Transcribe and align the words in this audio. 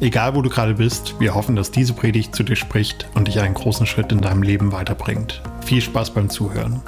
Egal 0.00 0.36
wo 0.36 0.42
du 0.42 0.48
gerade 0.48 0.74
bist, 0.74 1.18
wir 1.18 1.34
hoffen, 1.34 1.56
dass 1.56 1.72
diese 1.72 1.92
Predigt 1.92 2.32
zu 2.32 2.44
dir 2.44 2.54
spricht 2.54 3.08
und 3.16 3.26
dich 3.26 3.40
einen 3.40 3.54
großen 3.54 3.84
Schritt 3.84 4.12
in 4.12 4.20
deinem 4.20 4.44
Leben 4.44 4.70
weiterbringt. 4.70 5.42
Viel 5.64 5.82
Spaß 5.82 6.14
beim 6.14 6.30
Zuhören. 6.30 6.80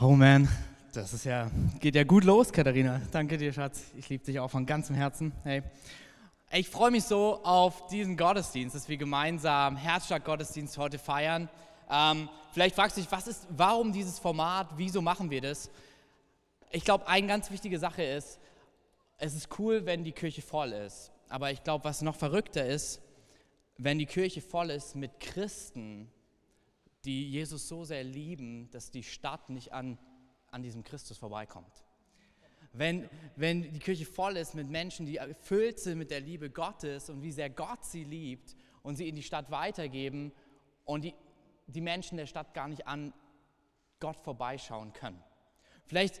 Oh 0.00 0.16
man, 0.16 0.48
das 0.92 1.12
ist 1.12 1.24
ja, 1.24 1.48
geht 1.78 1.94
ja 1.94 2.02
gut 2.02 2.24
los, 2.24 2.52
Katharina. 2.52 3.00
Danke 3.12 3.38
dir, 3.38 3.52
Schatz. 3.52 3.84
Ich 3.96 4.08
liebe 4.08 4.24
dich 4.24 4.40
auch 4.40 4.50
von 4.50 4.66
ganzem 4.66 4.96
Herzen. 4.96 5.30
Hey. 5.44 5.62
Ich 6.50 6.68
freue 6.68 6.90
mich 6.90 7.04
so 7.04 7.38
auf 7.44 7.86
diesen 7.86 8.16
Gottesdienst, 8.16 8.74
dass 8.74 8.88
wir 8.88 8.96
gemeinsam 8.96 9.76
Herzschlag-Gottesdienst 9.76 10.76
heute 10.76 10.98
feiern. 10.98 11.48
Ähm, 11.88 12.28
vielleicht 12.52 12.74
fragst 12.74 12.96
du 12.96 13.00
dich, 13.00 13.12
was 13.12 13.28
ist, 13.28 13.46
warum 13.50 13.92
dieses 13.92 14.18
Format, 14.18 14.70
wieso 14.76 15.00
machen 15.00 15.30
wir 15.30 15.40
das? 15.40 15.70
Ich 16.72 16.84
glaube, 16.84 17.06
eine 17.06 17.28
ganz 17.28 17.48
wichtige 17.52 17.78
Sache 17.78 18.02
ist, 18.02 18.40
es 19.22 19.34
ist 19.34 19.56
cool, 19.60 19.86
wenn 19.86 20.02
die 20.02 20.10
Kirche 20.10 20.42
voll 20.42 20.72
ist. 20.72 21.12
Aber 21.28 21.52
ich 21.52 21.62
glaube, 21.62 21.84
was 21.84 22.02
noch 22.02 22.16
verrückter 22.16 22.66
ist, 22.66 23.00
wenn 23.78 23.98
die 23.98 24.06
Kirche 24.06 24.40
voll 24.40 24.70
ist 24.70 24.96
mit 24.96 25.20
Christen, 25.20 26.10
die 27.04 27.30
Jesus 27.30 27.68
so 27.68 27.84
sehr 27.84 28.02
lieben, 28.02 28.68
dass 28.72 28.90
die 28.90 29.04
Stadt 29.04 29.48
nicht 29.48 29.72
an, 29.72 29.96
an 30.50 30.64
diesem 30.64 30.82
Christus 30.82 31.18
vorbeikommt. 31.18 31.84
Wenn, 32.72 33.08
wenn 33.36 33.62
die 33.62 33.78
Kirche 33.78 34.06
voll 34.06 34.36
ist 34.36 34.56
mit 34.56 34.68
Menschen, 34.68 35.06
die 35.06 35.18
erfüllt 35.18 35.78
sind 35.78 35.98
mit 35.98 36.10
der 36.10 36.20
Liebe 36.20 36.50
Gottes 36.50 37.08
und 37.08 37.22
wie 37.22 37.32
sehr 37.32 37.48
Gott 37.48 37.84
sie 37.84 38.02
liebt 38.02 38.56
und 38.82 38.96
sie 38.96 39.08
in 39.08 39.14
die 39.14 39.22
Stadt 39.22 39.52
weitergeben 39.52 40.32
und 40.84 41.04
die, 41.04 41.14
die 41.68 41.80
Menschen 41.80 42.16
der 42.16 42.26
Stadt 42.26 42.54
gar 42.54 42.66
nicht 42.66 42.88
an 42.88 43.14
Gott 44.00 44.18
vorbeischauen 44.18 44.92
können. 44.92 45.22
Vielleicht 45.84 46.20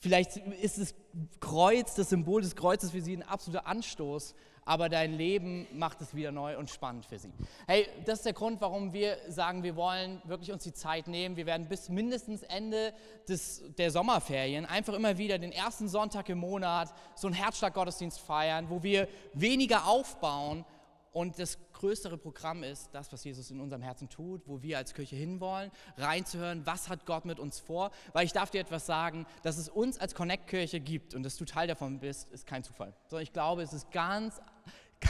vielleicht 0.00 0.36
ist 0.36 0.78
das 0.78 0.94
Kreuz, 1.40 1.94
das 1.94 2.10
Symbol 2.10 2.42
des 2.42 2.56
Kreuzes 2.56 2.90
für 2.90 3.00
sie 3.00 3.16
ein 3.16 3.22
absoluter 3.22 3.66
Anstoß, 3.66 4.34
aber 4.64 4.88
dein 4.88 5.12
Leben 5.12 5.66
macht 5.72 6.00
es 6.00 6.14
wieder 6.14 6.32
neu 6.32 6.56
und 6.58 6.70
spannend 6.70 7.04
für 7.04 7.18
sie. 7.18 7.32
Hey, 7.66 7.86
das 8.06 8.20
ist 8.20 8.26
der 8.26 8.32
Grund, 8.32 8.60
warum 8.60 8.92
wir 8.92 9.18
sagen, 9.28 9.62
wir 9.62 9.76
wollen 9.76 10.22
wirklich 10.24 10.52
uns 10.52 10.64
die 10.64 10.72
Zeit 10.72 11.06
nehmen. 11.06 11.36
Wir 11.36 11.46
werden 11.46 11.68
bis 11.68 11.88
mindestens 11.88 12.42
Ende 12.42 12.94
des, 13.28 13.62
der 13.76 13.90
Sommerferien 13.90 14.64
einfach 14.64 14.94
immer 14.94 15.18
wieder 15.18 15.38
den 15.38 15.52
ersten 15.52 15.88
Sonntag 15.88 16.28
im 16.30 16.38
Monat 16.38 16.94
so 17.14 17.26
einen 17.26 17.34
Herzschlag-Gottesdienst 17.34 18.20
feiern, 18.20 18.70
wo 18.70 18.82
wir 18.82 19.08
weniger 19.34 19.86
aufbauen 19.86 20.64
und 21.12 21.38
das 21.38 21.58
größere 21.74 22.16
Programm 22.16 22.62
ist 22.62 22.88
das, 22.92 23.12
was 23.12 23.22
Jesus 23.24 23.50
in 23.50 23.60
unserem 23.60 23.82
Herzen 23.82 24.08
tut, 24.08 24.42
wo 24.46 24.62
wir 24.62 24.78
als 24.78 24.94
Kirche 24.94 25.16
hinwollen, 25.16 25.70
reinzuhören, 25.98 26.64
was 26.64 26.88
hat 26.88 27.04
Gott 27.04 27.24
mit 27.24 27.38
uns 27.38 27.60
vor. 27.60 27.90
Weil 28.12 28.24
ich 28.24 28.32
darf 28.32 28.50
dir 28.50 28.60
etwas 28.60 28.86
sagen, 28.86 29.26
dass 29.42 29.58
es 29.58 29.68
uns 29.68 29.98
als 29.98 30.14
Connect-Kirche 30.14 30.80
gibt 30.80 31.14
und 31.14 31.22
dass 31.22 31.36
du 31.36 31.44
Teil 31.44 31.68
davon 31.68 32.00
bist, 32.00 32.30
ist 32.32 32.46
kein 32.46 32.64
Zufall. 32.64 32.94
Sondern 33.08 33.24
ich 33.24 33.32
glaube, 33.32 33.62
es 33.62 33.72
ist 33.72 33.90
ganz 33.90 34.40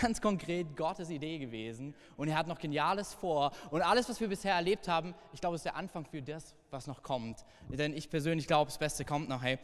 ganz 0.02 0.20
konkret 0.20 0.76
Gottes 0.76 1.10
Idee 1.10 1.38
gewesen 1.38 1.94
und 2.16 2.28
er 2.28 2.36
hat 2.36 2.48
noch 2.48 2.58
Geniales 2.58 3.14
vor. 3.14 3.52
Und 3.70 3.82
alles, 3.82 4.08
was 4.08 4.20
wir 4.20 4.28
bisher 4.28 4.54
erlebt 4.54 4.88
haben, 4.88 5.14
ich 5.32 5.40
glaube, 5.40 5.56
ist 5.56 5.64
der 5.64 5.76
Anfang 5.76 6.04
für 6.04 6.20
das, 6.20 6.54
was 6.70 6.86
noch 6.86 7.02
kommt. 7.02 7.44
Denn 7.68 7.94
ich 7.94 8.10
persönlich 8.10 8.46
glaube, 8.46 8.70
das 8.70 8.78
Beste 8.78 9.04
kommt 9.04 9.28
noch. 9.28 9.42
Hey. 9.42 9.58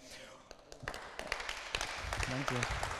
Danke. 2.30 3.00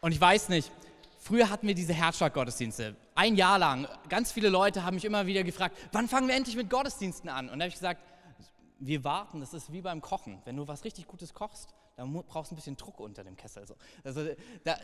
Und 0.00 0.12
ich 0.12 0.20
weiß 0.20 0.48
nicht, 0.48 0.70
früher 1.18 1.50
hatten 1.50 1.66
wir 1.66 1.74
diese 1.74 1.92
Herzschlag-Gottesdienste. 1.92 2.96
Ein 3.14 3.36
Jahr 3.36 3.58
lang. 3.58 3.88
Ganz 4.08 4.32
viele 4.32 4.48
Leute 4.48 4.84
haben 4.84 4.94
mich 4.94 5.04
immer 5.04 5.26
wieder 5.26 5.42
gefragt, 5.42 5.76
wann 5.92 6.08
fangen 6.08 6.28
wir 6.28 6.36
endlich 6.36 6.56
mit 6.56 6.70
Gottesdiensten 6.70 7.28
an? 7.28 7.48
Und 7.48 7.58
da 7.58 7.64
habe 7.64 7.68
ich 7.68 7.74
gesagt, 7.74 8.00
wir 8.78 9.02
warten, 9.02 9.40
das 9.40 9.54
ist 9.54 9.72
wie 9.72 9.82
beim 9.82 10.00
Kochen. 10.00 10.40
Wenn 10.44 10.56
du 10.56 10.68
was 10.68 10.84
richtig 10.84 11.08
Gutes 11.08 11.34
kochst, 11.34 11.74
dann 11.96 12.12
brauchst 12.12 12.52
du 12.52 12.54
ein 12.54 12.56
bisschen 12.56 12.76
Druck 12.76 13.00
unter 13.00 13.24
dem 13.24 13.36
Kessel. 13.36 13.64
Also, 14.04 14.28
da, 14.62 14.76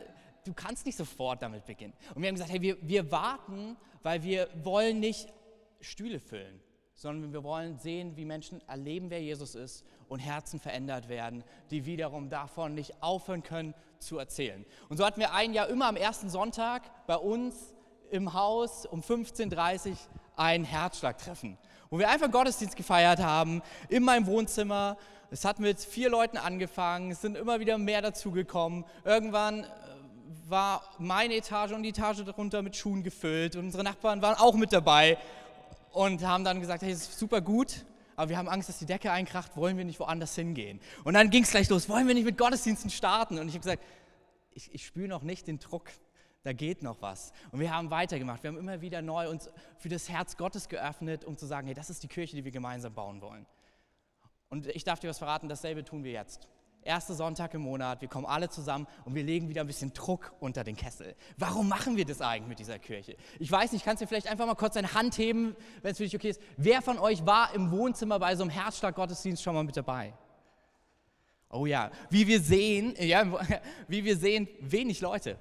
du 0.44 0.52
kannst 0.52 0.84
nicht 0.84 0.98
sofort 0.98 1.42
damit 1.42 1.64
beginnen. 1.64 1.94
Und 2.14 2.22
wir 2.22 2.28
haben 2.28 2.34
gesagt, 2.34 2.50
hey, 2.50 2.60
wir, 2.60 2.76
wir 2.80 3.12
warten, 3.12 3.76
weil 4.02 4.24
wir 4.24 4.48
wollen 4.64 4.98
nicht 4.98 5.32
Stühle 5.80 6.18
füllen 6.18 6.60
sondern 6.94 7.32
wir 7.32 7.42
wollen 7.42 7.78
sehen, 7.78 8.16
wie 8.16 8.24
Menschen 8.24 8.60
erleben, 8.68 9.10
wer 9.10 9.20
Jesus 9.20 9.54
ist 9.54 9.84
und 10.08 10.18
Herzen 10.18 10.60
verändert 10.60 11.08
werden, 11.08 11.44
die 11.70 11.86
wiederum 11.86 12.30
davon 12.30 12.74
nicht 12.74 13.02
aufhören 13.02 13.42
können 13.42 13.74
zu 13.98 14.18
erzählen. 14.18 14.64
Und 14.88 14.96
so 14.96 15.04
hatten 15.04 15.20
wir 15.20 15.32
ein 15.32 15.54
Jahr 15.54 15.68
immer 15.68 15.86
am 15.88 15.96
ersten 15.96 16.28
Sonntag 16.28 16.82
bei 17.06 17.16
uns 17.16 17.74
im 18.10 18.32
Haus 18.32 18.86
um 18.86 19.00
15.30 19.00 19.90
Uhr 19.90 19.96
ein 20.36 20.64
Herzschlagtreffen, 20.64 21.58
wo 21.90 21.98
wir 21.98 22.08
einfach 22.08 22.30
Gottesdienst 22.30 22.76
gefeiert 22.76 23.20
haben, 23.20 23.62
in 23.88 24.02
meinem 24.02 24.26
Wohnzimmer. 24.26 24.96
Es 25.30 25.44
hat 25.44 25.58
mit 25.58 25.80
vier 25.80 26.10
Leuten 26.10 26.36
angefangen, 26.36 27.10
es 27.10 27.20
sind 27.20 27.36
immer 27.36 27.60
wieder 27.60 27.78
mehr 27.78 28.02
dazugekommen. 28.02 28.84
Irgendwann 29.04 29.64
äh, 29.64 29.66
war 30.48 30.82
meine 30.98 31.34
Etage 31.34 31.72
und 31.72 31.82
die 31.82 31.88
Etage 31.88 32.24
darunter 32.24 32.62
mit 32.62 32.76
Schuhen 32.76 33.02
gefüllt 33.02 33.56
und 33.56 33.66
unsere 33.66 33.84
Nachbarn 33.84 34.22
waren 34.22 34.36
auch 34.36 34.54
mit 34.54 34.72
dabei 34.72 35.18
und 35.92 36.24
haben 36.24 36.44
dann 36.44 36.60
gesagt, 36.60 36.82
hey, 36.82 36.92
das 36.92 37.02
ist 37.02 37.18
super 37.18 37.40
gut, 37.40 37.84
aber 38.16 38.28
wir 38.28 38.38
haben 38.38 38.48
Angst, 38.48 38.68
dass 38.68 38.78
die 38.78 38.86
Decke 38.86 39.10
einkracht, 39.10 39.56
wollen 39.56 39.76
wir 39.76 39.84
nicht 39.84 40.00
woanders 40.00 40.34
hingehen. 40.34 40.80
Und 41.04 41.14
dann 41.14 41.30
ging 41.30 41.42
es 41.42 41.50
gleich 41.50 41.68
los, 41.68 41.88
wollen 41.88 42.06
wir 42.06 42.14
nicht 42.14 42.24
mit 42.24 42.38
Gottesdiensten 42.38 42.90
starten? 42.90 43.38
Und 43.38 43.48
ich 43.48 43.54
habe 43.54 43.62
gesagt, 43.62 43.82
ich, 44.52 44.72
ich 44.74 44.86
spüre 44.86 45.08
noch 45.08 45.22
nicht 45.22 45.46
den 45.46 45.58
Druck, 45.58 45.90
da 46.42 46.52
geht 46.52 46.82
noch 46.82 47.00
was. 47.02 47.32
Und 47.52 47.60
wir 47.60 47.74
haben 47.74 47.90
weitergemacht, 47.90 48.42
wir 48.42 48.48
haben 48.48 48.58
immer 48.58 48.80
wieder 48.80 49.02
neu 49.02 49.28
uns 49.28 49.50
für 49.78 49.88
das 49.88 50.08
Herz 50.08 50.36
Gottes 50.36 50.68
geöffnet, 50.68 51.24
um 51.24 51.36
zu 51.36 51.46
sagen, 51.46 51.66
hey, 51.66 51.74
das 51.74 51.90
ist 51.90 52.02
die 52.02 52.08
Kirche, 52.08 52.36
die 52.36 52.44
wir 52.44 52.52
gemeinsam 52.52 52.94
bauen 52.94 53.20
wollen. 53.20 53.46
Und 54.48 54.66
ich 54.68 54.84
darf 54.84 55.00
dir 55.00 55.08
was 55.08 55.18
verraten, 55.18 55.48
dasselbe 55.48 55.84
tun 55.84 56.04
wir 56.04 56.12
jetzt 56.12 56.48
erster 56.84 57.14
Sonntag 57.14 57.54
im 57.54 57.62
Monat, 57.62 58.00
wir 58.00 58.08
kommen 58.08 58.26
alle 58.26 58.48
zusammen 58.48 58.86
und 59.04 59.14
wir 59.14 59.22
legen 59.22 59.48
wieder 59.48 59.62
ein 59.62 59.66
bisschen 59.66 59.92
Druck 59.92 60.32
unter 60.40 60.64
den 60.64 60.76
Kessel. 60.76 61.14
Warum 61.36 61.68
machen 61.68 61.96
wir 61.96 62.04
das 62.04 62.20
eigentlich 62.20 62.48
mit 62.48 62.58
dieser 62.58 62.78
Kirche? 62.78 63.16
Ich 63.38 63.50
weiß 63.50 63.72
nicht, 63.72 63.84
kannst 63.84 64.02
du 64.02 64.06
vielleicht 64.06 64.28
einfach 64.28 64.46
mal 64.46 64.54
kurz 64.54 64.74
deine 64.74 64.94
Hand 64.94 65.18
heben, 65.18 65.56
wenn 65.82 65.92
es 65.92 65.98
für 65.98 66.04
dich 66.04 66.14
okay 66.14 66.30
ist. 66.30 66.40
Wer 66.56 66.82
von 66.82 66.98
euch 66.98 67.24
war 67.26 67.54
im 67.54 67.70
Wohnzimmer 67.70 68.18
bei 68.18 68.36
so 68.36 68.42
einem 68.42 68.50
Herzschlag-Gottesdienst 68.50 69.42
schon 69.42 69.54
mal 69.54 69.64
mit 69.64 69.76
dabei? 69.76 70.14
Oh 71.50 71.66
ja, 71.66 71.90
wie 72.10 72.26
wir 72.26 72.40
sehen, 72.40 72.94
ja, 72.98 73.24
wie 73.88 74.04
wir 74.04 74.16
sehen, 74.16 74.48
wenig 74.60 75.00
Leute 75.00 75.38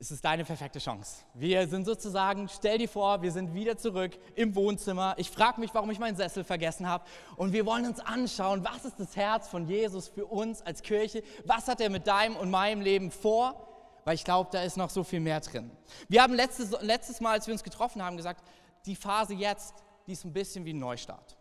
es 0.00 0.10
ist 0.10 0.24
deine 0.24 0.46
perfekte 0.46 0.78
Chance. 0.78 1.24
Wir 1.34 1.68
sind 1.68 1.84
sozusagen, 1.84 2.48
stell 2.48 2.78
dir 2.78 2.88
vor, 2.88 3.20
wir 3.20 3.30
sind 3.30 3.52
wieder 3.52 3.76
zurück 3.76 4.18
im 4.34 4.54
Wohnzimmer. 4.54 5.14
Ich 5.18 5.30
frage 5.30 5.60
mich, 5.60 5.74
warum 5.74 5.90
ich 5.90 5.98
meinen 5.98 6.16
Sessel 6.16 6.42
vergessen 6.42 6.88
habe. 6.88 7.04
Und 7.36 7.52
wir 7.52 7.66
wollen 7.66 7.84
uns 7.84 8.00
anschauen, 8.00 8.64
was 8.64 8.86
ist 8.86 8.98
das 8.98 9.14
Herz 9.14 9.48
von 9.48 9.68
Jesus 9.68 10.08
für 10.08 10.24
uns 10.24 10.62
als 10.62 10.82
Kirche? 10.82 11.22
Was 11.44 11.68
hat 11.68 11.82
er 11.82 11.90
mit 11.90 12.06
deinem 12.06 12.36
und 12.36 12.50
meinem 12.50 12.80
Leben 12.80 13.10
vor? 13.10 13.68
Weil 14.04 14.14
ich 14.14 14.24
glaube, 14.24 14.48
da 14.50 14.62
ist 14.62 14.78
noch 14.78 14.88
so 14.88 15.04
viel 15.04 15.20
mehr 15.20 15.38
drin. 15.40 15.70
Wir 16.08 16.22
haben 16.22 16.32
letztes, 16.32 16.70
letztes 16.80 17.20
Mal, 17.20 17.32
als 17.32 17.46
wir 17.46 17.52
uns 17.52 17.62
getroffen 17.62 18.02
haben, 18.02 18.16
gesagt, 18.16 18.42
die 18.86 18.96
Phase 18.96 19.34
jetzt, 19.34 19.74
die 20.06 20.12
ist 20.12 20.24
ein 20.24 20.32
bisschen 20.32 20.64
wie 20.64 20.72
ein 20.72 20.78
Neustart. 20.78 21.36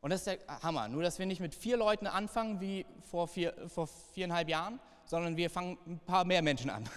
Und 0.00 0.10
das 0.10 0.20
ist 0.20 0.28
der 0.28 0.62
Hammer. 0.62 0.88
Nur, 0.88 1.02
dass 1.02 1.18
wir 1.18 1.26
nicht 1.26 1.40
mit 1.40 1.54
vier 1.54 1.76
Leuten 1.76 2.06
anfangen 2.06 2.58
wie 2.58 2.86
vor, 3.02 3.28
vier, 3.28 3.52
vor 3.68 3.86
viereinhalb 3.86 4.48
Jahren, 4.48 4.80
sondern 5.04 5.36
wir 5.36 5.50
fangen 5.50 5.76
ein 5.86 5.98
paar 5.98 6.24
mehr 6.24 6.40
Menschen 6.40 6.70
an 6.70 6.88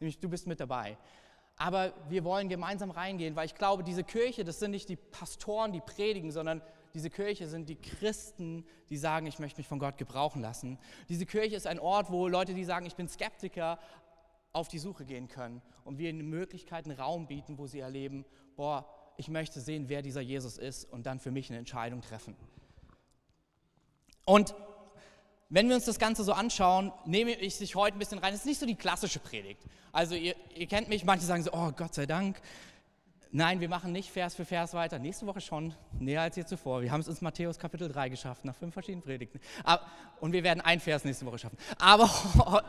nämlich 0.00 0.18
du 0.18 0.28
bist 0.28 0.46
mit 0.46 0.60
dabei. 0.60 0.96
Aber 1.56 1.92
wir 2.08 2.24
wollen 2.24 2.48
gemeinsam 2.48 2.90
reingehen, 2.90 3.36
weil 3.36 3.46
ich 3.46 3.54
glaube, 3.54 3.84
diese 3.84 4.02
Kirche, 4.02 4.44
das 4.44 4.58
sind 4.58 4.70
nicht 4.70 4.88
die 4.88 4.96
Pastoren, 4.96 5.72
die 5.72 5.80
predigen, 5.80 6.32
sondern 6.32 6.62
diese 6.94 7.10
Kirche 7.10 7.46
sind 7.48 7.68
die 7.68 7.76
Christen, 7.76 8.64
die 8.88 8.96
sagen, 8.96 9.26
ich 9.26 9.38
möchte 9.38 9.60
mich 9.60 9.68
von 9.68 9.78
Gott 9.78 9.98
gebrauchen 9.98 10.40
lassen. 10.40 10.78
Diese 11.08 11.26
Kirche 11.26 11.54
ist 11.54 11.66
ein 11.66 11.78
Ort, 11.78 12.10
wo 12.10 12.28
Leute, 12.28 12.54
die 12.54 12.64
sagen, 12.64 12.86
ich 12.86 12.96
bin 12.96 13.08
Skeptiker, 13.08 13.78
auf 14.52 14.68
die 14.68 14.78
Suche 14.78 15.04
gehen 15.04 15.28
können 15.28 15.62
und 15.84 15.98
wir 15.98 16.10
ihnen 16.10 16.28
Möglichkeiten, 16.28 16.90
Raum 16.90 17.28
bieten, 17.28 17.58
wo 17.58 17.66
sie 17.66 17.78
erleben, 17.78 18.24
boah, 18.56 18.88
ich 19.16 19.28
möchte 19.28 19.60
sehen, 19.60 19.88
wer 19.88 20.02
dieser 20.02 20.22
Jesus 20.22 20.58
ist 20.58 20.84
und 20.86 21.06
dann 21.06 21.20
für 21.20 21.30
mich 21.30 21.50
eine 21.50 21.58
Entscheidung 21.58 22.00
treffen. 22.00 22.36
Und 24.24 24.54
wenn 25.50 25.68
wir 25.68 25.74
uns 25.74 25.84
das 25.84 25.98
Ganze 25.98 26.22
so 26.22 26.32
anschauen, 26.32 26.92
nehme 27.04 27.32
ich 27.32 27.56
sich 27.56 27.74
heute 27.74 27.96
ein 27.96 27.98
bisschen 27.98 28.20
rein. 28.20 28.32
Es 28.32 28.40
ist 28.40 28.46
nicht 28.46 28.60
so 28.60 28.66
die 28.66 28.76
klassische 28.76 29.18
Predigt. 29.18 29.60
Also 29.92 30.14
ihr, 30.14 30.36
ihr, 30.54 30.68
kennt 30.68 30.88
mich, 30.88 31.04
manche 31.04 31.26
sagen 31.26 31.42
so, 31.42 31.52
oh 31.52 31.72
Gott 31.72 31.92
sei 31.92 32.06
Dank. 32.06 32.40
Nein, 33.32 33.60
wir 33.60 33.68
machen 33.68 33.90
nicht 33.90 34.10
Vers 34.10 34.36
für 34.36 34.44
Vers 34.44 34.74
weiter. 34.74 35.00
Nächste 35.00 35.26
Woche 35.26 35.40
schon, 35.40 35.74
näher 35.98 36.22
als 36.22 36.36
je 36.36 36.44
zuvor. 36.44 36.82
Wir 36.82 36.92
haben 36.92 37.00
es 37.00 37.08
ins 37.08 37.20
Matthäus 37.20 37.58
Kapitel 37.58 37.88
3 37.88 38.08
geschafft, 38.08 38.44
nach 38.44 38.54
fünf 38.54 38.74
verschiedenen 38.74 39.02
Predigten. 39.02 39.40
Und 40.20 40.32
wir 40.32 40.44
werden 40.44 40.60
ein 40.60 40.78
Vers 40.78 41.04
nächste 41.04 41.26
Woche 41.26 41.38
schaffen. 41.38 41.58
Aber 41.78 42.08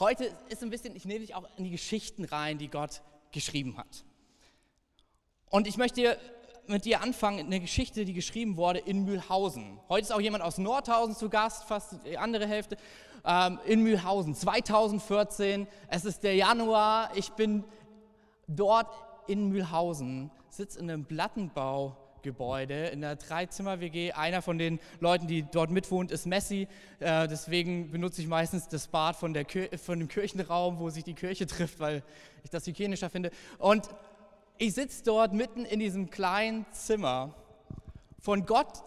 heute 0.00 0.32
ist 0.48 0.62
ein 0.62 0.70
bisschen, 0.70 0.96
ich 0.96 1.04
nehme 1.04 1.20
dich 1.20 1.36
auch 1.36 1.48
in 1.56 1.64
die 1.64 1.70
Geschichten 1.70 2.24
rein, 2.24 2.58
die 2.58 2.68
Gott 2.68 3.00
geschrieben 3.30 3.76
hat. 3.76 4.04
Und 5.50 5.68
ich 5.68 5.76
möchte 5.76 6.18
mit 6.68 6.84
dir 6.84 7.02
anfangen, 7.02 7.46
eine 7.46 7.60
Geschichte, 7.60 8.04
die 8.04 8.12
geschrieben 8.12 8.56
wurde 8.56 8.78
in 8.78 9.04
Mühlhausen. 9.04 9.80
Heute 9.88 10.02
ist 10.02 10.12
auch 10.12 10.20
jemand 10.20 10.44
aus 10.44 10.58
Nordhausen 10.58 11.16
zu 11.16 11.28
Gast, 11.28 11.64
fast 11.64 12.00
die 12.04 12.18
andere 12.18 12.46
Hälfte, 12.46 12.76
ähm, 13.24 13.58
in 13.66 13.82
Mühlhausen, 13.82 14.34
2014. 14.34 15.66
Es 15.88 16.04
ist 16.04 16.22
der 16.22 16.34
Januar, 16.34 17.10
ich 17.14 17.30
bin 17.30 17.64
dort 18.46 18.88
in 19.26 19.48
Mühlhausen, 19.48 20.30
sitze 20.48 20.78
in 20.80 20.90
einem 20.90 21.04
Plattenbaugebäude 21.04 22.86
in 22.88 23.00
der 23.00 23.16
Dreizimmer-WG. 23.16 24.12
Einer 24.12 24.42
von 24.42 24.58
den 24.58 24.80
Leuten, 25.00 25.26
die 25.26 25.42
dort 25.42 25.70
mitwohnt, 25.70 26.10
ist 26.10 26.26
Messi. 26.26 26.68
Äh, 27.00 27.28
deswegen 27.28 27.90
benutze 27.90 28.22
ich 28.22 28.28
meistens 28.28 28.68
das 28.68 28.88
Bad 28.88 29.16
von, 29.16 29.34
der 29.34 29.46
von 29.78 29.98
dem 29.98 30.08
Kirchenraum, 30.08 30.78
wo 30.78 30.90
sich 30.90 31.04
die 31.04 31.14
Kirche 31.14 31.46
trifft, 31.46 31.80
weil 31.80 32.02
ich 32.44 32.50
das 32.50 32.66
hygienischer 32.66 33.10
finde. 33.10 33.30
Und 33.58 33.88
ich 34.58 34.74
sitze 34.74 35.04
dort 35.04 35.32
mitten 35.32 35.64
in 35.64 35.80
diesem 35.80 36.10
kleinen 36.10 36.66
Zimmer, 36.72 37.34
von 38.20 38.44
Gott 38.44 38.82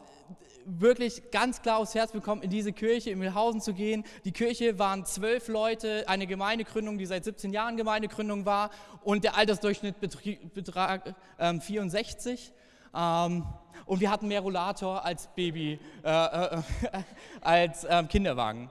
wirklich 0.65 1.31
ganz 1.31 1.62
klar 1.62 1.77
aufs 1.77 1.95
Herz 1.95 2.12
bekommen, 2.12 2.44
in 2.44 2.50
diese 2.50 2.73
Kirche 2.73 3.09
in 3.09 3.19
Milhausen 3.19 3.62
zu 3.62 3.73
gehen. 3.73 4.03
Die 4.25 4.31
Kirche 4.31 4.77
waren 4.77 5.06
zwölf 5.06 5.47
Leute, 5.47 6.03
eine 6.07 6.27
Gemeindegründung, 6.27 6.97
die 6.97 7.06
seit 7.06 7.23
17 7.23 7.51
Jahren 7.51 7.77
Gemeindegründung 7.77 8.45
war 8.45 8.69
und 9.03 9.23
der 9.23 9.35
Altersdurchschnitt 9.35 9.95
betrag 10.00 11.15
ähm, 11.39 11.62
64. 11.62 12.51
Ähm, 12.94 13.45
und 13.85 14.00
wir 14.00 14.12
hatten 14.12 14.27
mehr 14.27 14.41
Rollator 14.41 15.03
als 15.03 15.27
Baby, 15.35 15.79
äh, 16.03 16.09
äh, 16.09 16.62
als 17.41 17.83
äh, 17.83 18.03
Kinderwagen. 18.03 18.69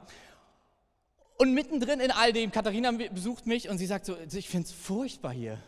Und 1.38 1.54
mittendrin 1.54 2.00
in 2.00 2.10
all 2.10 2.32
dem, 2.32 2.52
Katharina 2.52 2.92
besucht 2.92 3.46
mich 3.46 3.68
und 3.68 3.78
sie 3.78 3.86
sagt 3.86 4.04
so, 4.04 4.16
ich 4.32 4.48
finde 4.48 4.66
es 4.66 4.72
furchtbar 4.72 5.32
hier. 5.32 5.58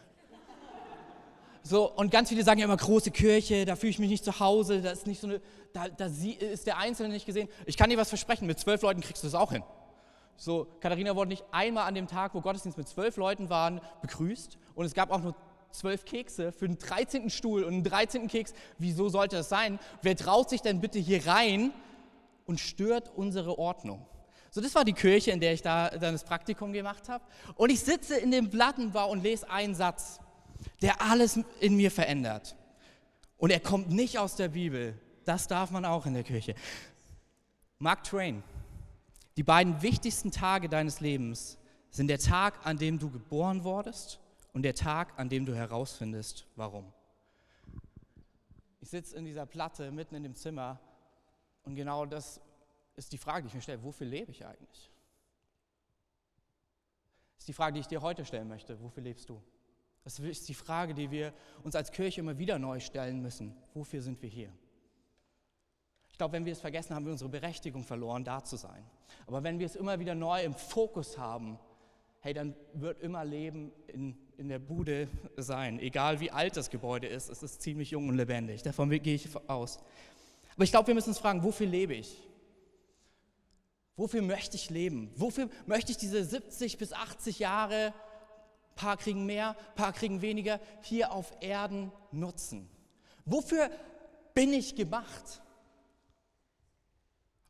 So, 1.64 1.90
und 1.92 2.10
ganz 2.10 2.28
viele 2.28 2.42
sagen 2.42 2.58
ja 2.58 2.64
immer, 2.64 2.76
große 2.76 3.12
Kirche, 3.12 3.64
da 3.64 3.76
fühle 3.76 3.90
ich 3.90 3.98
mich 4.00 4.10
nicht 4.10 4.24
zu 4.24 4.40
Hause, 4.40 4.82
da 4.82 4.90
ist, 4.90 5.06
nicht 5.06 5.20
so 5.20 5.28
eine, 5.28 5.40
da, 5.72 5.88
da 5.88 6.06
ist 6.06 6.66
der 6.66 6.78
Einzelne 6.78 7.10
nicht 7.10 7.24
gesehen. 7.24 7.48
Ich 7.66 7.76
kann 7.76 7.88
dir 7.88 7.96
was 7.96 8.08
versprechen, 8.08 8.46
mit 8.46 8.58
zwölf 8.58 8.82
Leuten 8.82 9.00
kriegst 9.00 9.22
du 9.22 9.28
das 9.28 9.34
auch 9.34 9.52
hin. 9.52 9.62
So, 10.36 10.66
Katharina 10.80 11.14
wurde 11.14 11.28
nicht 11.28 11.44
einmal 11.52 11.86
an 11.86 11.94
dem 11.94 12.08
Tag, 12.08 12.34
wo 12.34 12.40
Gottesdienst 12.40 12.76
mit 12.76 12.88
zwölf 12.88 13.16
Leuten 13.16 13.48
waren, 13.48 13.80
begrüßt. 14.00 14.58
Und 14.74 14.86
es 14.86 14.94
gab 14.94 15.12
auch 15.12 15.22
nur 15.22 15.36
zwölf 15.70 16.04
Kekse 16.04 16.50
für 16.50 16.66
den 16.66 16.78
13. 16.78 17.30
Stuhl 17.30 17.62
und 17.62 17.74
einen 17.74 17.84
13. 17.84 18.26
Keks. 18.26 18.54
Wieso 18.78 19.08
sollte 19.08 19.36
das 19.36 19.48
sein? 19.48 19.78
Wer 20.02 20.16
traut 20.16 20.50
sich 20.50 20.62
denn 20.62 20.80
bitte 20.80 20.98
hier 20.98 21.26
rein 21.28 21.72
und 22.44 22.58
stört 22.58 23.12
unsere 23.14 23.56
Ordnung? 23.56 24.04
So, 24.50 24.60
das 24.60 24.74
war 24.74 24.84
die 24.84 24.92
Kirche, 24.92 25.30
in 25.30 25.40
der 25.40 25.52
ich 25.52 25.62
da 25.62 25.90
dann 25.90 26.12
das 26.12 26.24
Praktikum 26.24 26.72
gemacht 26.72 27.08
habe. 27.08 27.24
Und 27.54 27.70
ich 27.70 27.80
sitze 27.80 28.16
in 28.16 28.32
dem 28.32 28.50
Plattenbau 28.50 29.10
und 29.10 29.22
lese 29.22 29.48
einen 29.48 29.74
Satz 29.76 30.18
der 30.80 31.00
alles 31.02 31.38
in 31.60 31.76
mir 31.76 31.90
verändert. 31.90 32.56
Und 33.36 33.50
er 33.50 33.60
kommt 33.60 33.90
nicht 33.90 34.18
aus 34.18 34.36
der 34.36 34.48
Bibel. 34.48 34.98
Das 35.24 35.48
darf 35.48 35.70
man 35.70 35.84
auch 35.84 36.06
in 36.06 36.14
der 36.14 36.24
Kirche. 36.24 36.54
Mark 37.78 38.04
Twain. 38.04 38.42
Die 39.36 39.42
beiden 39.42 39.82
wichtigsten 39.82 40.30
Tage 40.30 40.68
deines 40.68 41.00
Lebens 41.00 41.58
sind 41.90 42.08
der 42.08 42.18
Tag, 42.18 42.66
an 42.66 42.78
dem 42.78 42.98
du 42.98 43.10
geboren 43.10 43.64
wurdest 43.64 44.20
und 44.52 44.62
der 44.62 44.74
Tag, 44.74 45.18
an 45.18 45.28
dem 45.28 45.46
du 45.46 45.54
herausfindest, 45.54 46.46
warum. 46.56 46.92
Ich 48.80 48.90
sitze 48.90 49.16
in 49.16 49.24
dieser 49.24 49.46
Platte 49.46 49.90
mitten 49.90 50.14
in 50.14 50.22
dem 50.22 50.34
Zimmer 50.34 50.78
und 51.62 51.74
genau 51.74 52.04
das 52.04 52.40
ist 52.96 53.12
die 53.12 53.18
Frage, 53.18 53.42
die 53.42 53.48
ich 53.48 53.54
mir 53.54 53.62
stelle. 53.62 53.82
Wofür 53.82 54.06
lebe 54.06 54.30
ich 54.30 54.44
eigentlich? 54.44 54.90
Das 57.34 57.42
ist 57.42 57.48
die 57.48 57.52
Frage, 57.52 57.74
die 57.74 57.80
ich 57.80 57.86
dir 57.86 58.02
heute 58.02 58.24
stellen 58.24 58.48
möchte. 58.48 58.80
Wofür 58.80 59.02
lebst 59.02 59.28
du? 59.28 59.42
Das 60.04 60.18
ist 60.18 60.48
die 60.48 60.54
Frage, 60.54 60.94
die 60.94 61.10
wir 61.10 61.32
uns 61.62 61.76
als 61.76 61.92
Kirche 61.92 62.20
immer 62.20 62.36
wieder 62.38 62.58
neu 62.58 62.80
stellen 62.80 63.22
müssen. 63.22 63.54
Wofür 63.74 64.02
sind 64.02 64.20
wir 64.20 64.28
hier? 64.28 64.52
Ich 66.10 66.18
glaube, 66.18 66.32
wenn 66.34 66.44
wir 66.44 66.52
es 66.52 66.60
vergessen, 66.60 66.94
haben 66.94 67.04
wir 67.04 67.12
unsere 67.12 67.30
Berechtigung 67.30 67.84
verloren, 67.84 68.24
da 68.24 68.42
zu 68.44 68.56
sein. 68.56 68.84
Aber 69.26 69.42
wenn 69.42 69.58
wir 69.58 69.66
es 69.66 69.76
immer 69.76 69.98
wieder 69.98 70.14
neu 70.14 70.42
im 70.42 70.54
Fokus 70.54 71.16
haben, 71.18 71.58
hey, 72.20 72.34
dann 72.34 72.54
wird 72.74 73.00
immer 73.00 73.24
Leben 73.24 73.72
in, 73.86 74.16
in 74.36 74.48
der 74.48 74.58
Bude 74.58 75.08
sein. 75.36 75.78
Egal 75.78 76.20
wie 76.20 76.30
alt 76.30 76.56
das 76.56 76.70
Gebäude 76.70 77.06
ist, 77.06 77.28
es 77.28 77.42
ist 77.42 77.62
ziemlich 77.62 77.92
jung 77.92 78.08
und 78.08 78.16
lebendig. 78.16 78.62
Davon 78.62 78.90
gehe 78.90 79.14
ich 79.14 79.28
aus. 79.48 79.78
Aber 80.54 80.64
ich 80.64 80.70
glaube, 80.70 80.88
wir 80.88 80.94
müssen 80.94 81.10
uns 81.10 81.18
fragen, 81.18 81.42
wofür 81.42 81.66
lebe 81.66 81.94
ich? 81.94 82.28
Wofür 83.96 84.22
möchte 84.22 84.56
ich 84.56 84.70
leben? 84.70 85.10
Wofür 85.16 85.48
möchte 85.66 85.92
ich 85.92 85.98
diese 85.98 86.24
70 86.24 86.78
bis 86.78 86.92
80 86.92 87.38
Jahre 87.38 87.92
paar 88.74 88.96
kriegen 88.96 89.26
mehr, 89.26 89.54
paar 89.74 89.92
kriegen 89.92 90.22
weniger, 90.22 90.60
hier 90.82 91.12
auf 91.12 91.32
Erden 91.40 91.92
nutzen. 92.10 92.68
Wofür 93.24 93.70
bin 94.34 94.52
ich 94.52 94.74
gemacht? 94.74 95.42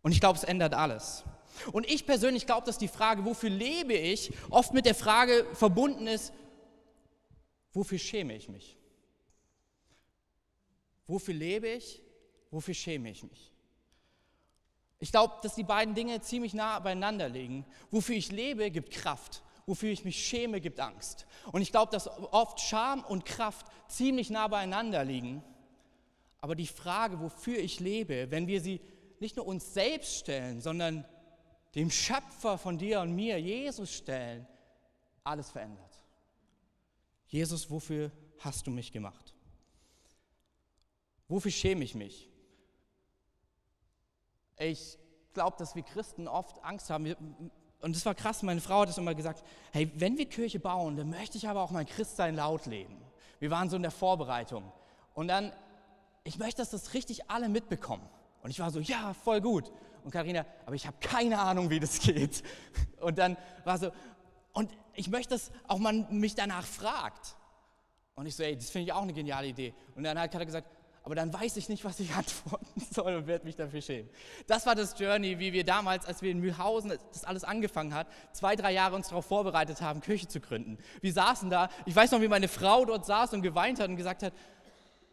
Und 0.02 0.12
ich 0.12 0.20
glaube, 0.20 0.38
es 0.38 0.44
ändert 0.44 0.74
alles. 0.74 1.24
Und 1.72 1.88
ich 1.88 2.06
persönlich 2.06 2.46
glaube, 2.46 2.66
dass 2.66 2.78
die 2.78 2.88
Frage, 2.88 3.24
wofür 3.24 3.50
lebe 3.50 3.94
ich, 3.94 4.32
oft 4.50 4.72
mit 4.72 4.86
der 4.86 4.94
Frage 4.94 5.46
verbunden 5.54 6.06
ist, 6.06 6.32
wofür 7.72 7.98
schäme 7.98 8.34
ich 8.34 8.48
mich? 8.48 8.76
Wofür 11.06 11.34
lebe 11.34 11.68
ich? 11.68 12.02
Wofür 12.50 12.74
schäme 12.74 13.10
ich 13.10 13.22
mich? 13.22 13.52
Ich 14.98 15.10
glaube, 15.10 15.34
dass 15.42 15.54
die 15.54 15.64
beiden 15.64 15.94
Dinge 15.94 16.20
ziemlich 16.20 16.54
nah 16.54 16.78
beieinander 16.78 17.28
liegen. 17.28 17.64
Wofür 17.90 18.14
ich 18.14 18.30
lebe, 18.30 18.70
gibt 18.70 18.92
Kraft 18.92 19.42
wofür 19.66 19.90
ich 19.90 20.04
mich 20.04 20.24
schäme, 20.24 20.60
gibt 20.60 20.80
Angst. 20.80 21.26
Und 21.52 21.62
ich 21.62 21.70
glaube, 21.70 21.92
dass 21.92 22.08
oft 22.08 22.60
Scham 22.60 23.04
und 23.04 23.24
Kraft 23.24 23.66
ziemlich 23.88 24.30
nah 24.30 24.48
beieinander 24.48 25.04
liegen. 25.04 25.42
Aber 26.40 26.54
die 26.54 26.66
Frage, 26.66 27.20
wofür 27.20 27.58
ich 27.58 27.80
lebe, 27.80 28.30
wenn 28.30 28.46
wir 28.46 28.60
sie 28.60 28.80
nicht 29.20 29.36
nur 29.36 29.46
uns 29.46 29.72
selbst 29.72 30.16
stellen, 30.16 30.60
sondern 30.60 31.04
dem 31.74 31.90
Schöpfer 31.90 32.58
von 32.58 32.78
dir 32.78 33.00
und 33.00 33.14
mir, 33.14 33.40
Jesus, 33.40 33.92
stellen, 33.92 34.46
alles 35.24 35.50
verändert. 35.50 36.00
Jesus, 37.26 37.70
wofür 37.70 38.10
hast 38.40 38.66
du 38.66 38.70
mich 38.70 38.92
gemacht? 38.92 39.34
Wofür 41.28 41.50
schäme 41.50 41.84
ich 41.84 41.94
mich? 41.94 42.28
Ich 44.58 44.98
glaube, 45.32 45.56
dass 45.58 45.74
wir 45.74 45.82
Christen 45.82 46.28
oft 46.28 46.62
Angst 46.62 46.90
haben. 46.90 47.50
Und 47.82 47.96
das 47.96 48.06
war 48.06 48.14
krass, 48.14 48.42
meine 48.42 48.60
Frau 48.60 48.82
hat 48.82 48.88
es 48.88 48.96
immer 48.96 49.14
gesagt, 49.14 49.42
hey, 49.72 49.90
wenn 49.96 50.16
wir 50.16 50.26
Kirche 50.26 50.60
bauen, 50.60 50.96
dann 50.96 51.10
möchte 51.10 51.36
ich 51.36 51.48
aber 51.48 51.60
auch 51.60 51.72
mein 51.72 51.84
Christsein 51.84 52.36
laut 52.36 52.66
leben. 52.66 52.96
Wir 53.40 53.50
waren 53.50 53.68
so 53.68 53.76
in 53.76 53.82
der 53.82 53.90
Vorbereitung. 53.90 54.72
Und 55.14 55.26
dann, 55.26 55.52
ich 56.22 56.38
möchte, 56.38 56.62
dass 56.62 56.70
das 56.70 56.94
richtig 56.94 57.28
alle 57.28 57.48
mitbekommen. 57.48 58.08
Und 58.42 58.50
ich 58.50 58.60
war 58.60 58.70
so, 58.70 58.78
ja, 58.78 59.12
voll 59.14 59.40
gut. 59.40 59.72
Und 60.04 60.12
Karina, 60.12 60.46
aber 60.64 60.76
ich 60.76 60.86
habe 60.86 60.96
keine 61.00 61.40
Ahnung, 61.40 61.70
wie 61.70 61.80
das 61.80 61.98
geht. 61.98 62.44
Und 63.00 63.18
dann 63.18 63.36
war 63.64 63.78
so, 63.78 63.90
und 64.52 64.70
ich 64.94 65.08
möchte, 65.08 65.34
dass 65.34 65.50
auch 65.66 65.78
man 65.78 66.06
mich 66.10 66.34
danach 66.34 66.64
fragt. 66.64 67.36
Und 68.14 68.26
ich 68.26 68.36
so, 68.36 68.42
ey, 68.42 68.54
das 68.54 68.70
finde 68.70 68.86
ich 68.86 68.92
auch 68.92 69.02
eine 69.02 69.12
geniale 69.12 69.46
Idee. 69.46 69.74
Und 69.96 70.04
dann 70.04 70.18
hat 70.18 70.34
er 70.34 70.44
gesagt, 70.44 70.68
aber 71.04 71.14
dann 71.14 71.32
weiß 71.32 71.56
ich 71.56 71.68
nicht, 71.68 71.84
was 71.84 72.00
ich 72.00 72.12
antworten 72.14 72.80
soll 72.90 73.14
und 73.14 73.26
werde 73.26 73.44
mich 73.44 73.56
dafür 73.56 73.82
schämen. 73.82 74.08
Das 74.46 74.66
war 74.66 74.74
das 74.74 74.98
Journey, 74.98 75.38
wie 75.38 75.52
wir 75.52 75.64
damals, 75.64 76.06
als 76.06 76.22
wir 76.22 76.30
in 76.30 76.40
Mühlhausen 76.40 76.92
das 77.12 77.24
alles 77.24 77.44
angefangen 77.44 77.94
hat, 77.94 78.06
zwei, 78.32 78.56
drei 78.56 78.72
Jahre 78.72 78.94
uns 78.94 79.08
darauf 79.08 79.26
vorbereitet 79.26 79.80
haben, 79.80 80.00
Kirche 80.00 80.28
zu 80.28 80.40
gründen. 80.40 80.78
Wir 81.00 81.12
saßen 81.12 81.50
da, 81.50 81.68
ich 81.86 81.94
weiß 81.94 82.12
noch, 82.12 82.20
wie 82.20 82.28
meine 82.28 82.48
Frau 82.48 82.84
dort 82.84 83.06
saß 83.06 83.32
und 83.34 83.42
geweint 83.42 83.80
hat 83.80 83.88
und 83.88 83.96
gesagt 83.96 84.22
hat, 84.22 84.32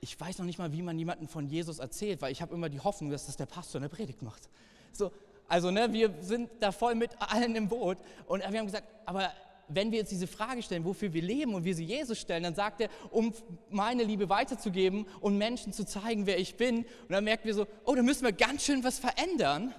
ich 0.01 0.19
weiß 0.19 0.37
noch 0.37 0.45
nicht 0.45 0.59
mal, 0.59 0.71
wie 0.71 0.81
man 0.81 0.97
jemanden 0.97 1.27
von 1.27 1.47
Jesus 1.47 1.79
erzählt, 1.79 2.21
weil 2.21 2.31
ich 2.31 2.41
habe 2.41 2.53
immer 2.53 2.69
die 2.69 2.79
Hoffnung, 2.79 3.09
dass 3.09 3.25
das 3.25 3.35
der 3.35 3.47
Pastor 3.47 3.79
in 3.79 3.83
der 3.83 3.89
Predigt 3.89 4.21
macht. 4.21 4.49
So, 4.93 5.11
also 5.47 5.71
ne, 5.71 5.91
wir 5.91 6.13
sind 6.21 6.49
da 6.59 6.71
voll 6.71 6.95
mit 6.95 7.11
allen 7.19 7.55
im 7.55 7.67
Boot 7.67 7.97
und 8.27 8.39
wir 8.39 8.59
haben 8.59 8.65
gesagt, 8.65 8.87
aber 9.05 9.31
wenn 9.69 9.91
wir 9.91 9.99
jetzt 9.99 10.11
diese 10.11 10.27
Frage 10.27 10.61
stellen, 10.61 10.83
wofür 10.83 11.13
wir 11.13 11.21
leben 11.21 11.53
und 11.53 11.63
wir 11.63 11.75
sie 11.75 11.85
Jesus 11.85 12.19
stellen, 12.19 12.43
dann 12.43 12.55
sagt 12.55 12.81
er, 12.81 12.89
um 13.11 13.33
meine 13.69 14.03
Liebe 14.03 14.29
weiterzugeben 14.29 15.05
und 15.21 15.37
Menschen 15.37 15.71
zu 15.73 15.85
zeigen, 15.85 16.25
wer 16.25 16.39
ich 16.39 16.57
bin. 16.57 16.79
Und 16.79 17.11
dann 17.11 17.23
merken 17.23 17.45
wir 17.45 17.53
so, 17.53 17.67
oh, 17.85 17.95
da 17.95 18.01
müssen 18.01 18.23
wir 18.23 18.33
ganz 18.33 18.65
schön 18.65 18.83
was 18.83 18.99
verändern. 18.99 19.73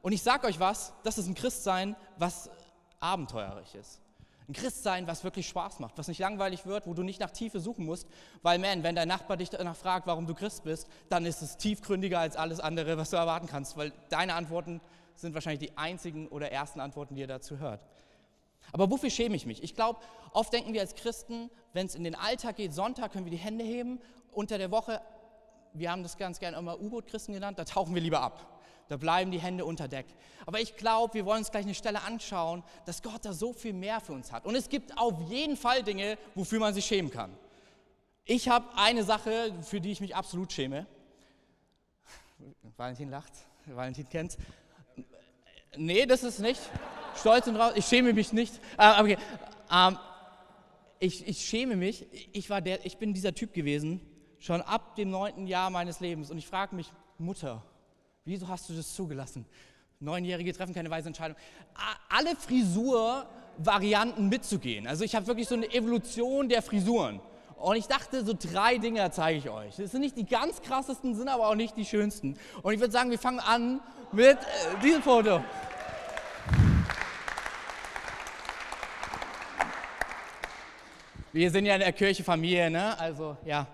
Und 0.00 0.12
ich 0.12 0.22
sage 0.22 0.46
euch 0.46 0.58
was, 0.58 0.92
das 1.04 1.18
ist 1.18 1.28
ein 1.28 1.34
Christsein, 1.34 1.96
was 2.18 2.50
abenteuerlich 3.00 3.74
ist. 3.74 4.00
Ein 4.48 4.54
Christsein, 4.54 5.06
was 5.06 5.22
wirklich 5.22 5.48
Spaß 5.48 5.78
macht, 5.78 5.96
was 5.98 6.08
nicht 6.08 6.18
langweilig 6.18 6.66
wird, 6.66 6.86
wo 6.86 6.94
du 6.94 7.02
nicht 7.02 7.20
nach 7.20 7.30
Tiefe 7.30 7.60
suchen 7.60 7.86
musst, 7.86 8.08
weil 8.42 8.58
man, 8.58 8.82
wenn 8.82 8.96
dein 8.96 9.08
Nachbar 9.08 9.36
dich 9.36 9.50
danach 9.50 9.76
fragt, 9.76 10.06
warum 10.06 10.26
du 10.26 10.34
Christ 10.34 10.64
bist, 10.64 10.88
dann 11.08 11.24
ist 11.24 11.42
es 11.42 11.56
tiefgründiger 11.56 12.18
als 12.18 12.36
alles 12.36 12.58
andere, 12.58 12.98
was 12.98 13.10
du 13.10 13.16
erwarten 13.16 13.46
kannst, 13.46 13.76
weil 13.76 13.92
deine 14.08 14.34
Antworten 14.34 14.80
sind 15.14 15.34
wahrscheinlich 15.34 15.70
die 15.70 15.78
einzigen 15.78 16.26
oder 16.28 16.50
ersten 16.50 16.80
Antworten, 16.80 17.14
die 17.14 17.22
er 17.22 17.28
dazu 17.28 17.58
hört. 17.58 17.86
Aber 18.70 18.90
wofür 18.90 19.10
schäme 19.10 19.34
ich 19.34 19.46
mich? 19.46 19.62
Ich 19.62 19.74
glaube, 19.74 20.00
oft 20.32 20.52
denken 20.52 20.72
wir 20.72 20.80
als 20.80 20.94
Christen, 20.94 21.50
wenn 21.72 21.86
es 21.86 21.94
in 21.94 22.04
den 22.04 22.14
Alltag 22.14 22.56
geht, 22.56 22.72
Sonntag 22.72 23.12
können 23.12 23.24
wir 23.24 23.32
die 23.32 23.38
Hände 23.38 23.64
heben, 23.64 24.00
unter 24.30 24.58
der 24.58 24.70
Woche, 24.70 25.00
wir 25.74 25.90
haben 25.90 26.02
das 26.02 26.16
ganz 26.16 26.38
gerne 26.38 26.56
immer 26.56 26.80
U-Boot-Christen 26.80 27.32
genannt, 27.32 27.58
da 27.58 27.64
tauchen 27.64 27.94
wir 27.94 28.02
lieber 28.02 28.20
ab. 28.20 28.46
Da 28.88 28.96
bleiben 28.96 29.30
die 29.30 29.40
Hände 29.40 29.64
unter 29.64 29.88
Deck. 29.88 30.06
Aber 30.44 30.60
ich 30.60 30.76
glaube, 30.76 31.14
wir 31.14 31.24
wollen 31.24 31.38
uns 31.38 31.50
gleich 31.50 31.64
eine 31.64 31.74
Stelle 31.74 32.02
anschauen, 32.02 32.62
dass 32.84 33.02
Gott 33.02 33.24
da 33.24 33.32
so 33.32 33.52
viel 33.52 33.72
mehr 33.72 34.00
für 34.00 34.12
uns 34.12 34.32
hat. 34.32 34.44
Und 34.44 34.54
es 34.54 34.68
gibt 34.68 34.98
auf 34.98 35.14
jeden 35.30 35.56
Fall 35.56 35.82
Dinge, 35.82 36.18
wofür 36.34 36.60
man 36.60 36.74
sich 36.74 36.84
schämen 36.84 37.10
kann. 37.10 37.34
Ich 38.24 38.48
habe 38.48 38.66
eine 38.76 39.02
Sache, 39.02 39.54
für 39.62 39.80
die 39.80 39.92
ich 39.92 40.00
mich 40.00 40.14
absolut 40.14 40.52
schäme. 40.52 40.86
Valentin 42.76 43.08
lacht. 43.08 43.32
Valentin 43.66 44.08
kennt's. 44.08 44.36
Nee, 45.76 46.04
das 46.04 46.22
ist 46.22 46.40
nicht. 46.40 46.60
Stolz 47.16 47.46
und 47.46 47.56
raus. 47.56 47.72
Ich 47.76 47.86
schäme 47.86 48.12
mich 48.12 48.32
nicht. 48.32 48.54
Äh, 48.78 49.00
okay. 49.00 49.18
Ähm, 49.70 49.98
ich, 50.98 51.26
ich 51.26 51.44
schäme 51.44 51.76
mich. 51.76 52.06
Ich, 52.32 52.50
war 52.50 52.60
der, 52.60 52.84
ich 52.86 52.96
bin 52.98 53.12
dieser 53.12 53.34
Typ 53.34 53.52
gewesen, 53.52 54.00
schon 54.38 54.60
ab 54.62 54.96
dem 54.96 55.10
neunten 55.10 55.46
Jahr 55.46 55.70
meines 55.70 56.00
Lebens. 56.00 56.30
Und 56.30 56.38
ich 56.38 56.46
frage 56.46 56.76
mich, 56.76 56.92
Mutter, 57.18 57.62
wieso 58.24 58.48
hast 58.48 58.68
du 58.68 58.74
das 58.74 58.94
zugelassen? 58.94 59.46
Neunjährige 60.00 60.52
treffen 60.52 60.74
keine 60.74 60.90
weise 60.90 61.08
Entscheidung. 61.08 61.36
Alle 62.08 62.34
Frisurvarianten 62.36 64.28
mitzugehen. 64.28 64.86
Also 64.86 65.04
ich 65.04 65.14
habe 65.14 65.26
wirklich 65.26 65.48
so 65.48 65.54
eine 65.54 65.72
Evolution 65.72 66.48
der 66.48 66.62
Frisuren. 66.62 67.20
Und 67.56 67.76
ich 67.76 67.86
dachte, 67.86 68.24
so 68.24 68.34
drei 68.36 68.78
Dinge 68.78 69.08
zeige 69.12 69.38
ich 69.38 69.48
euch. 69.48 69.76
Das 69.76 69.92
sind 69.92 70.00
nicht 70.00 70.16
die 70.16 70.26
ganz 70.26 70.60
krassesten, 70.62 71.14
sind 71.14 71.28
aber 71.28 71.48
auch 71.48 71.54
nicht 71.54 71.76
die 71.76 71.84
schönsten. 71.84 72.36
Und 72.62 72.74
ich 72.74 72.80
würde 72.80 72.92
sagen, 72.92 73.10
wir 73.10 73.20
fangen 73.20 73.38
an 73.38 73.80
mit 74.10 74.36
äh, 74.36 74.80
diesem 74.82 75.00
Foto. 75.00 75.44
Wir 81.32 81.50
sind 81.50 81.64
ja 81.64 81.74
in 81.74 81.80
der 81.80 81.92
Kirche 81.92 82.22
Familie, 82.22 82.70
ne? 82.70 82.98
Also 82.98 83.36
ja, 83.44 83.66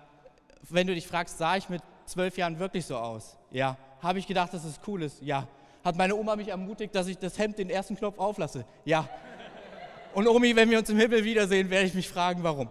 wenn 0.70 0.86
du 0.86 0.94
dich 0.94 1.06
fragst, 1.06 1.38
sah 1.38 1.56
ich 1.56 1.68
mit 1.68 1.82
zwölf 2.06 2.36
Jahren 2.36 2.58
wirklich 2.58 2.86
so 2.86 2.96
aus? 2.96 3.36
Ja. 3.50 3.76
Habe 4.00 4.20
ich 4.20 4.26
gedacht, 4.26 4.54
dass 4.54 4.64
es 4.64 4.78
cool 4.86 5.02
ist? 5.02 5.20
Ja. 5.22 5.48
Hat 5.84 5.96
meine 5.96 6.14
Oma 6.14 6.36
mich 6.36 6.48
ermutigt, 6.48 6.94
dass 6.94 7.08
ich 7.08 7.18
das 7.18 7.38
Hemd 7.38 7.58
den 7.58 7.70
ersten 7.70 7.96
Knopf 7.96 8.18
auflasse? 8.18 8.64
Ja. 8.84 9.08
Und 10.14 10.26
Omi, 10.28 10.54
wenn 10.54 10.70
wir 10.70 10.78
uns 10.78 10.88
im 10.88 10.98
Himmel 10.98 11.24
wiedersehen, 11.24 11.68
werde 11.70 11.86
ich 11.86 11.94
mich 11.94 12.08
fragen, 12.08 12.42
warum. 12.42 12.68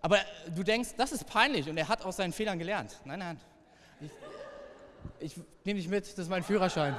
Aber 0.00 0.18
du 0.54 0.62
denkst, 0.62 0.90
das 0.96 1.12
ist 1.12 1.26
peinlich 1.26 1.68
und 1.68 1.76
er 1.76 1.88
hat 1.88 2.04
aus 2.04 2.16
seinen 2.16 2.32
Fehlern 2.32 2.58
gelernt. 2.58 3.00
Nein, 3.04 3.18
nein. 3.18 3.40
Ich, 4.00 4.10
ich 5.20 5.36
nehme 5.64 5.80
dich 5.80 5.88
mit, 5.88 6.04
das 6.04 6.18
ist 6.18 6.30
mein 6.30 6.42
Führerschein. 6.42 6.94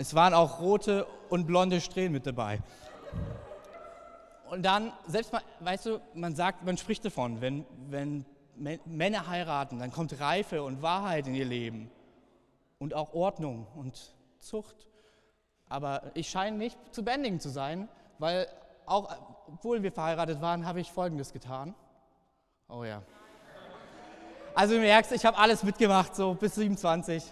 Es 0.00 0.14
waren 0.14 0.32
auch 0.32 0.60
rote 0.60 1.06
und 1.28 1.46
blonde 1.46 1.78
Strähnen 1.78 2.12
mit 2.12 2.26
dabei. 2.26 2.60
Und 4.48 4.62
dann, 4.62 4.94
selbst 5.06 5.30
mal, 5.30 5.42
weißt 5.60 5.84
du, 5.84 6.00
man 6.14 6.34
sagt, 6.34 6.64
man 6.64 6.78
spricht 6.78 7.04
davon, 7.04 7.42
wenn, 7.42 7.66
wenn 7.90 8.24
Männer 8.86 9.26
heiraten, 9.26 9.78
dann 9.78 9.92
kommt 9.92 10.18
Reife 10.18 10.62
und 10.62 10.80
Wahrheit 10.80 11.26
in 11.26 11.34
ihr 11.34 11.44
Leben 11.44 11.90
und 12.78 12.94
auch 12.94 13.12
Ordnung 13.12 13.66
und 13.76 14.14
Zucht. 14.38 14.86
Aber 15.68 16.10
ich 16.14 16.30
scheine 16.30 16.56
nicht 16.56 16.78
zu 16.92 17.04
bändigen 17.04 17.38
zu 17.38 17.50
sein, 17.50 17.86
weil 18.18 18.48
auch 18.86 19.14
obwohl 19.48 19.82
wir 19.82 19.92
verheiratet 19.92 20.40
waren, 20.40 20.64
habe 20.64 20.80
ich 20.80 20.90
Folgendes 20.90 21.30
getan. 21.30 21.74
Oh 22.70 22.84
ja. 22.84 23.02
Also 24.54 24.76
du 24.76 24.80
merkst, 24.80 25.12
ich 25.12 25.26
habe 25.26 25.36
alles 25.36 25.62
mitgemacht, 25.62 26.16
so 26.16 26.32
bis 26.32 26.54
27. 26.54 27.22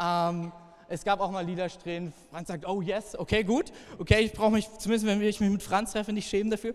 Ähm, 0.00 0.52
es 0.88 1.04
gab 1.04 1.20
auch 1.20 1.30
mal 1.30 1.44
Liedersträhnen. 1.44 2.12
Franz 2.30 2.48
sagt, 2.48 2.66
oh 2.66 2.82
yes, 2.82 3.16
okay, 3.16 3.44
gut. 3.44 3.72
Okay, 3.98 4.20
ich 4.20 4.32
brauche 4.32 4.52
mich, 4.52 4.68
zumindest 4.78 5.06
wenn 5.06 5.22
ich 5.22 5.40
mich 5.40 5.50
mit 5.50 5.62
Franz 5.62 5.92
treffe, 5.92 6.12
nicht 6.12 6.28
schämen 6.28 6.50
dafür. 6.50 6.74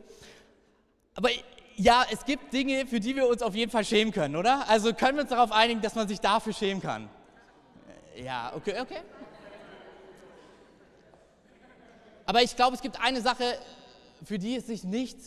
Aber 1.16 1.30
ja, 1.76 2.06
es 2.12 2.26
gibt 2.26 2.52
Dinge, 2.54 2.86
für 2.86 3.00
die 3.00 3.16
wir 3.16 3.28
uns 3.28 3.42
auf 3.42 3.56
jeden 3.56 3.72
Fall 3.72 3.86
schämen 3.86 4.14
können, 4.14 4.36
oder? 4.36 4.68
Also 4.68 4.94
können 4.94 5.18
wir 5.18 5.22
uns 5.22 5.30
darauf 5.30 5.52
einigen, 5.52 5.82
dass 5.82 5.96
man 5.96 6.08
sich 6.08 6.20
dafür 6.20 6.54
schämen 6.54 6.82
kann? 6.82 7.10
Ja, 8.24 8.54
okay, 8.56 8.80
okay. 8.82 9.00
Aber 12.26 12.44
ich 12.44 12.56
glaube, 12.56 12.76
es 12.76 12.82
gibt 12.82 13.00
eine 13.02 13.22
Sache, 13.22 13.58
für 14.24 14.38
die 14.38 14.56
es 14.56 14.68
sich 14.68 14.84
nicht 14.84 15.18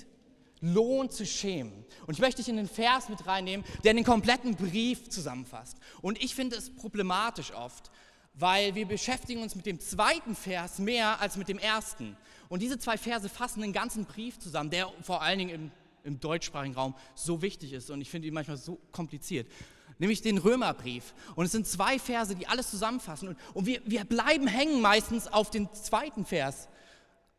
lohnt 0.61 1.13
zu 1.13 1.27
schämen. 1.27 1.85
Und 2.07 2.15
ich 2.15 2.21
möchte 2.21 2.41
dich 2.41 2.49
in 2.49 2.57
den 2.57 2.69
Vers 2.69 3.09
mit 3.09 3.27
reinnehmen, 3.27 3.67
der 3.83 3.95
den 3.95 4.05
kompletten 4.05 4.55
Brief 4.55 5.11
zusammenfasst. 5.11 5.79
Und 6.01 6.23
ich 6.23 6.35
finde 6.35 6.57
es 6.57 6.75
problematisch 6.75 7.53
oft, 7.53 7.91
weil 8.35 8.75
wir 8.75 8.87
beschäftigen 8.87 9.43
uns 9.43 9.55
mit 9.55 9.67
dem 9.67 9.79
zweiten 9.81 10.35
Vers 10.35 10.79
mehr 10.79 11.21
als 11.21 11.37
mit 11.37 11.49
dem 11.49 11.59
ersten. 11.59 12.17
Und 12.49 12.63
diese 12.63 12.79
zwei 12.79 12.97
Verse 12.97 13.29
fassen 13.29 13.61
den 13.63 13.73
ganzen 13.73 14.05
Brief 14.05 14.39
zusammen, 14.39 14.71
der 14.71 14.91
vor 15.03 15.23
allen 15.23 15.39
Dingen 15.39 15.51
im, 15.51 15.71
im 16.05 16.21
deutschsprachigen 16.21 16.75
Raum 16.75 16.95
so 17.15 17.43
wichtig 17.43 17.73
ist. 17.73 17.91
Und 17.91 18.01
ich 18.01 18.11
finde 18.11 18.29
ihn 18.29 18.35
manchmal 18.35 18.57
so 18.57 18.79
kompliziert. 18.91 19.51
Nämlich 19.99 20.23
den 20.23 20.39
Römerbrief. 20.39 21.15
Und 21.37 21.45
es 21.45 21.53
sind 21.53 21.67
zwei 21.67 21.99
Verse, 21.99 22.35
die 22.35 22.47
alles 22.47 22.71
zusammenfassen. 22.71 23.29
Und, 23.29 23.39
und 23.55 23.67
wir, 23.67 23.81
wir 23.85 24.05
bleiben 24.05 24.47
hängen 24.47 24.81
meistens 24.81 25.27
auf 25.29 25.51
den 25.51 25.73
zweiten 25.73 26.25
Vers. 26.25 26.69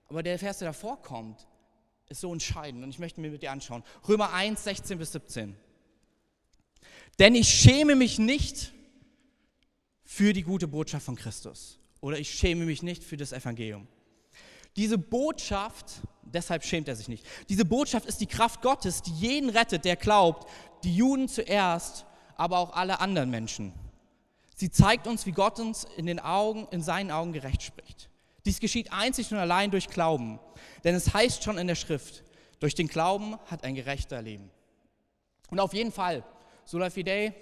Aber 0.10 0.22
der 0.22 0.38
Vers, 0.38 0.60
der 0.60 0.70
davor 0.70 1.02
kommt, 1.02 1.48
ist 2.10 2.22
so 2.22 2.32
entscheidend. 2.32 2.84
Und 2.84 2.90
ich 2.92 3.00
möchte 3.00 3.20
mir 3.20 3.32
mit 3.32 3.42
dir 3.42 3.52
anschauen. 3.52 3.84
Römer 4.08 4.32
1, 4.32 4.64
16 4.64 5.00
bis 5.00 5.12
17. 5.14 5.56
Denn 7.20 7.36
ich 7.36 7.50
schäme 7.50 7.96
mich 7.96 8.20
nicht 8.20 8.73
für 10.16 10.32
die 10.32 10.44
gute 10.44 10.68
Botschaft 10.68 11.08
von 11.08 11.16
Christus. 11.16 11.80
Oder 12.00 12.20
ich 12.20 12.30
schäme 12.30 12.66
mich 12.66 12.84
nicht 12.84 13.04
für 13.04 13.18
das 13.18 13.32
Evangelium. 13.32 13.88
Diese 14.76 15.00
Botschaft, 15.00 16.02
deshalb 16.22 16.64
schämt 16.64 16.88
er 16.88 16.96
sich 16.96 17.08
nicht, 17.08 17.26
diese 17.50 17.66
Botschaft 17.66 18.06
ist 18.06 18.22
die 18.22 18.28
Kraft 18.28 18.62
Gottes, 18.62 19.02
die 19.02 19.12
jeden 19.12 19.50
rettet, 19.50 19.86
der 19.86 19.96
glaubt, 19.96 20.48
die 20.84 20.96
Juden 20.96 21.28
zuerst, 21.28 22.06
aber 22.38 22.60
auch 22.60 22.74
alle 22.74 23.00
anderen 23.00 23.32
Menschen. 23.32 23.74
Sie 24.56 24.70
zeigt 24.70 25.08
uns, 25.08 25.26
wie 25.26 25.32
Gott 25.32 25.60
uns 25.60 25.88
in, 25.98 26.06
den 26.06 26.20
Augen, 26.20 26.68
in 26.70 26.84
seinen 26.84 27.10
Augen 27.10 27.34
gerecht 27.34 27.64
spricht. 27.64 28.08
Dies 28.46 28.60
geschieht 28.60 28.94
einzig 28.94 29.32
und 29.32 29.40
allein 29.40 29.72
durch 29.72 29.88
Glauben. 29.88 30.40
Denn 30.84 30.94
es 30.94 31.12
heißt 31.12 31.44
schon 31.44 31.58
in 31.58 31.66
der 31.66 31.76
Schrift, 31.76 32.24
durch 32.60 32.76
den 32.76 32.88
Glauben 32.88 33.36
hat 33.48 33.64
ein 33.64 33.74
Gerechter 33.74 34.22
Leben. 34.22 34.52
Und 35.50 35.60
auf 35.60 35.74
jeden 35.74 35.92
Fall, 35.92 36.24
Sola 36.66 36.92
Fidei, 36.92 37.34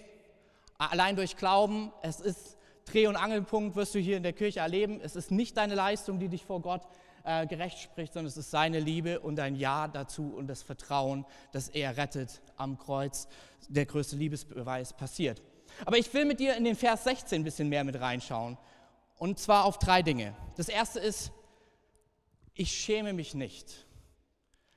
allein 0.77 1.17
durch 1.17 1.35
Glauben, 1.35 1.91
es 2.01 2.21
ist 2.21 2.50
Dreh- 2.91 3.07
und 3.07 3.15
Angelpunkt, 3.15 3.75
wirst 3.75 3.95
du 3.95 3.99
hier 3.99 4.17
in 4.17 4.23
der 4.23 4.33
Kirche 4.33 4.59
erleben. 4.59 4.99
Es 5.01 5.15
ist 5.15 5.31
nicht 5.31 5.55
deine 5.55 5.75
Leistung, 5.75 6.19
die 6.19 6.27
dich 6.27 6.43
vor 6.45 6.61
Gott 6.61 6.81
äh, 7.23 7.47
gerecht 7.47 7.79
spricht, 7.79 8.13
sondern 8.13 8.27
es 8.27 8.35
ist 8.35 8.51
seine 8.51 8.79
Liebe 8.79 9.21
und 9.21 9.37
dein 9.37 9.55
Ja 9.55 9.87
dazu 9.87 10.33
und 10.35 10.47
das 10.47 10.61
Vertrauen, 10.61 11.25
dass 11.53 11.69
er 11.69 11.95
rettet 11.95 12.41
am 12.57 12.77
Kreuz. 12.77 13.27
Der 13.69 13.85
größte 13.85 14.17
Liebesbeweis 14.17 14.91
passiert. 14.93 15.41
Aber 15.85 15.97
ich 15.97 16.13
will 16.13 16.25
mit 16.25 16.39
dir 16.41 16.57
in 16.57 16.65
den 16.65 16.75
Vers 16.75 17.05
16 17.05 17.41
ein 17.41 17.43
bisschen 17.45 17.69
mehr 17.69 17.85
mit 17.85 17.99
reinschauen. 17.99 18.57
Und 19.17 19.39
zwar 19.39 19.65
auf 19.65 19.79
drei 19.79 20.01
Dinge. 20.01 20.35
Das 20.57 20.67
erste 20.67 20.99
ist, 20.99 21.31
ich 22.55 22.71
schäme 22.71 23.13
mich 23.13 23.33
nicht. 23.35 23.87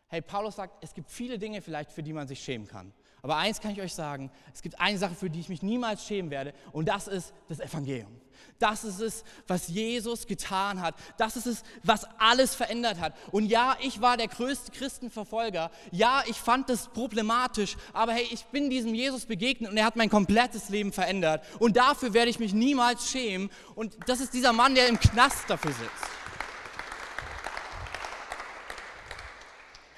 Hey, 0.06 0.23
Paulus 0.23 0.56
sagt, 0.56 0.85
es 0.85 0.94
gibt 0.94 1.11
viele 1.11 1.38
Dinge 1.38 1.62
vielleicht, 1.62 1.90
für 1.90 2.04
die 2.04 2.12
man 2.12 2.28
sich 2.28 2.44
schämen 2.44 2.68
kann. 2.68 2.92
Aber 3.25 3.38
eins 3.38 3.59
kann 3.59 3.71
ich 3.71 3.81
euch 3.81 3.95
sagen, 3.95 4.31
es 4.52 4.61
gibt 4.61 4.78
eine 4.78 4.99
Sache, 4.99 5.14
für 5.14 5.31
die 5.31 5.40
ich 5.40 5.49
mich 5.49 5.62
niemals 5.62 6.04
schämen 6.04 6.31
werde, 6.31 6.52
und 6.73 6.90
das 6.90 7.09
ist 7.09 7.33
das 7.49 7.59
Evangelium. 7.59 8.21
Das 8.59 8.85
ist 8.85 9.00
es, 9.00 9.25
was 9.47 9.69
Jesus 9.69 10.26
getan 10.26 10.83
hat. 10.83 10.95
Das 11.16 11.35
ist 11.35 11.47
es, 11.47 11.62
was 11.83 12.04
alles 12.19 12.54
verändert 12.54 13.00
hat. 13.00 13.14
Und 13.33 13.47
ja, 13.47 13.78
ich 13.81 14.02
war 14.02 14.19
der 14.19 14.28
größte 14.28 14.73
Christenverfolger. 14.73 15.71
Ja, 15.90 16.23
ich 16.26 16.37
fand 16.37 16.69
das 16.69 16.88
problematisch. 16.88 17.76
Aber 17.95 18.12
hey, 18.12 18.28
ich 18.31 18.45
bin 18.47 18.69
diesem 18.69 18.95
Jesus 18.95 19.25
begegnet 19.25 19.71
und 19.71 19.78
er 19.78 19.87
hat 19.87 19.97
mein 19.97 20.11
komplettes 20.11 20.69
Leben 20.69 20.93
verändert. 20.93 21.43
Und 21.59 21.78
dafür 21.78 22.12
werde 22.12 22.28
ich 22.28 22.38
mich 22.38 22.52
niemals 22.52 23.11
schämen. 23.11 23.50
Und 23.75 23.97
das 24.07 24.21
ist 24.21 24.35
dieser 24.35 24.52
Mann, 24.52 24.75
der 24.75 24.88
im 24.88 25.00
Knast 25.00 25.49
dafür 25.49 25.73
sitzt. 25.73 26.11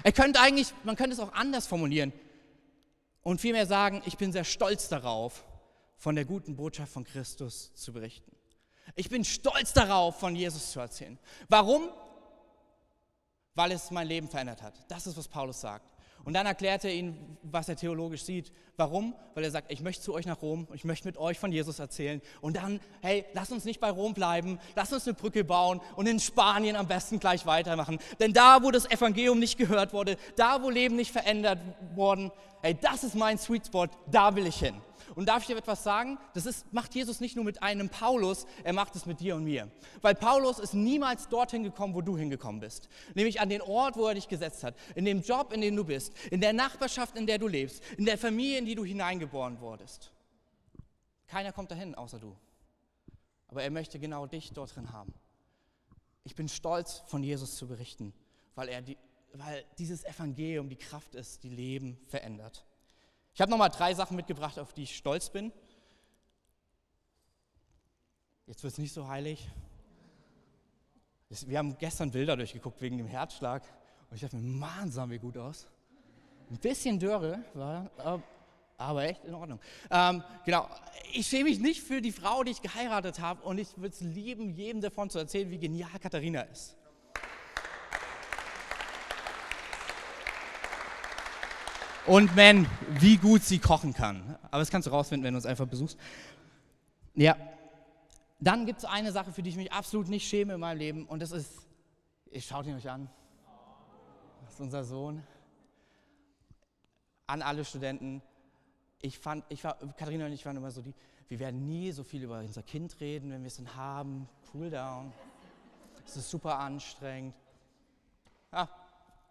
Er 0.04 0.12
könnte 0.12 0.38
eigentlich, 0.38 0.72
man 0.84 0.94
könnte 0.94 1.14
es 1.14 1.20
auch 1.20 1.32
anders 1.34 1.66
formulieren 1.66 2.12
und 3.26 3.40
vielmehr 3.40 3.66
sagen, 3.66 4.02
ich 4.06 4.16
bin 4.16 4.30
sehr 4.30 4.44
stolz 4.44 4.86
darauf, 4.88 5.44
von 5.96 6.14
der 6.14 6.24
guten 6.24 6.54
Botschaft 6.54 6.92
von 6.92 7.02
Christus 7.02 7.74
zu 7.74 7.92
berichten. 7.92 8.30
Ich 8.94 9.08
bin 9.08 9.24
stolz 9.24 9.72
darauf, 9.72 10.20
von 10.20 10.36
Jesus 10.36 10.70
zu 10.70 10.78
erzählen. 10.78 11.18
Warum? 11.48 11.88
Weil 13.56 13.72
es 13.72 13.90
mein 13.90 14.06
Leben 14.06 14.28
verändert 14.28 14.62
hat. 14.62 14.74
Das 14.86 15.08
ist, 15.08 15.16
was 15.16 15.26
Paulus 15.26 15.60
sagt. 15.60 15.92
Und 16.26 16.34
dann 16.34 16.44
erklärt 16.44 16.84
er 16.84 16.92
ihnen, 16.92 17.38
was 17.44 17.68
er 17.68 17.76
theologisch 17.76 18.24
sieht. 18.24 18.52
Warum? 18.76 19.14
Weil 19.34 19.44
er 19.44 19.50
sagt, 19.52 19.70
ich 19.70 19.80
möchte 19.80 20.02
zu 20.02 20.12
euch 20.12 20.26
nach 20.26 20.42
Rom, 20.42 20.66
ich 20.74 20.84
möchte 20.84 21.06
mit 21.06 21.16
euch 21.18 21.38
von 21.38 21.52
Jesus 21.52 21.78
erzählen. 21.78 22.20
Und 22.40 22.56
dann, 22.56 22.80
hey, 23.00 23.24
lass 23.32 23.52
uns 23.52 23.64
nicht 23.64 23.78
bei 23.78 23.90
Rom 23.90 24.12
bleiben, 24.12 24.58
lass 24.74 24.92
uns 24.92 25.06
eine 25.06 25.14
Brücke 25.14 25.44
bauen 25.44 25.80
und 25.94 26.08
in 26.08 26.18
Spanien 26.18 26.74
am 26.74 26.88
besten 26.88 27.20
gleich 27.20 27.46
weitermachen. 27.46 28.00
Denn 28.18 28.32
da, 28.32 28.60
wo 28.64 28.72
das 28.72 28.90
Evangelium 28.90 29.38
nicht 29.38 29.56
gehört 29.56 29.92
wurde, 29.92 30.16
da, 30.34 30.64
wo 30.64 30.68
Leben 30.68 30.96
nicht 30.96 31.12
verändert 31.12 31.60
worden, 31.94 32.32
hey, 32.60 32.76
das 32.78 33.04
ist 33.04 33.14
mein 33.14 33.38
Sweet 33.38 33.68
Spot, 33.68 33.86
da 34.10 34.34
will 34.34 34.48
ich 34.48 34.56
hin. 34.56 34.74
Und 35.16 35.26
darf 35.30 35.40
ich 35.40 35.46
dir 35.46 35.56
etwas 35.56 35.82
sagen? 35.82 36.18
Das 36.34 36.44
ist, 36.44 36.70
macht 36.74 36.94
Jesus 36.94 37.20
nicht 37.20 37.36
nur 37.36 37.44
mit 37.44 37.62
einem 37.62 37.88
Paulus, 37.88 38.46
er 38.64 38.74
macht 38.74 38.94
es 38.96 39.06
mit 39.06 39.18
dir 39.18 39.34
und 39.34 39.44
mir. 39.44 39.70
Weil 40.02 40.14
Paulus 40.14 40.58
ist 40.58 40.74
niemals 40.74 41.28
dorthin 41.28 41.64
gekommen, 41.64 41.94
wo 41.94 42.02
du 42.02 42.18
hingekommen 42.18 42.60
bist. 42.60 42.90
Nämlich 43.14 43.40
an 43.40 43.48
den 43.48 43.62
Ort, 43.62 43.96
wo 43.96 44.06
er 44.06 44.14
dich 44.14 44.28
gesetzt 44.28 44.62
hat. 44.62 44.76
In 44.94 45.06
dem 45.06 45.22
Job, 45.22 45.54
in 45.54 45.62
dem 45.62 45.74
du 45.74 45.84
bist. 45.84 46.12
In 46.30 46.42
der 46.42 46.52
Nachbarschaft, 46.52 47.16
in 47.16 47.26
der 47.26 47.38
du 47.38 47.48
lebst. 47.48 47.82
In 47.96 48.04
der 48.04 48.18
Familie, 48.18 48.58
in 48.58 48.66
die 48.66 48.74
du 48.74 48.84
hineingeboren 48.84 49.58
wurdest. 49.58 50.12
Keiner 51.28 51.50
kommt 51.50 51.70
dahin, 51.70 51.94
außer 51.94 52.18
du. 52.18 52.36
Aber 53.48 53.62
er 53.62 53.70
möchte 53.70 53.98
genau 53.98 54.26
dich 54.26 54.52
dort 54.52 54.76
drin 54.76 54.92
haben. 54.92 55.14
Ich 56.24 56.34
bin 56.34 56.46
stolz, 56.46 57.02
von 57.06 57.22
Jesus 57.22 57.56
zu 57.56 57.66
berichten, 57.66 58.12
weil, 58.54 58.68
er 58.68 58.82
die, 58.82 58.98
weil 59.32 59.64
dieses 59.78 60.04
Evangelium 60.04 60.68
die 60.68 60.76
Kraft 60.76 61.14
ist, 61.14 61.42
die 61.42 61.48
Leben 61.48 61.96
verändert. 62.06 62.66
Ich 63.36 63.42
habe 63.42 63.50
nochmal 63.50 63.68
drei 63.68 63.92
Sachen 63.92 64.16
mitgebracht, 64.16 64.58
auf 64.58 64.72
die 64.72 64.84
ich 64.84 64.96
stolz 64.96 65.28
bin. 65.28 65.52
Jetzt 68.46 68.62
wird 68.62 68.72
es 68.72 68.78
nicht 68.78 68.94
so 68.94 69.08
heilig. 69.08 69.46
Wir 71.28 71.58
haben 71.58 71.76
gestern 71.76 72.10
Bilder 72.10 72.34
durchgeguckt 72.34 72.80
wegen 72.80 72.96
dem 72.96 73.06
Herzschlag 73.06 73.62
und 74.08 74.14
ich 74.14 74.22
dachte 74.22 74.36
mir, 74.36 74.42
Mann, 74.42 74.90
sahen 74.90 75.10
wir 75.10 75.18
gut 75.18 75.36
aus. 75.36 75.66
Ein 76.50 76.56
bisschen 76.56 76.98
Dürre 76.98 77.44
war, 77.52 77.90
aber 78.78 79.04
echt 79.04 79.22
in 79.26 79.34
Ordnung. 79.34 79.60
Ähm, 79.90 80.24
genau, 80.46 80.66
ich 81.12 81.26
schäme 81.26 81.50
mich 81.50 81.58
nicht 81.58 81.82
für 81.82 82.00
die 82.00 82.12
Frau, 82.12 82.42
die 82.42 82.52
ich 82.52 82.62
geheiratet 82.62 83.20
habe 83.20 83.42
und 83.42 83.58
ich 83.58 83.76
würde 83.76 83.88
es 83.88 84.00
lieben, 84.00 84.54
jedem 84.54 84.80
davon 84.80 85.10
zu 85.10 85.18
erzählen, 85.18 85.50
wie 85.50 85.58
genial 85.58 85.98
Katharina 86.00 86.40
ist. 86.40 86.74
Und 92.06 92.36
man, 92.36 92.66
wie 93.00 93.16
gut 93.16 93.42
sie 93.42 93.58
kochen 93.58 93.92
kann. 93.92 94.38
Aber 94.44 94.60
das 94.60 94.70
kannst 94.70 94.86
du 94.86 94.92
rausfinden, 94.92 95.24
wenn 95.24 95.34
du 95.34 95.38
uns 95.38 95.46
einfach 95.46 95.66
besuchst. 95.66 95.98
Ja, 97.14 97.36
dann 98.38 98.66
gibt 98.66 98.80
es 98.80 98.84
eine 98.84 99.12
Sache, 99.12 99.32
für 99.32 99.42
die 99.42 99.50
ich 99.50 99.56
mich 99.56 99.72
absolut 99.72 100.08
nicht 100.08 100.28
schäme 100.28 100.54
in 100.54 100.60
meinem 100.60 100.78
Leben 100.78 101.06
und 101.06 101.20
das 101.20 101.32
ist, 101.32 101.50
ich 102.30 102.44
schaut 102.44 102.66
ihn 102.66 102.76
euch 102.76 102.88
an. 102.88 103.08
Das 104.44 104.54
ist 104.54 104.60
unser 104.60 104.84
Sohn. 104.84 105.22
An 107.26 107.42
alle 107.42 107.64
Studenten, 107.64 108.22
ich 109.00 109.18
fand, 109.18 109.44
ich 109.48 109.64
war, 109.64 109.76
Katharina 109.96 110.26
und 110.26 110.32
ich 110.32 110.44
waren 110.46 110.56
immer 110.56 110.70
so 110.70 110.82
die, 110.82 110.94
wir 111.28 111.38
werden 111.40 111.66
nie 111.66 111.90
so 111.90 112.04
viel 112.04 112.22
über 112.22 112.38
unser 112.38 112.62
Kind 112.62 113.00
reden, 113.00 113.32
wenn 113.32 113.42
wir 113.42 113.48
es 113.48 113.56
dann 113.56 113.74
haben. 113.74 114.28
Cool 114.54 114.70
down. 114.70 115.12
Es 116.04 116.16
ist 116.16 116.30
super 116.30 116.58
anstrengend. 116.58 117.34
Ah, 118.52 118.68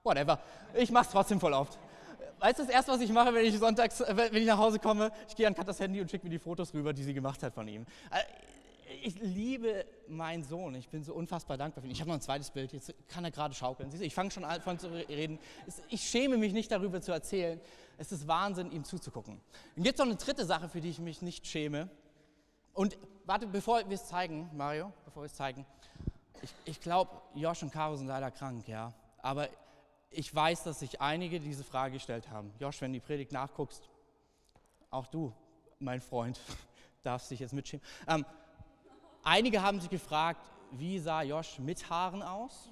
whatever. 0.04 0.40
Ich 0.74 0.92
mache 0.92 1.06
es 1.06 1.12
trotzdem 1.12 1.40
voll 1.40 1.54
oft. 1.54 1.80
Weißt 2.40 2.60
du, 2.60 2.64
das 2.64 2.72
erste, 2.72 2.92
was 2.92 3.02
ich 3.02 3.12
mache, 3.12 3.34
wenn 3.34 3.46
ich 3.46 3.58
sonntags, 3.58 4.02
äh, 4.02 4.16
wenn 4.16 4.36
ich 4.36 4.48
nach 4.48 4.58
Hause 4.58 4.80
komme, 4.80 5.12
ich 5.28 5.36
gehe 5.36 5.48
an 5.48 5.56
Katas 5.56 5.80
Handy 5.80 6.02
und 6.02 6.10
schicke 6.12 6.26
mir 6.26 6.32
die 6.32 6.40
Fotos 6.40 6.74
rüber, 6.74 6.94
die 6.94 7.04
sie 7.04 7.14
gemacht 7.14 7.42
hat 7.44 7.54
von 7.54 7.68
ihm. 7.68 7.86
Äh, 8.12 8.20
ich 9.04 9.20
liebe 9.22 9.86
meinen 10.08 10.44
Sohn. 10.44 10.76
Ich 10.76 10.90
bin 10.90 11.04
so 11.04 11.14
unfassbar 11.14 11.58
dankbar 11.58 11.82
für 11.82 11.88
ihn. 11.88 11.92
Ich 11.92 12.00
habe 12.00 12.10
noch 12.10 12.18
ein 12.18 12.22
zweites 12.22 12.50
Bild. 12.52 12.74
Jetzt 12.74 12.94
kann 13.08 13.24
er 13.24 13.32
gerade 13.32 13.54
schaukeln. 13.54 13.90
Siehst 13.92 14.02
du, 14.02 14.08
ich 14.08 14.16
fange 14.16 14.32
schon 14.32 14.44
an 14.44 14.62
von 14.62 14.80
zu 14.80 14.88
reden. 14.88 15.40
Ich 15.90 16.02
schäme 16.02 16.38
mich 16.38 16.54
nicht 16.54 16.72
darüber 16.72 17.02
zu 17.02 17.12
erzählen. 17.12 17.60
Es 17.98 18.12
ist 18.12 18.28
Wahnsinn, 18.28 18.72
ihm 18.72 18.84
zuzugucken. 18.84 19.40
Dann 19.76 19.84
gibt 19.84 19.96
es 19.96 20.00
noch 20.00 20.12
eine 20.12 20.18
dritte 20.18 20.46
Sache, 20.46 20.70
für 20.70 20.82
die 20.82 20.90
ich 20.90 21.00
mich 21.00 21.22
nicht 21.22 21.46
schäme. 21.48 21.90
Und 22.74 22.98
warte, 23.26 23.48
bevor 23.48 23.88
wir 23.88 23.96
es 23.96 24.06
zeigen, 24.06 24.50
Mario, 24.54 24.92
bevor 25.06 25.24
wir 25.24 25.28
es 25.28 25.36
zeigen. 25.36 25.66
Ich, 26.42 26.54
ich 26.66 26.82
glaube, 26.82 27.12
Josh 27.34 27.64
und 27.64 27.72
Caro 27.72 27.96
sind 27.96 28.08
leider 28.08 28.32
krank, 28.32 28.68
ja. 28.68 28.94
Aber 29.20 29.50
ich 30.10 30.34
weiß, 30.34 30.64
dass 30.64 30.80
sich 30.80 31.02
einige 31.02 31.40
diese 31.40 31.64
Frage 31.64 31.94
gestellt 31.94 32.30
haben. 32.30 32.54
Josh, 32.60 32.82
wenn 32.82 32.94
du 32.94 33.00
die 33.00 33.06
Predigt 33.06 33.32
nachguckst, 33.32 33.90
auch 34.90 35.08
du, 35.08 35.34
mein 35.80 36.02
Freund, 36.02 36.40
darfst 37.04 37.30
dich 37.32 37.40
jetzt 37.40 37.54
mitschämen. 37.54 37.86
Ähm, 38.08 38.26
Einige 39.26 39.64
haben 39.64 39.82
sich 39.82 39.90
gefragt, 39.90 40.46
wie 40.70 41.00
sah 41.00 41.24
Josh 41.24 41.58
mit 41.58 41.90
Haaren 41.90 42.22
aus? 42.22 42.70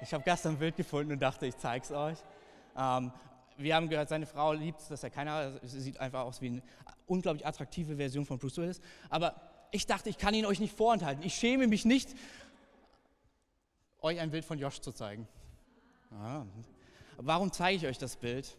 Ich 0.00 0.14
habe 0.14 0.24
gestern 0.24 0.54
ein 0.54 0.58
Bild 0.58 0.76
gefunden 0.76 1.12
und 1.12 1.20
dachte, 1.20 1.46
ich 1.46 1.58
zeige 1.58 1.84
es 1.84 1.92
euch. 1.92 2.16
Ähm, 2.74 3.12
wir 3.58 3.74
haben 3.74 3.90
gehört, 3.90 4.08
seine 4.08 4.24
Frau 4.24 4.54
liebt 4.54 4.80
es, 4.80 4.88
dass 4.88 5.04
er 5.04 5.10
keine 5.10 5.30
Haare 5.30 5.60
Sie 5.62 5.78
sieht 5.78 6.00
einfach 6.00 6.22
aus 6.22 6.40
wie 6.40 6.46
eine 6.46 6.62
unglaublich 7.06 7.46
attraktive 7.46 7.96
Version 7.96 8.24
von 8.24 8.38
Bruce 8.38 8.56
Willis. 8.56 8.80
Aber 9.10 9.38
ich 9.72 9.86
dachte, 9.86 10.08
ich 10.08 10.16
kann 10.16 10.32
ihn 10.32 10.46
euch 10.46 10.58
nicht 10.58 10.74
vorenthalten. 10.74 11.22
Ich 11.22 11.34
schäme 11.34 11.66
mich 11.66 11.84
nicht, 11.84 12.16
euch 14.00 14.20
ein 14.20 14.30
Bild 14.30 14.46
von 14.46 14.58
Josh 14.58 14.80
zu 14.80 14.90
zeigen. 14.90 15.28
Ah. 16.10 16.44
Warum 17.16 17.52
zeige 17.52 17.76
ich 17.76 17.86
euch 17.86 17.98
das 17.98 18.16
Bild? 18.16 18.56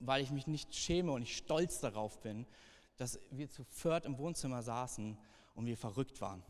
Weil 0.00 0.22
ich 0.22 0.30
mich 0.30 0.46
nicht 0.46 0.74
schäme 0.74 1.12
und 1.12 1.22
ich 1.22 1.36
stolz 1.36 1.80
darauf 1.80 2.20
bin, 2.20 2.46
dass 2.96 3.18
wir 3.30 3.48
zu 3.48 3.64
viert 3.64 4.04
im 4.04 4.18
Wohnzimmer 4.18 4.62
saßen 4.62 5.16
und 5.54 5.66
wir 5.66 5.76
verrückt 5.76 6.20
waren. 6.20 6.42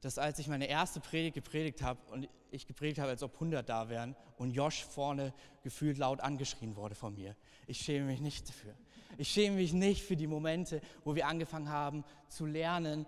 Dass 0.00 0.18
als 0.18 0.38
ich 0.38 0.48
meine 0.48 0.66
erste 0.66 1.00
Predigt 1.00 1.34
gepredigt 1.34 1.82
habe 1.82 2.00
und 2.10 2.28
ich 2.50 2.66
gepredigt 2.66 2.98
habe, 2.98 3.10
als 3.10 3.22
ob 3.22 3.34
100 3.34 3.68
da 3.68 3.88
wären 3.88 4.16
und 4.38 4.50
Josh 4.52 4.84
vorne 4.84 5.32
gefühlt 5.62 5.98
laut 5.98 6.20
angeschrien 6.20 6.76
wurde 6.76 6.94
von 6.94 7.14
mir. 7.14 7.36
Ich 7.66 7.80
schäme 7.80 8.06
mich 8.06 8.20
nicht 8.20 8.48
dafür. 8.48 8.74
Ich 9.18 9.28
schäme 9.28 9.56
mich 9.56 9.72
nicht 9.72 10.02
für 10.02 10.16
die 10.16 10.26
Momente, 10.26 10.80
wo 11.04 11.14
wir 11.14 11.26
angefangen 11.26 11.68
haben 11.68 12.04
zu 12.28 12.46
lernen, 12.46 13.06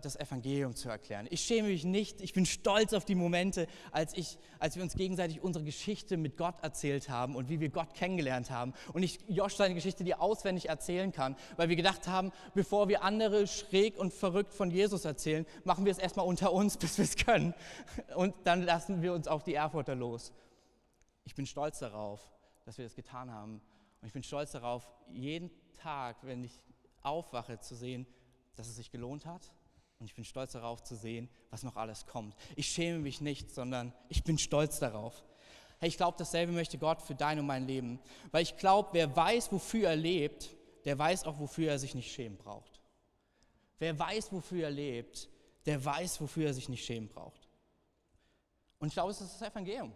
das 0.00 0.16
Evangelium 0.16 0.74
zu 0.74 0.88
erklären. 0.88 1.26
Ich 1.30 1.42
schäme 1.42 1.68
mich 1.68 1.84
nicht, 1.84 2.20
ich 2.20 2.32
bin 2.32 2.46
stolz 2.46 2.92
auf 2.92 3.04
die 3.04 3.14
Momente, 3.14 3.66
als, 3.92 4.16
ich, 4.16 4.38
als 4.58 4.76
wir 4.76 4.82
uns 4.82 4.94
gegenseitig 4.94 5.42
unsere 5.42 5.64
Geschichte 5.64 6.16
mit 6.16 6.36
Gott 6.36 6.54
erzählt 6.62 7.08
haben 7.08 7.36
und 7.36 7.48
wie 7.48 7.60
wir 7.60 7.68
Gott 7.68 7.94
kennengelernt 7.94 8.50
haben. 8.50 8.72
Und 8.92 9.02
ich 9.02 9.18
Josh 9.28 9.56
seine 9.56 9.74
Geschichte 9.74 10.02
dir 10.02 10.20
auswendig 10.20 10.68
erzählen 10.68 11.12
kann, 11.12 11.36
weil 11.56 11.68
wir 11.68 11.76
gedacht 11.76 12.08
haben, 12.08 12.32
bevor 12.54 12.88
wir 12.88 13.02
andere 13.02 13.46
schräg 13.46 13.98
und 13.98 14.14
verrückt 14.14 14.54
von 14.54 14.70
Jesus 14.70 15.04
erzählen, 15.04 15.44
machen 15.64 15.84
wir 15.84 15.92
es 15.92 15.98
erstmal 15.98 16.26
unter 16.26 16.52
uns, 16.52 16.76
bis 16.78 16.96
wir 16.96 17.04
es 17.04 17.16
können. 17.16 17.54
Und 18.16 18.34
dann 18.44 18.62
lassen 18.62 19.02
wir 19.02 19.12
uns 19.12 19.28
auf 19.28 19.44
die 19.44 19.54
Erfurter 19.54 19.94
los. 19.94 20.32
Ich 21.24 21.34
bin 21.34 21.44
stolz 21.44 21.80
darauf, 21.80 22.20
dass 22.64 22.78
wir 22.78 22.84
das 22.84 22.94
getan 22.94 23.30
haben. 23.30 23.60
Und 24.00 24.06
ich 24.06 24.12
bin 24.12 24.22
stolz 24.22 24.52
darauf, 24.52 24.90
jeden 25.12 25.50
Tag, 25.74 26.16
wenn 26.22 26.42
ich 26.44 26.62
aufwache, 27.02 27.58
zu 27.60 27.74
sehen, 27.74 28.06
dass 28.60 28.68
es 28.68 28.76
sich 28.76 28.90
gelohnt 28.90 29.24
hat. 29.24 29.52
Und 29.98 30.06
ich 30.06 30.14
bin 30.14 30.24
stolz 30.24 30.52
darauf 30.52 30.82
zu 30.82 30.96
sehen, 30.96 31.28
was 31.50 31.62
noch 31.62 31.76
alles 31.76 32.06
kommt. 32.06 32.34
Ich 32.56 32.68
schäme 32.68 32.98
mich 32.98 33.20
nicht, 33.20 33.50
sondern 33.50 33.92
ich 34.08 34.22
bin 34.22 34.38
stolz 34.38 34.78
darauf. 34.78 35.24
Hey, 35.78 35.88
ich 35.88 35.96
glaube, 35.96 36.16
dasselbe 36.18 36.52
möchte 36.52 36.76
Gott 36.76 37.00
für 37.00 37.14
dein 37.14 37.38
und 37.38 37.46
mein 37.46 37.66
Leben. 37.66 38.00
Weil 38.32 38.42
ich 38.42 38.56
glaube, 38.58 38.90
wer 38.92 39.14
weiß, 39.16 39.50
wofür 39.50 39.88
er 39.88 39.96
lebt, 39.96 40.50
der 40.84 40.98
weiß 40.98 41.24
auch, 41.24 41.38
wofür 41.38 41.70
er 41.70 41.78
sich 41.78 41.94
nicht 41.94 42.12
schämen 42.12 42.36
braucht. 42.36 42.80
Wer 43.78 43.98
weiß, 43.98 44.30
wofür 44.32 44.64
er 44.64 44.70
lebt, 44.70 45.30
der 45.64 45.82
weiß, 45.82 46.20
wofür 46.20 46.48
er 46.48 46.54
sich 46.54 46.68
nicht 46.68 46.84
schämen 46.84 47.08
braucht. 47.08 47.48
Und 48.78 48.88
ich 48.88 48.94
glaube, 48.94 49.10
es 49.10 49.22
ist 49.22 49.40
das 49.40 49.50
Evangelium. 49.50 49.92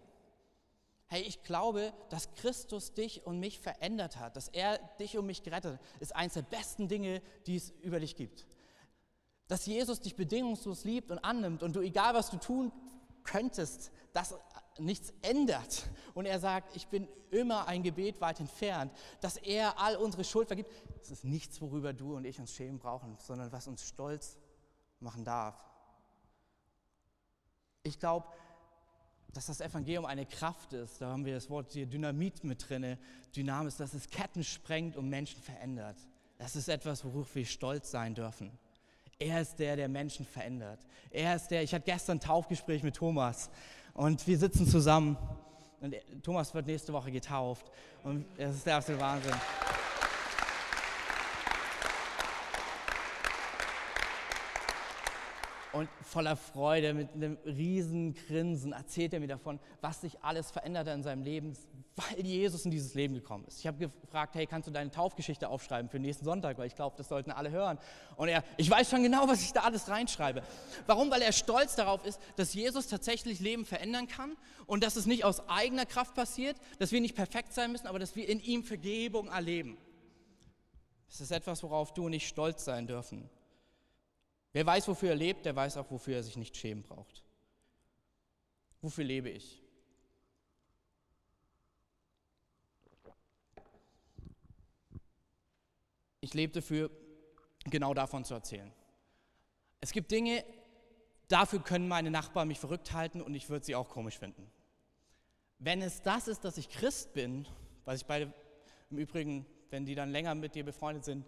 Hey, 1.07 1.23
ich 1.23 1.43
glaube, 1.43 1.93
dass 2.09 2.33
Christus 2.35 2.95
dich 2.95 3.27
und 3.27 3.41
mich 3.41 3.59
verändert 3.59 4.19
hat, 4.19 4.37
dass 4.37 4.49
er 4.49 4.79
dich 4.99 5.19
und 5.19 5.27
mich 5.27 5.43
gerettet 5.43 5.75
hat, 5.75 5.81
ist 6.01 6.17
eines 6.17 6.35
der 6.35 6.43
besten 6.43 6.89
Dinge, 6.89 7.21
die 7.47 7.57
es 7.57 7.71
über 7.83 8.01
dich 8.01 8.17
gibt. 8.17 8.47
Dass 9.49 9.67
Jesus 9.67 10.01
dich 10.01 10.17
bedingungslos 10.17 10.85
liebt 10.85 11.11
und 11.11 11.19
annimmt 11.19 11.63
und 11.63 11.77
du, 11.77 11.81
egal 11.81 12.15
was 12.15 12.31
du 12.31 12.39
tun 12.39 12.73
könntest, 13.25 13.91
das 14.13 14.35
nichts 14.79 15.13
ändert. 15.23 15.85
Und 16.15 16.27
er 16.27 16.41
sagt, 16.41 16.77
ich 16.77 16.89
bin 16.89 17.09
immer 17.31 17.67
ein 17.67 17.83
Gebet 17.83 18.21
weit 18.21 18.41
entfernt, 18.41 18.93
dass 19.21 19.37
er 19.37 19.79
all 19.79 19.97
unsere 19.97 20.25
Schuld 20.25 20.49
vergibt. 20.49 20.71
Es 21.03 21.11
ist 21.11 21.25
nichts, 21.25 21.61
worüber 21.61 21.93
du 21.93 22.17
und 22.17 22.25
ich 22.25 22.39
uns 22.39 22.53
schämen 22.53 22.79
brauchen, 22.79 23.17
sondern 23.19 23.53
was 23.53 23.67
uns 23.67 23.87
stolz 23.87 24.39
machen 25.01 25.25
darf. 25.25 25.63
Ich 27.83 27.99
glaube, 27.99 28.27
dass 29.33 29.47
das 29.47 29.61
Evangelium 29.61 30.07
eine 30.07 30.27
Kraft 30.27 30.73
ist. 30.73 31.01
Da 31.01 31.11
haben 31.11 31.25
wir 31.25 31.35
das 31.35 31.51
Wort 31.51 31.73
hier 31.73 31.87
Dynamit 31.87 32.45
mit 32.45 32.69
drin, 32.69 32.97
Dynamis, 33.35 33.77
dass 33.77 33.93
es 33.93 34.09
Ketten 34.09 34.45
sprengt 34.45 34.97
und 34.97 35.09
Menschen 35.09 35.43
verändert. 35.43 35.99
Das 36.39 36.57
ist 36.57 36.69
etwas, 36.69 37.05
worauf 37.05 37.35
wir 37.35 37.45
stolz 37.45 37.91
sein 37.91 38.15
dürfen. 38.15 38.57
Er 39.19 39.41
ist 39.41 39.59
der, 39.59 39.77
der 39.77 39.89
Menschen 39.89 40.27
verändert. 40.27 40.81
Er 41.11 41.37
ist 41.37 41.49
der, 41.49 41.63
ich 41.63 41.73
hatte 41.73 41.85
gestern 41.85 42.17
ein 42.19 42.21
Taufgespräch 42.21 42.83
mit 42.83 42.97
Thomas 42.97 43.51
und 43.95 44.27
wir 44.27 44.39
sitzen 44.39 44.67
zusammen 44.67 45.17
und 45.81 45.95
Thomas 46.23 46.55
wird 46.55 46.67
nächste 46.67 46.93
Woche 46.93 47.13
getauft 47.13 47.71
und 48.03 48.27
das 48.37 48.57
ist 48.57 48.67
der 48.67 48.77
absolute 48.77 49.03
Wahnsinn. 49.03 49.35
Und 55.75 55.89
voller 56.03 56.37
Freude, 56.37 56.95
mit 56.95 57.13
einem 57.15 57.37
riesen 57.45 58.15
Grinsen 58.15 58.73
erzählt 58.73 59.13
er 59.13 59.19
mir 59.19 59.27
davon, 59.27 59.59
was 59.81 60.03
sich 60.03 60.23
alles 60.23 60.53
verändert 60.53 60.87
hat 60.87 60.95
in 60.95 61.03
seinem 61.03 61.25
Leben, 61.25 61.53
weil 61.97 62.25
Jesus 62.25 62.65
in 62.65 62.71
dieses 62.71 62.95
Leben 62.95 63.13
gekommen 63.13 63.45
ist. 63.49 63.59
Ich 63.59 63.67
habe 63.67 63.89
gefragt, 63.89 64.37
hey, 64.37 64.47
kannst 64.47 64.69
du 64.69 64.73
deine 64.73 64.93
Taufgeschichte 64.93 65.49
aufschreiben 65.49 65.91
für 65.91 65.99
nächsten 65.99 66.25
Sonntag, 66.25 66.59
weil 66.59 66.69
ich 66.69 66.77
glaube, 66.77 66.95
das 66.97 67.09
sollten 67.09 67.33
alle 67.33 67.51
hören. 67.51 67.81
Und 68.15 68.29
er, 68.29 68.45
ich 68.57 68.71
weiß 68.71 68.89
schon 68.89 69.03
genau, 69.03 69.27
was 69.27 69.43
ich 69.43 69.53
da 69.53 69.63
alles 69.63 69.89
reinschreibe. 69.89 70.45
Warum? 70.87 71.11
Weil 71.11 71.23
er 71.23 71.33
stolz 71.33 71.75
darauf 71.75 72.07
ist, 72.07 72.21
dass 72.37 72.55
Jesus 72.55 72.87
tatsächlich 72.87 73.41
Leben 73.41 73.65
verändern 73.65 74.07
kann 74.07 74.37
und 74.67 74.85
dass 74.85 74.95
es 74.95 75.07
nicht 75.07 75.25
aus 75.25 75.49
eigener 75.49 75.87
Kraft 75.87 76.15
passiert, 76.15 76.57
dass 76.79 76.93
wir 76.93 77.01
nicht 77.01 77.17
perfekt 77.17 77.53
sein 77.53 77.73
müssen, 77.73 77.89
aber 77.89 77.99
dass 77.99 78.15
wir 78.15 78.29
in 78.29 78.39
ihm 78.39 78.63
Vergebung 78.63 79.27
erleben. 79.27 79.77
Das 81.09 81.21
ist 81.21 81.33
etwas, 81.33 81.65
worauf 81.65 81.93
du 81.95 82.07
und 82.07 82.13
ich 82.13 82.29
stolz 82.29 82.65
sein 82.65 82.87
dürfen. 82.87 83.29
Wer 84.55 84.65
weiß, 84.65 84.89
wofür 84.89 85.11
er 85.11 85.17
lebt, 85.17 85.45
der 85.45 85.55
weiß 85.55 85.77
auch, 85.77 85.91
wofür 85.91 86.17
er 86.17 86.23
sich 86.23 86.39
nicht 86.39 86.57
schämen 86.57 86.83
braucht. 86.83 87.23
Wofür 88.81 89.05
lebe 89.05 89.29
ich? 89.29 89.65
ich 96.25 96.33
lebe 96.33 96.53
dafür, 96.55 96.91
genau 97.67 97.95
davon 97.95 98.25
zu 98.25 98.35
erzählen. 98.35 98.73
Es 99.81 99.93
gibt 99.93 100.11
Dinge, 100.11 100.43
dafür 101.29 101.61
können 101.61 101.87
meine 101.87 102.11
Nachbarn 102.11 102.49
mich 102.49 102.59
verrückt 102.59 102.93
halten 102.93 103.21
und 103.21 103.35
ich 103.35 103.51
würde 103.51 103.65
sie 103.65 103.75
auch 103.75 103.91
komisch 103.91 104.19
finden. 104.19 104.51
Wenn 105.59 105.83
es 105.83 106.01
das 106.03 106.27
ist, 106.27 106.45
dass 106.45 106.57
ich 106.57 106.71
Christ 106.71 107.13
bin, 107.13 107.47
was 107.85 108.01
ich 108.01 108.07
beide 108.07 108.33
im 108.91 108.99
Übrigen, 108.99 109.47
wenn 109.71 109.85
die 109.85 109.95
dann 109.95 110.11
länger 110.11 110.35
mit 110.35 110.55
dir 110.55 110.65
befreundet 110.65 111.05
sind, 111.05 111.27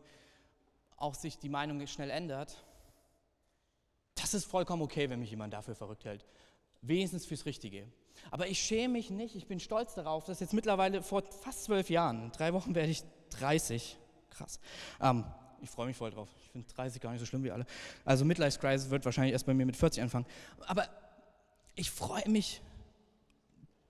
auch 0.96 1.14
sich 1.14 1.38
die 1.38 1.50
Meinung 1.50 1.86
schnell 1.86 2.10
ändert, 2.10 2.64
das 4.26 4.42
ist 4.42 4.50
vollkommen 4.50 4.82
okay, 4.82 5.08
wenn 5.08 5.20
mich 5.20 5.30
jemand 5.30 5.52
dafür 5.52 5.74
verrückt 5.74 6.04
hält. 6.04 6.24
Wenigstens 6.82 7.26
fürs 7.26 7.46
Richtige. 7.46 7.86
Aber 8.30 8.48
ich 8.48 8.58
schäme 8.58 8.94
mich 8.94 9.10
nicht, 9.10 9.36
ich 9.36 9.46
bin 9.46 9.60
stolz 9.60 9.94
darauf, 9.94 10.24
dass 10.24 10.40
jetzt 10.40 10.52
mittlerweile 10.52 11.02
vor 11.02 11.22
fast 11.22 11.64
zwölf 11.64 11.90
Jahren, 11.90 12.24
in 12.24 12.32
drei 12.32 12.52
Wochen 12.52 12.74
werde 12.74 12.90
ich 12.90 13.04
30, 13.38 13.96
krass, 14.30 14.58
ähm, 15.00 15.24
ich 15.62 15.70
freue 15.70 15.86
mich 15.86 15.96
voll 15.96 16.10
drauf. 16.10 16.28
Ich 16.42 16.50
finde 16.50 16.68
30 16.74 17.00
gar 17.00 17.12
nicht 17.12 17.20
so 17.20 17.26
schlimm 17.26 17.44
wie 17.44 17.50
alle. 17.50 17.66
Also 18.04 18.24
Midlife 18.24 18.58
Crisis 18.58 18.90
wird 18.90 19.04
wahrscheinlich 19.04 19.32
erst 19.32 19.46
bei 19.46 19.54
mir 19.54 19.64
mit 19.64 19.76
40 19.76 20.02
anfangen. 20.02 20.26
Aber 20.66 20.88
ich 21.74 21.90
freue 21.90 22.28
mich 22.28 22.60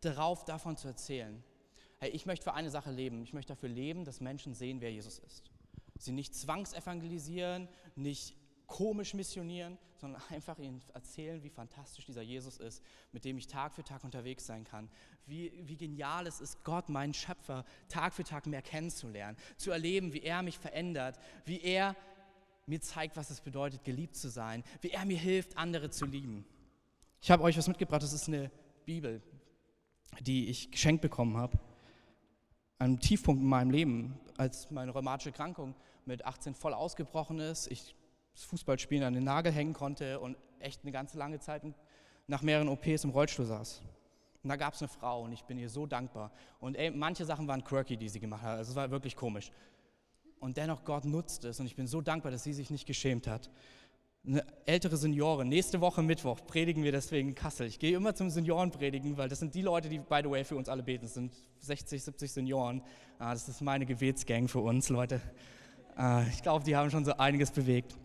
darauf, 0.01 0.45
davon 0.45 0.77
zu 0.77 0.87
erzählen. 0.87 1.43
Hey, 1.99 2.11
ich 2.11 2.27
möchte 2.27 2.45
für 2.45 2.55
eine 2.55 2.71
Sache 2.71 2.91
leben. 2.91 3.23
Ich 3.23 3.33
möchte 3.33 3.55
dafür 3.55 3.69
leben, 3.69 4.05
dass 4.05 4.21
Menschen 4.21 4.55
sehen, 4.55 4.81
wer 4.81 4.93
Jesus 4.93 5.19
ist. 5.19 5.51
Sie 5.99 6.13
nicht 6.13 6.35
zwangsevangelisieren, 6.35 7.69
nicht 7.97 8.37
komisch 8.67 9.15
missionieren, 9.15 9.79
sondern 9.97 10.23
einfach 10.31 10.59
ihnen 10.59 10.83
erzählen, 10.93 11.43
wie 11.43 11.51
fantastisch 11.51 12.07
dieser 12.07 12.23
Jesus 12.23 12.59
ist, 12.59 12.83
mit 13.13 13.25
dem 13.25 13.39
ich 13.39 13.47
Tag 13.47 13.73
für 13.73 13.85
Tag 13.85 14.05
unterwegs 14.05 14.47
sein 14.47 14.65
kann. 14.65 14.89
Wie, 15.27 15.53
wie 15.67 15.77
genial 15.77 16.27
es 16.27 16.41
ist, 16.41 16.63
Gott, 16.65 16.89
meinen 16.89 17.15
Schöpfer, 17.15 17.65
Tag 17.89 18.15
für 18.15 18.25
Tag 18.25 18.47
mehr 18.47 18.63
kennenzulernen, 18.63 19.37
zu 19.57 19.71
erleben, 19.71 20.13
wie 20.13 20.23
er 20.23 20.43
mich 20.43 20.59
verändert, 20.59 21.19
wie 21.45 21.61
er 21.61 21.97
mir 22.67 22.81
zeigt, 22.81 23.17
was 23.17 23.31
es 23.31 23.41
bedeutet, 23.41 23.85
geliebt 23.85 24.17
zu 24.17 24.29
sein, 24.29 24.65
wie 24.81 24.91
er 24.91 25.05
mir 25.05 25.19
hilft, 25.19 25.57
andere 25.57 25.91
zu 25.91 26.05
lieben. 26.05 26.45
Ich 27.21 27.31
habe 27.31 27.43
euch 27.45 27.57
was 27.57 27.69
mitgebracht, 27.69 28.03
das 28.03 28.13
ist 28.13 28.29
eine 28.29 28.51
Bibel, 28.85 29.23
die 30.21 30.49
ich 30.49 30.71
geschenkt 30.71 31.03
bekommen 31.03 31.37
habe. 31.37 31.59
Ein 32.79 33.01
Tiefpunkt 33.01 33.41
in 33.41 33.49
meinem 33.49 33.71
Leben, 33.71 34.19
als 34.37 34.71
meine 34.71 34.91
rheumatische 34.93 35.31
Erkrankung 35.31 35.75
mit 36.05 36.25
18 36.25 36.55
voll 36.55 36.75
ausgebrochen 36.75 37.41
ist, 37.41 37.69
ich 37.69 37.95
das 38.37 38.45
Fußballspielen 38.45 39.03
an 39.03 39.15
den 39.15 39.25
Nagel 39.25 39.51
hängen 39.51 39.73
konnte 39.73 40.21
und 40.21 40.37
echt 40.61 40.83
eine 40.83 40.93
ganze 40.93 41.17
lange 41.17 41.41
Zeit 41.41 41.63
nach 42.27 42.43
mehreren 42.43 42.69
OPs 42.69 43.05
im 43.05 43.11
Rollstuhl 43.11 43.47
saß. 43.47 43.81
Und 44.43 44.51
da 44.51 44.57
gab 44.57 44.75
es 44.75 44.83
eine 44.83 44.89
Frau 44.89 45.23
und 45.23 45.33
ich 45.33 45.43
bin 45.45 45.59
ihr 45.59 45.71
so 45.71 45.87
dankbar. 45.87 46.31
Und 46.61 46.77
ey, 46.77 46.91
manche 46.91 47.25
Sachen 47.25 47.49
waren 47.49 47.65
quirky, 47.65 47.97
die 47.97 48.09
sie 48.11 48.21
gemacht 48.21 48.43
hat. 48.43 48.59
Also 48.59 48.71
es 48.71 48.77
war 48.77 48.91
wirklich 48.91 49.17
komisch. 49.17 49.51
Und 50.39 50.59
dennoch, 50.59 50.85
Gott 50.85 51.07
nutzt 51.07 51.45
es 51.45 51.59
und 51.61 51.67
ich 51.67 51.77
bin 51.77 51.87
so 51.87 52.03
dankbar, 52.03 52.31
dass 52.31 52.45
sie 52.45 52.53
sich 52.53 52.71
nicht 52.71 52.87
geschämt 52.87 53.27
hat. 53.27 53.51
Eine 54.27 54.45
ältere 54.67 54.99
Seniorin, 54.99 55.49
nächste 55.49 55.81
Woche 55.81 56.03
Mittwoch 56.03 56.41
predigen 56.47 56.83
wir 56.85 56.93
deswegen 56.93 57.31
in 57.31 57.35
Kassel. 57.35 57.67
Ich 57.69 57.79
gehe 57.79 57.97
immer 57.97 58.15
zum 58.15 58.29
Seniorenpredigen, 58.29 59.17
weil 59.17 59.31
das 59.31 59.39
sind 59.39 59.55
die 59.55 59.63
Leute, 59.63 59.89
die, 59.89 59.99
by 59.99 60.21
the 60.23 60.31
way, 60.31 60.45
für 60.45 60.57
uns 60.57 60.69
alle 60.69 60.83
beten. 60.83 61.05
Das 61.07 61.15
sind 61.15 61.33
60, 61.61 62.05
70 62.05 62.33
Senioren. 62.33 62.83
Ah, 63.19 63.33
das 63.33 63.49
ist 63.49 63.63
meine 63.63 63.87
Gebetsgang 63.87 64.47
für 64.49 64.61
uns, 64.61 64.91
Leute. 64.91 65.23
Ah, 65.95 66.25
ich 66.31 66.43
glaube, 66.43 66.65
die 66.65 66.77
haben 66.77 66.91
schon 66.91 67.05
so 67.05 67.17
einiges 67.17 67.51
bewegt. 67.51 67.97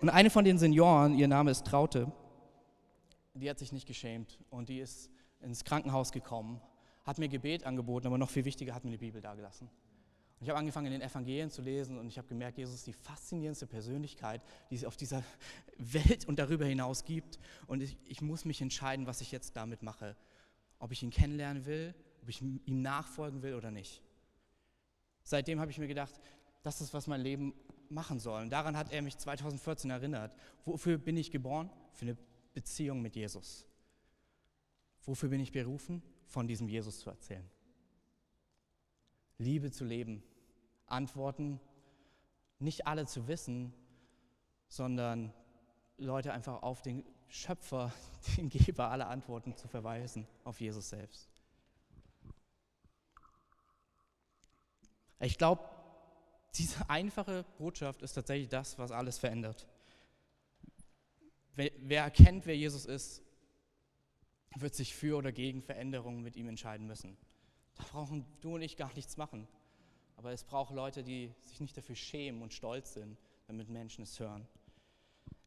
Und 0.00 0.10
eine 0.10 0.30
von 0.30 0.44
den 0.44 0.58
Senioren, 0.58 1.14
ihr 1.14 1.28
Name 1.28 1.50
ist 1.50 1.66
Traute, 1.66 2.10
die 3.34 3.48
hat 3.48 3.58
sich 3.58 3.72
nicht 3.72 3.86
geschämt 3.86 4.38
und 4.50 4.68
die 4.68 4.80
ist 4.80 5.10
ins 5.40 5.64
Krankenhaus 5.64 6.12
gekommen, 6.12 6.60
hat 7.04 7.18
mir 7.18 7.28
Gebet 7.28 7.64
angeboten, 7.64 8.06
aber 8.06 8.18
noch 8.18 8.30
viel 8.30 8.44
wichtiger 8.44 8.74
hat 8.74 8.84
mir 8.84 8.92
die 8.92 8.98
Bibel 8.98 9.20
dagelassen. 9.20 9.68
Und 9.68 10.42
ich 10.42 10.48
habe 10.48 10.58
angefangen, 10.58 10.86
in 10.86 10.92
den 10.92 11.02
Evangelien 11.02 11.50
zu 11.50 11.62
lesen 11.62 11.98
und 11.98 12.08
ich 12.08 12.18
habe 12.18 12.28
gemerkt, 12.28 12.58
Jesus 12.58 12.76
ist 12.76 12.86
die 12.86 12.92
faszinierendste 12.92 13.66
Persönlichkeit, 13.66 14.42
die 14.70 14.76
es 14.76 14.84
auf 14.84 14.96
dieser 14.96 15.22
Welt 15.78 16.26
und 16.26 16.38
darüber 16.38 16.64
hinaus 16.64 17.04
gibt. 17.04 17.38
Und 17.66 17.82
ich, 17.82 17.96
ich 18.04 18.20
muss 18.20 18.44
mich 18.44 18.60
entscheiden, 18.60 19.06
was 19.06 19.20
ich 19.20 19.32
jetzt 19.32 19.56
damit 19.56 19.82
mache. 19.82 20.16
Ob 20.78 20.92
ich 20.92 21.02
ihn 21.02 21.10
kennenlernen 21.10 21.66
will, 21.66 21.94
ob 22.22 22.28
ich 22.28 22.42
ihm 22.42 22.82
nachfolgen 22.82 23.42
will 23.42 23.54
oder 23.54 23.70
nicht. 23.70 24.02
Seitdem 25.22 25.60
habe 25.60 25.70
ich 25.70 25.78
mir 25.78 25.88
gedacht, 25.88 26.20
das 26.62 26.80
ist, 26.80 26.92
was 26.92 27.06
mein 27.06 27.20
Leben 27.20 27.54
machen 27.90 28.18
sollen. 28.18 28.50
Daran 28.50 28.76
hat 28.76 28.92
er 28.92 29.02
mich 29.02 29.18
2014 29.18 29.90
erinnert. 29.90 30.36
Wofür 30.64 30.98
bin 30.98 31.16
ich 31.16 31.30
geboren? 31.30 31.70
Für 31.92 32.06
eine 32.06 32.16
Beziehung 32.52 33.02
mit 33.02 33.16
Jesus. 33.16 33.66
Wofür 35.04 35.28
bin 35.28 35.40
ich 35.40 35.52
berufen? 35.52 36.02
Von 36.26 36.46
diesem 36.46 36.68
Jesus 36.68 37.00
zu 37.00 37.10
erzählen. 37.10 37.48
Liebe 39.38 39.70
zu 39.70 39.84
leben. 39.84 40.22
Antworten, 40.86 41.60
nicht 42.58 42.86
alle 42.86 43.06
zu 43.06 43.26
wissen, 43.28 43.72
sondern 44.68 45.32
Leute 45.96 46.32
einfach 46.32 46.62
auf 46.62 46.82
den 46.82 47.04
Schöpfer, 47.28 47.92
den 48.36 48.48
Geber 48.48 48.90
aller 48.90 49.08
Antworten 49.08 49.56
zu 49.56 49.68
verweisen, 49.68 50.26
auf 50.44 50.60
Jesus 50.60 50.88
selbst. 50.88 51.28
Ich 55.20 55.38
glaube, 55.38 55.62
diese 56.56 56.88
einfache 56.88 57.44
Botschaft 57.58 58.02
ist 58.02 58.12
tatsächlich 58.12 58.48
das, 58.48 58.78
was 58.78 58.92
alles 58.92 59.18
verändert. 59.18 59.66
Wer, 61.56 61.70
wer 61.78 62.02
erkennt, 62.02 62.46
wer 62.46 62.56
Jesus 62.56 62.86
ist, 62.86 63.22
wird 64.56 64.74
sich 64.74 64.94
für 64.94 65.16
oder 65.16 65.32
gegen 65.32 65.62
Veränderungen 65.62 66.22
mit 66.22 66.36
ihm 66.36 66.48
entscheiden 66.48 66.86
müssen. 66.86 67.16
Da 67.76 67.84
brauchen 67.90 68.24
du 68.40 68.54
und 68.54 68.62
ich 68.62 68.76
gar 68.76 68.92
nichts 68.94 69.16
machen. 69.16 69.48
Aber 70.16 70.32
es 70.32 70.44
braucht 70.44 70.72
Leute, 70.72 71.02
die 71.02 71.32
sich 71.44 71.60
nicht 71.60 71.76
dafür 71.76 71.96
schämen 71.96 72.40
und 72.42 72.52
stolz 72.52 72.94
sind, 72.94 73.18
damit 73.48 73.68
Menschen 73.68 74.02
es 74.02 74.18
hören. 74.20 74.46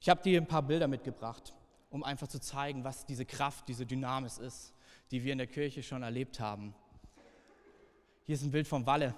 Ich 0.02 0.10
habe 0.10 0.22
dir 0.22 0.40
ein 0.40 0.48
paar 0.48 0.62
Bilder 0.62 0.88
mitgebracht, 0.88 1.54
um 1.90 2.04
einfach 2.04 2.28
zu 2.28 2.40
zeigen, 2.40 2.84
was 2.84 3.06
diese 3.06 3.26
Kraft, 3.26 3.70
diese 3.70 3.86
Dynamis 3.86 4.38
ist, 4.38 4.74
die 5.12 5.24
wir 5.24 5.32
in 5.32 5.38
der 5.38 5.48
Kirche 5.48 5.82
schon 5.84 6.04
erlebt 6.04 6.42
haben. 6.42 6.76
Hier 8.26 8.36
ist 8.36 8.44
ein 8.44 8.52
Bild 8.52 8.68
vom 8.68 8.86
Walle 8.86 9.16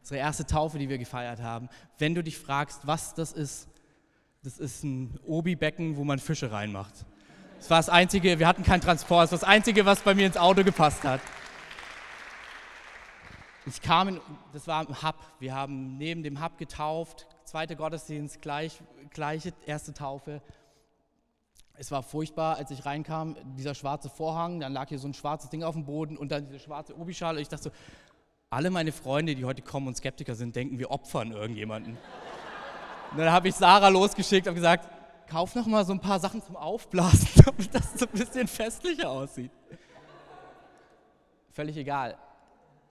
unsere 0.00 0.18
erste 0.18 0.46
Taufe, 0.46 0.78
die 0.78 0.88
wir 0.88 0.98
gefeiert 0.98 1.40
haben. 1.40 1.68
Wenn 1.98 2.14
du 2.14 2.22
dich 2.22 2.38
fragst, 2.38 2.86
was 2.86 3.14
das 3.14 3.32
ist, 3.32 3.68
das 4.42 4.58
ist 4.58 4.84
ein 4.84 5.18
Obi-Becken, 5.26 5.96
wo 5.96 6.04
man 6.04 6.18
Fische 6.18 6.50
reinmacht. 6.50 6.94
Das 7.58 7.68
war 7.68 7.78
das 7.78 7.90
Einzige, 7.90 8.38
wir 8.38 8.48
hatten 8.48 8.62
keinen 8.62 8.80
Transport, 8.80 9.24
das 9.24 9.32
war 9.32 9.38
das 9.40 9.48
Einzige, 9.48 9.84
was 9.84 10.00
bei 10.00 10.14
mir 10.14 10.26
ins 10.26 10.38
Auto 10.38 10.64
gepasst 10.64 11.04
hat. 11.04 11.20
Ich 13.66 13.82
kam, 13.82 14.08
in, 14.08 14.20
das 14.54 14.66
war 14.66 14.88
im 14.88 15.02
Hub, 15.02 15.16
wir 15.38 15.54
haben 15.54 15.98
neben 15.98 16.22
dem 16.22 16.42
Hub 16.42 16.56
getauft, 16.56 17.26
zweiter 17.44 17.76
Gottesdienst, 17.76 18.40
gleich, 18.40 18.80
gleiche 19.10 19.52
erste 19.66 19.92
Taufe. 19.92 20.40
Es 21.74 21.90
war 21.90 22.02
furchtbar, 22.02 22.56
als 22.56 22.70
ich 22.70 22.86
reinkam, 22.86 23.36
dieser 23.56 23.74
schwarze 23.74 24.08
Vorhang, 24.08 24.60
dann 24.60 24.72
lag 24.72 24.88
hier 24.88 24.98
so 24.98 25.08
ein 25.08 25.14
schwarzes 25.14 25.50
Ding 25.50 25.62
auf 25.62 25.74
dem 25.74 25.84
Boden 25.84 26.16
und 26.16 26.32
dann 26.32 26.46
diese 26.46 26.58
schwarze 26.58 26.98
Obischale. 26.98 27.40
Ich 27.40 27.48
dachte 27.48 27.64
so, 27.64 27.70
alle 28.52 28.70
meine 28.70 28.90
Freunde, 28.90 29.36
die 29.36 29.44
heute 29.44 29.62
kommen 29.62 29.86
und 29.86 29.96
Skeptiker 29.96 30.34
sind, 30.34 30.56
denken, 30.56 30.80
wir 30.80 30.90
opfern 30.90 31.30
irgendjemanden. 31.30 31.96
Und 33.12 33.18
dann 33.18 33.30
habe 33.30 33.48
ich 33.48 33.54
Sarah 33.54 33.88
losgeschickt 33.88 34.48
und 34.48 34.56
gesagt, 34.56 34.88
kauf 35.28 35.54
noch 35.54 35.66
mal 35.66 35.84
so 35.84 35.92
ein 35.92 36.00
paar 36.00 36.18
Sachen 36.18 36.42
zum 36.42 36.56
Aufblasen, 36.56 37.28
damit 37.44 37.72
das 37.72 37.94
so 37.94 38.06
ein 38.06 38.12
bisschen 38.12 38.48
festlicher 38.48 39.08
aussieht. 39.08 39.52
Völlig 41.52 41.76
egal. 41.76 42.16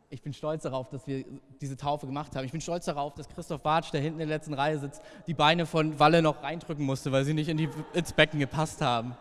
Ich 0.10 0.22
bin 0.22 0.34
stolz 0.34 0.64
darauf, 0.64 0.88
dass 0.88 1.06
wir 1.06 1.26
diese 1.60 1.76
Taufe 1.76 2.08
gemacht 2.08 2.36
haben. 2.36 2.46
Ich 2.46 2.52
bin 2.52 2.62
stolz 2.62 2.86
darauf, 2.86 3.14
dass 3.14 3.28
Christoph 3.28 3.62
Bartsch, 3.62 3.92
der 3.92 4.00
hinten 4.00 4.22
in 4.22 4.30
der 4.30 4.38
letzten 4.38 4.54
Reihe 4.54 4.80
sitzt, 4.80 5.02
die 5.28 5.34
Beine 5.34 5.66
von 5.66 6.00
Walle 6.00 6.22
noch 6.22 6.42
reindrücken 6.42 6.86
musste, 6.86 7.12
weil 7.12 7.26
sie 7.26 7.34
nicht 7.34 7.50
in 7.50 7.58
die, 7.58 7.70
ins 7.94 8.14
Becken 8.14 8.40
gepasst 8.40 8.82
haben. 8.82 9.16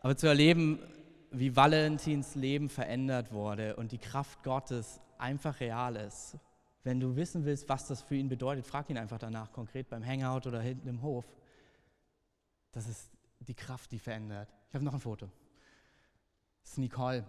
Aber 0.00 0.16
zu 0.16 0.28
erleben, 0.28 0.78
wie 1.32 1.56
Valentins 1.56 2.34
Leben 2.34 2.68
verändert 2.68 3.32
wurde 3.32 3.76
und 3.76 3.92
die 3.92 3.98
Kraft 3.98 4.42
Gottes 4.42 5.00
einfach 5.18 5.60
real 5.60 5.96
ist. 5.96 6.36
Wenn 6.84 7.00
du 7.00 7.16
wissen 7.16 7.44
willst, 7.44 7.68
was 7.68 7.86
das 7.86 8.02
für 8.02 8.16
ihn 8.16 8.28
bedeutet, 8.28 8.66
frag 8.66 8.90
ihn 8.90 8.98
einfach 8.98 9.18
danach, 9.18 9.52
konkret 9.52 9.88
beim 9.88 10.04
Hangout 10.04 10.48
oder 10.48 10.60
hinten 10.60 10.88
im 10.88 11.02
Hof. 11.02 11.24
Das 12.72 12.88
ist 12.88 13.10
die 13.40 13.54
Kraft, 13.54 13.92
die 13.92 13.98
verändert. 13.98 14.48
Ich 14.68 14.74
habe 14.74 14.84
noch 14.84 14.94
ein 14.94 15.00
Foto. 15.00 15.28
Das 16.62 16.72
ist 16.72 16.78
Nicole. 16.78 17.24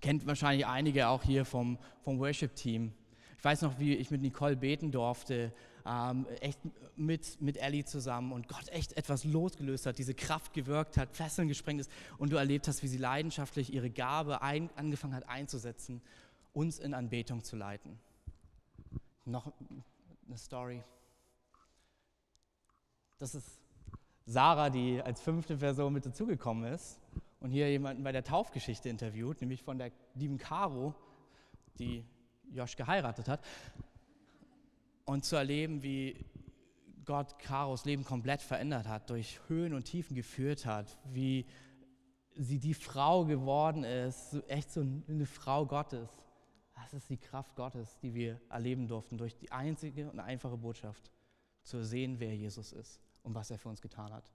Kennt 0.00 0.26
wahrscheinlich 0.26 0.66
einige 0.66 1.08
auch 1.08 1.22
hier 1.22 1.44
vom, 1.44 1.78
vom 2.02 2.18
Worship-Team. 2.18 2.92
Ich 3.36 3.44
weiß 3.44 3.62
noch, 3.62 3.78
wie 3.78 3.94
ich 3.94 4.10
mit 4.10 4.22
Nicole 4.22 4.56
beten 4.56 4.90
durfte 4.90 5.52
ähm, 5.88 6.26
echt 6.40 6.60
mit, 6.96 7.40
mit 7.40 7.56
Ellie 7.56 7.84
zusammen 7.84 8.32
und 8.32 8.46
Gott 8.48 8.68
echt 8.68 8.96
etwas 8.96 9.24
losgelöst 9.24 9.86
hat, 9.86 9.98
diese 9.98 10.14
Kraft 10.14 10.52
gewirkt 10.52 10.96
hat, 10.96 11.16
Fesseln 11.16 11.48
gesprengt 11.48 11.80
ist 11.80 11.90
und 12.18 12.30
du 12.30 12.36
erlebt 12.36 12.68
hast, 12.68 12.82
wie 12.82 12.88
sie 12.88 12.98
leidenschaftlich 12.98 13.72
ihre 13.72 13.88
Gabe 13.88 14.42
ein, 14.42 14.68
angefangen 14.76 15.14
hat 15.14 15.28
einzusetzen, 15.28 16.02
uns 16.52 16.78
in 16.78 16.92
Anbetung 16.92 17.42
zu 17.42 17.56
leiten. 17.56 17.98
Noch 19.24 19.50
eine 20.26 20.36
Story. 20.36 20.82
Das 23.18 23.34
ist 23.34 23.58
Sarah, 24.26 24.68
die 24.68 25.00
als 25.00 25.20
fünfte 25.20 25.56
Person 25.56 25.92
mit 25.92 26.04
dazugekommen 26.04 26.72
ist 26.72 27.00
und 27.40 27.50
hier 27.50 27.70
jemanden 27.70 28.02
bei 28.04 28.12
der 28.12 28.24
Taufgeschichte 28.24 28.88
interviewt, 28.90 29.40
nämlich 29.40 29.62
von 29.62 29.78
der 29.78 29.90
lieben 30.14 30.36
Caro, 30.36 30.94
die 31.78 32.04
Josh 32.52 32.76
geheiratet 32.76 33.28
hat. 33.28 33.40
Und 35.08 35.24
zu 35.24 35.36
erleben, 35.36 35.82
wie 35.82 36.26
Gott 37.06 37.38
Karos 37.38 37.86
Leben 37.86 38.04
komplett 38.04 38.42
verändert 38.42 38.86
hat, 38.86 39.08
durch 39.08 39.40
Höhen 39.48 39.72
und 39.72 39.84
Tiefen 39.84 40.14
geführt 40.14 40.66
hat, 40.66 40.98
wie 41.06 41.46
sie 42.34 42.58
die 42.58 42.74
Frau 42.74 43.24
geworden 43.24 43.84
ist, 43.84 44.36
echt 44.48 44.70
so 44.70 44.82
eine 44.82 45.24
Frau 45.24 45.64
Gottes. 45.64 46.10
Das 46.74 46.92
ist 46.92 47.08
die 47.08 47.16
Kraft 47.16 47.56
Gottes, 47.56 47.98
die 48.00 48.12
wir 48.12 48.38
erleben 48.50 48.86
durften, 48.86 49.16
durch 49.16 49.34
die 49.34 49.50
einzige 49.50 50.10
und 50.10 50.20
einfache 50.20 50.58
Botschaft 50.58 51.10
zu 51.62 51.82
sehen, 51.82 52.20
wer 52.20 52.36
Jesus 52.36 52.72
ist 52.72 53.00
und 53.22 53.34
was 53.34 53.50
er 53.50 53.58
für 53.58 53.70
uns 53.70 53.80
getan 53.80 54.12
hat. 54.12 54.30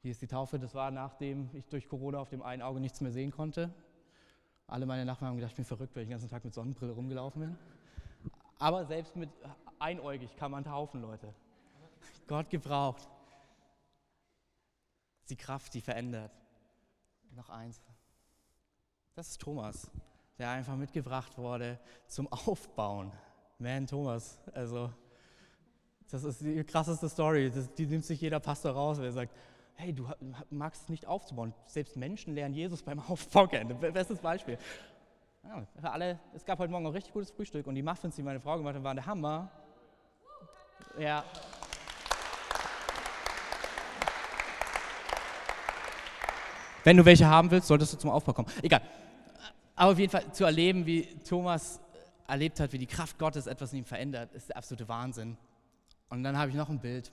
Hier 0.00 0.12
ist 0.12 0.22
die 0.22 0.28
Taufe, 0.28 0.60
das 0.60 0.76
war 0.76 0.92
nachdem 0.92 1.50
ich 1.52 1.66
durch 1.66 1.88
Corona 1.88 2.18
auf 2.18 2.28
dem 2.28 2.42
einen 2.42 2.62
Auge 2.62 2.78
nichts 2.78 3.00
mehr 3.00 3.10
sehen 3.10 3.32
konnte. 3.32 3.74
Alle 4.68 4.86
meine 4.86 5.04
Nachbarn 5.04 5.30
haben 5.30 5.36
gedacht, 5.36 5.52
ich 5.52 5.56
bin 5.56 5.64
verrückt, 5.64 5.96
weil 5.96 6.04
ich 6.04 6.08
den 6.08 6.12
ganzen 6.12 6.30
Tag 6.30 6.44
mit 6.44 6.54
Sonnenbrille 6.54 6.92
rumgelaufen 6.92 7.40
bin. 7.40 7.75
Aber 8.58 8.84
selbst 8.86 9.16
mit 9.16 9.30
einäugig 9.78 10.34
kann 10.36 10.50
man 10.50 10.64
taufen, 10.64 11.02
Leute. 11.02 11.32
Gott 12.26 12.50
gebraucht. 12.50 13.08
Die 15.28 15.36
Kraft, 15.36 15.74
die 15.74 15.80
verändert. 15.80 16.32
Noch 17.34 17.50
eins. 17.50 17.80
Das 19.14 19.28
ist 19.28 19.40
Thomas, 19.40 19.90
der 20.38 20.50
einfach 20.50 20.76
mitgebracht 20.76 21.36
wurde 21.38 21.78
zum 22.06 22.30
Aufbauen. 22.32 23.12
Man, 23.58 23.86
Thomas, 23.86 24.38
also 24.52 24.90
das 26.10 26.24
ist 26.24 26.40
die 26.40 26.62
krasseste 26.64 27.08
Story. 27.08 27.50
Das, 27.50 27.72
die 27.74 27.86
nimmt 27.86 28.04
sich 28.04 28.20
jeder 28.20 28.40
Pastor 28.40 28.72
raus, 28.72 28.98
wer 29.00 29.12
sagt, 29.12 29.34
hey, 29.74 29.92
du 29.92 30.08
magst 30.50 30.82
es 30.84 30.88
nicht 30.88 31.06
aufzubauen. 31.06 31.54
Selbst 31.66 31.96
Menschen 31.96 32.34
lernen 32.34 32.54
Jesus 32.54 32.82
beim 32.82 33.00
Aufbau 33.00 33.46
kennen. 33.46 33.78
Bestes 33.78 34.18
Beispiel. 34.18 34.58
Für 35.80 35.90
alle, 35.90 36.18
es 36.34 36.44
gab 36.44 36.58
heute 36.58 36.72
Morgen 36.72 36.86
ein 36.86 36.92
richtig 36.92 37.12
gutes 37.12 37.30
Frühstück 37.30 37.66
und 37.66 37.76
die 37.76 37.82
Muffins, 37.82 38.16
die 38.16 38.22
meine 38.22 38.40
Frau 38.40 38.56
gemacht 38.56 38.74
hat, 38.74 38.82
waren 38.82 38.96
der 38.96 39.06
Hammer. 39.06 39.50
Ja. 40.98 41.24
Wenn 46.82 46.96
du 46.96 47.04
welche 47.04 47.26
haben 47.26 47.50
willst, 47.50 47.68
solltest 47.68 47.92
du 47.92 47.98
zum 47.98 48.10
Aufbau 48.10 48.32
kommen. 48.32 48.48
Egal. 48.60 48.82
Aber 49.76 49.92
auf 49.92 49.98
jeden 49.98 50.10
Fall 50.10 50.32
zu 50.32 50.44
erleben, 50.44 50.84
wie 50.84 51.06
Thomas 51.22 51.80
erlebt 52.26 52.58
hat, 52.58 52.72
wie 52.72 52.78
die 52.78 52.86
Kraft 52.86 53.18
Gottes 53.18 53.46
etwas 53.46 53.72
in 53.72 53.80
ihm 53.80 53.84
verändert, 53.84 54.34
ist 54.34 54.48
der 54.48 54.56
absolute 54.56 54.88
Wahnsinn. 54.88 55.36
Und 56.08 56.24
dann 56.24 56.36
habe 56.36 56.50
ich 56.50 56.56
noch 56.56 56.68
ein 56.68 56.80
Bild 56.80 57.12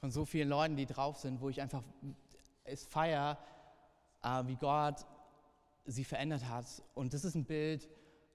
von 0.00 0.10
so 0.10 0.24
vielen 0.24 0.48
Leuten, 0.48 0.76
die 0.76 0.86
drauf 0.86 1.18
sind, 1.18 1.40
wo 1.40 1.48
ich 1.50 1.60
einfach 1.60 1.82
es 2.64 2.84
feiere, 2.84 3.38
äh, 4.22 4.42
wie 4.46 4.56
Gott 4.56 5.06
sie 5.86 6.04
verändert 6.04 6.48
hat. 6.48 6.66
Und 6.94 7.14
das 7.14 7.24
ist 7.24 7.34
ein 7.34 7.44
Bild, 7.44 7.88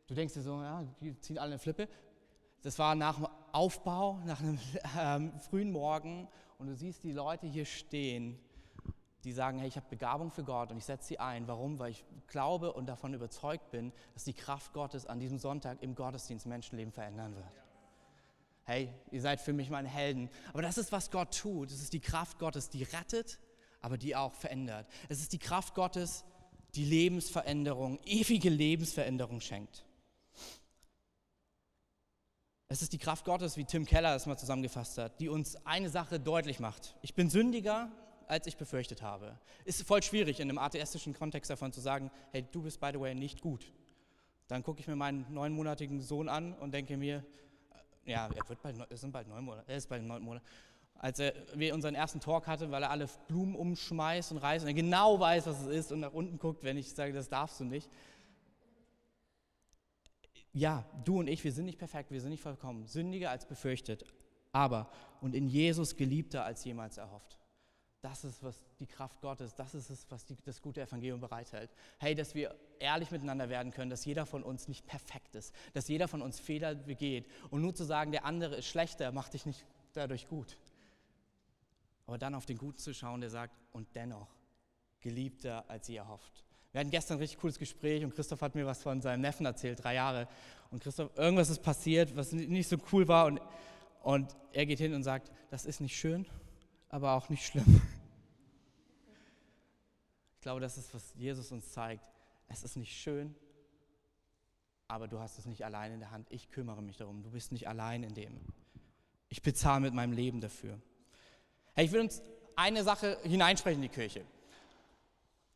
du 0.08 0.14
denkst 0.14 0.34
dir 0.34 0.42
so, 0.42 0.62
ja, 0.62 0.84
die 1.02 1.20
ziehen 1.20 1.38
alle 1.38 1.52
eine 1.52 1.60
Flippe. 1.60 1.88
Das 2.62 2.80
war 2.80 2.96
nach 2.96 3.16
dem 3.16 3.28
Aufbau, 3.52 4.20
nach 4.26 4.42
einem 4.42 4.58
äh, 5.36 5.40
frühen 5.40 5.72
Morgen 5.72 6.28
und 6.58 6.68
du 6.68 6.76
siehst 6.76 7.04
die 7.04 7.12
Leute 7.12 7.48
hier 7.48 7.66
stehen, 7.66 8.40
die 9.24 9.32
sagen, 9.32 9.60
hey, 9.60 9.68
ich 9.68 9.76
habe 9.76 9.88
Begabung 9.90 10.32
für 10.32 10.44
Gott 10.44 10.72
und 10.72 10.78
ich 10.78 10.86
setze 10.86 11.08
sie 11.08 11.20
ein. 11.20 11.48
Warum? 11.48 11.80
Weil 11.80 11.92
ich 11.92 12.06
glaube 12.28 12.74
und 12.74 12.86
davon 12.86 13.14
überzeugt 13.14 13.72
bin, 13.72 13.92
dass 14.14 14.24
die 14.24 14.34
Kraft 14.34 14.72
Gottes 14.74 15.06
an 15.08 15.20
diesem 15.20 15.40
Sonntag 15.40 15.82
im 15.82 15.96
Gottesdienst 15.96 16.46
Menschenleben 16.46 16.94
verändern 16.94 17.36
wird. 17.36 17.46
Hey, 18.64 18.92
ihr 19.12 19.22
seid 19.22 19.42
für 19.42 19.54
mich 19.54 19.70
meine 19.70 19.88
Helden. 19.88 20.30
Aber 20.52 20.62
das 20.62 20.78
ist, 20.78 20.92
was 20.92 21.12
Gott 21.12 21.38
tut. 21.38 21.72
Es 21.72 21.82
ist 21.82 21.94
die 21.94 22.00
Kraft 22.00 22.40
Gottes, 22.40 22.70
die 22.70 22.84
rettet, 22.84 23.40
aber 23.82 23.98
die 23.98 24.16
auch 24.16 24.34
verändert. 24.34 24.88
Es 25.10 25.20
ist 25.20 25.34
die 25.34 25.40
Kraft 25.40 25.76
Gottes, 25.76 26.24
die 26.24 26.35
Lebensveränderung, 26.84 28.00
ewige 28.06 28.50
Lebensveränderung 28.50 29.40
schenkt. 29.40 29.86
Es 32.68 32.82
ist 32.82 32.92
die 32.94 32.98
Kraft 32.98 33.26
Gottes, 33.26 33.58
wie 33.58 33.64
Tim 33.64 33.86
Keller 33.86 34.16
es 34.16 34.26
mal 34.26 34.38
zusammengefasst 34.38 34.98
hat, 34.98 35.20
die 35.20 35.30
uns 35.30 35.56
eine 35.66 35.90
Sache 35.90 36.20
deutlich 36.20 36.60
macht. 36.60 36.96
Ich 37.02 37.14
bin 37.14 37.30
sündiger, 37.30 37.92
als 38.28 38.48
ich 38.48 38.58
befürchtet 38.58 39.02
habe. 39.02 39.38
Ist 39.66 39.84
voll 39.84 40.02
schwierig 40.02 40.40
in 40.40 40.50
einem 40.50 40.58
atheistischen 40.58 41.14
Kontext 41.14 41.50
davon 41.52 41.72
zu 41.72 41.80
sagen, 41.80 42.12
hey, 42.32 42.44
du 42.52 42.64
bist 42.64 42.80
by 42.80 42.90
the 42.92 43.00
way 43.00 43.14
nicht 43.14 43.42
gut. 43.42 43.72
Dann 44.48 44.64
gucke 44.64 44.80
ich 44.80 44.88
mir 44.88 44.96
meinen 44.96 45.26
neunmonatigen 45.32 46.02
Sohn 46.02 46.28
an 46.28 46.54
und 46.54 46.74
denke 46.74 46.98
mir, 46.98 47.24
äh, 48.06 48.12
ja, 48.12 48.28
er 48.28 48.50
wird 48.50 48.62
bald, 48.62 48.78
es 48.90 49.02
sind 49.02 49.12
bald 49.12 49.28
neun 49.28 49.44
Monate, 49.44 49.70
er 49.70 49.78
ist 49.78 49.88
bald 49.88 50.04
neun 50.04 50.24
Monate. 50.24 50.46
Als 50.98 51.20
er, 51.20 51.34
wir 51.54 51.74
unseren 51.74 51.94
ersten 51.94 52.20
Talk 52.20 52.48
hatten, 52.48 52.72
weil 52.72 52.84
er 52.84 52.90
alle 52.90 53.08
Blumen 53.28 53.56
umschmeißt 53.56 54.32
und 54.32 54.38
reißt 54.38 54.64
und 54.66 54.70
er 54.70 54.74
genau 54.74 55.20
weiß, 55.20 55.46
was 55.48 55.62
es 55.62 55.68
ist 55.68 55.92
und 55.92 56.00
nach 56.00 56.14
unten 56.14 56.40
guckt, 56.40 56.64
wenn 56.64 56.78
ich 56.78 56.94
sage, 56.94 57.14
das 57.14 57.30
darfst 57.30 57.60
du 57.60 57.66
nicht. 57.66 57.90
Ja, 60.54 60.86
du 61.04 61.20
und 61.20 61.28
ich, 61.28 61.44
wir 61.44 61.52
sind 61.52 61.66
nicht 61.66 61.78
perfekt, 61.78 62.12
wir 62.12 62.22
sind 62.22 62.30
nicht 62.30 62.42
vollkommen, 62.42 62.88
sündiger 62.88 63.30
als 63.30 63.46
befürchtet, 63.46 64.06
aber 64.54 64.90
und 65.20 65.36
in 65.36 65.50
Jesus 65.50 65.98
geliebter 65.98 66.46
als 66.46 66.64
jemals 66.64 66.98
erhofft. 66.98 67.38
Das 68.06 68.24
ist 68.24 68.42
was 68.42 68.64
die 68.80 68.86
Kraft 68.86 69.20
Gottes, 69.20 69.56
das 69.56 69.74
ist 69.74 69.90
es, 69.90 70.06
was 70.10 70.26
die, 70.26 70.38
das 70.46 70.62
gute 70.62 70.80
Evangelium 70.80 71.20
bereithält. 71.20 71.72
Hey, 72.00 72.16
dass 72.16 72.36
wir 72.36 72.56
ehrlich 72.80 73.12
miteinander 73.12 73.50
werden 73.50 73.72
können, 73.72 73.90
dass 73.90 74.06
jeder 74.06 74.26
von 74.26 74.44
uns 74.44 74.68
nicht 74.68 74.86
perfekt 74.86 75.36
ist, 75.36 75.54
dass 75.74 75.88
jeder 75.88 76.08
von 76.08 76.22
uns 76.22 76.40
Fehler 76.40 76.76
begeht. 76.76 77.28
Und 77.50 77.62
nur 77.62 77.74
zu 77.74 77.84
sagen, 77.84 78.12
der 78.12 78.24
andere 78.24 78.56
ist 78.58 78.68
schlechter, 78.68 79.12
macht 79.12 79.34
dich 79.34 79.46
nicht 79.46 79.66
dadurch 79.94 80.28
gut. 80.28 80.58
Aber 82.06 82.18
dann 82.18 82.36
auf 82.36 82.46
den 82.46 82.58
Guten 82.58 82.78
zu 82.78 82.94
schauen, 82.94 83.22
der 83.22 83.30
sagt, 83.30 83.58
und 83.72 83.88
dennoch 83.96 84.36
geliebter, 85.02 85.70
als 85.70 85.90
ihr 85.90 86.00
erhofft. 86.00 86.44
Wir 86.72 86.82
hatten 86.82 86.92
gestern 86.92 87.18
ein 87.18 87.20
richtig 87.20 87.40
cooles 87.40 87.58
Gespräch 87.58 88.04
und 88.04 88.14
Christoph 88.14 88.42
hat 88.42 88.54
mir 88.54 88.66
was 88.66 88.84
von 88.84 89.02
seinem 89.02 89.22
Neffen 89.22 89.46
erzählt, 89.46 89.82
drei 89.84 89.94
Jahre. 89.94 90.28
Und 90.72 90.84
Christoph, 90.84 91.16
irgendwas 91.18 91.50
ist 91.50 91.62
passiert, 91.62 92.16
was 92.18 92.34
nicht 92.34 92.68
so 92.68 92.78
cool 92.92 93.08
war. 93.08 93.28
Und, 93.28 93.40
und 94.04 94.36
er 94.52 94.66
geht 94.66 94.80
hin 94.80 94.94
und 94.94 95.04
sagt, 95.04 95.32
das 95.50 95.66
ist 95.66 95.80
nicht 95.80 95.96
schön, 95.96 96.26
aber 96.90 97.14
auch 97.14 97.30
nicht 97.30 97.46
schlimm. 97.46 97.82
Ich 100.36 100.42
glaube, 100.42 100.60
das 100.60 100.78
ist, 100.78 100.94
was 100.94 101.14
Jesus 101.16 101.52
uns 101.52 101.72
zeigt. 101.72 102.06
Es 102.50 102.64
ist 102.64 102.76
nicht 102.76 102.96
schön, 102.96 103.34
aber 104.88 105.08
du 105.08 105.20
hast 105.20 105.40
es 105.40 105.46
nicht 105.46 105.66
allein 105.66 105.94
in 105.94 106.00
der 106.00 106.12
Hand. 106.12 106.28
Ich 106.30 106.50
kümmere 106.50 106.84
mich 106.84 106.98
darum. 106.98 107.24
Du 107.24 107.32
bist 107.32 107.52
nicht 107.52 107.68
allein 107.68 108.04
in 108.04 108.14
dem. 108.14 108.42
Ich 109.30 109.42
bezahle 109.42 109.80
mit 109.80 109.94
meinem 109.94 110.12
Leben 110.12 110.42
dafür. 110.42 110.80
Hey, 111.78 111.88
ich 111.88 111.92
will 111.92 112.00
uns 112.00 112.22
eine 112.56 112.86
Sache 112.86 113.18
hineinsprechen 113.24 113.84
in 113.84 113.90
die 113.90 113.94
Kirche. 113.94 114.22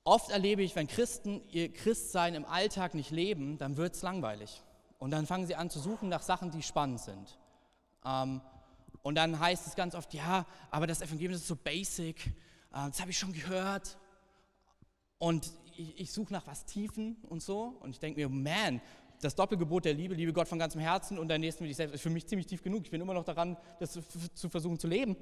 Oft 0.03 0.31
erlebe 0.31 0.61
ich, 0.61 0.75
wenn 0.75 0.85
Christen 0.85 1.41
ihr 1.49 1.71
Christsein 1.71 2.35
im 2.35 2.43
Alltag 2.43 2.93
nicht 2.93 3.09
leben, 3.09 3.57
dann 3.57 3.77
wird 3.77 3.95
es 3.95 4.01
langweilig. 4.01 4.61
Und 4.97 5.11
dann 5.11 5.25
fangen 5.25 5.47
sie 5.47 5.55
an 5.55 5.69
zu 5.69 5.79
suchen 5.79 6.09
nach 6.09 6.21
Sachen, 6.21 6.51
die 6.51 6.61
spannend 6.61 6.99
sind. 6.99 7.37
Ähm, 8.03 8.41
und 9.01 9.15
dann 9.15 9.39
heißt 9.39 9.65
es 9.65 9.75
ganz 9.75 9.95
oft, 9.95 10.13
ja, 10.13 10.45
aber 10.71 10.87
das 10.87 11.01
Evangelium 11.01 11.35
ist 11.35 11.47
so 11.47 11.55
basic, 11.55 12.27
äh, 12.27 12.31
das 12.71 12.99
habe 12.99 13.11
ich 13.11 13.17
schon 13.17 13.31
gehört. 13.31 13.97
Und 15.19 15.49
ich, 15.77 16.01
ich 16.01 16.11
suche 16.11 16.33
nach 16.33 16.45
was 16.47 16.65
Tiefen 16.65 17.15
und 17.29 17.41
so. 17.41 17.77
Und 17.79 17.91
ich 17.91 17.99
denke 17.99 18.19
mir, 18.19 18.27
man, 18.27 18.81
das 19.21 19.35
Doppelgebot 19.35 19.85
der 19.85 19.93
Liebe, 19.93 20.15
liebe 20.15 20.33
Gott 20.33 20.49
von 20.49 20.59
ganzem 20.59 20.81
Herzen 20.81 21.17
und 21.17 21.29
dein 21.29 21.39
Nächsten 21.39 21.63
wie 21.63 21.69
dich 21.69 21.77
selbst, 21.77 21.93
ist 21.93 22.01
für 22.01 22.09
mich 22.09 22.27
ziemlich 22.27 22.47
tief 22.47 22.61
genug. 22.61 22.83
Ich 22.83 22.91
bin 22.91 22.99
immer 22.99 23.13
noch 23.13 23.23
daran, 23.23 23.55
das 23.79 23.97
zu 24.33 24.49
versuchen 24.49 24.79
zu 24.79 24.87
leben. 24.87 25.15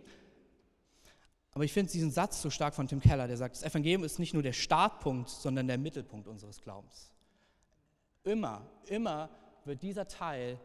Aber 1.58 1.64
ich 1.64 1.74
finde 1.74 1.92
diesen 1.92 2.12
Satz 2.12 2.40
so 2.40 2.52
stark 2.52 2.76
von 2.76 2.88
Tim 2.88 3.00
Keller, 3.00 3.28
der 3.28 3.36
sagt, 3.36 3.56
das 3.56 3.64
Evangelium 3.64 4.04
ist 4.04 4.20
nicht 4.20 4.32
nur 4.36 4.44
der 4.44 4.54
Startpunkt, 4.54 5.28
sondern 5.28 5.66
der 5.66 5.80
Mittelpunkt 5.80 6.28
unseres 6.28 6.62
Glaubens. 6.62 7.12
Immer, 8.24 8.62
immer 8.86 9.32
wird 9.66 9.82
dieser 9.82 10.08
Teil 10.08 10.60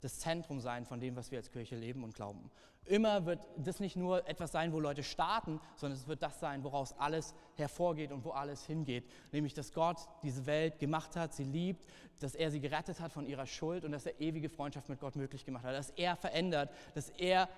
das 0.00 0.18
Zentrum 0.18 0.58
sein 0.58 0.86
von 0.86 0.98
dem, 0.98 1.14
was 1.14 1.30
wir 1.30 1.38
als 1.38 1.52
Kirche 1.52 1.76
leben 1.76 2.02
und 2.02 2.16
glauben. 2.16 2.50
Immer 2.84 3.26
wird 3.26 3.46
das 3.58 3.78
nicht 3.78 3.94
nur 3.94 4.28
etwas 4.28 4.50
sein, 4.50 4.72
wo 4.72 4.80
Leute 4.80 5.04
starten, 5.04 5.60
sondern 5.76 6.00
es 6.00 6.08
wird 6.08 6.20
das 6.20 6.40
sein, 6.40 6.64
woraus 6.64 6.98
alles 6.98 7.32
hervorgeht 7.54 8.10
und 8.10 8.24
wo 8.24 8.30
alles 8.30 8.66
hingeht. 8.66 9.08
Nämlich, 9.30 9.54
dass 9.54 9.72
Gott 9.72 9.98
diese 10.24 10.46
Welt 10.46 10.80
gemacht 10.80 11.14
hat, 11.14 11.32
sie 11.32 11.44
liebt, 11.44 11.86
dass 12.18 12.34
er 12.34 12.50
sie 12.50 12.58
gerettet 12.58 12.98
hat 12.98 13.12
von 13.12 13.24
ihrer 13.24 13.46
Schuld 13.46 13.84
und 13.84 13.92
dass 13.92 14.04
er 14.04 14.20
ewige 14.20 14.48
Freundschaft 14.48 14.88
mit 14.88 14.98
Gott 14.98 15.14
möglich 15.14 15.44
gemacht 15.44 15.62
hat, 15.62 15.76
dass 15.76 15.90
er 15.90 16.16
verändert, 16.16 16.72
dass 16.96 17.10
er 17.10 17.48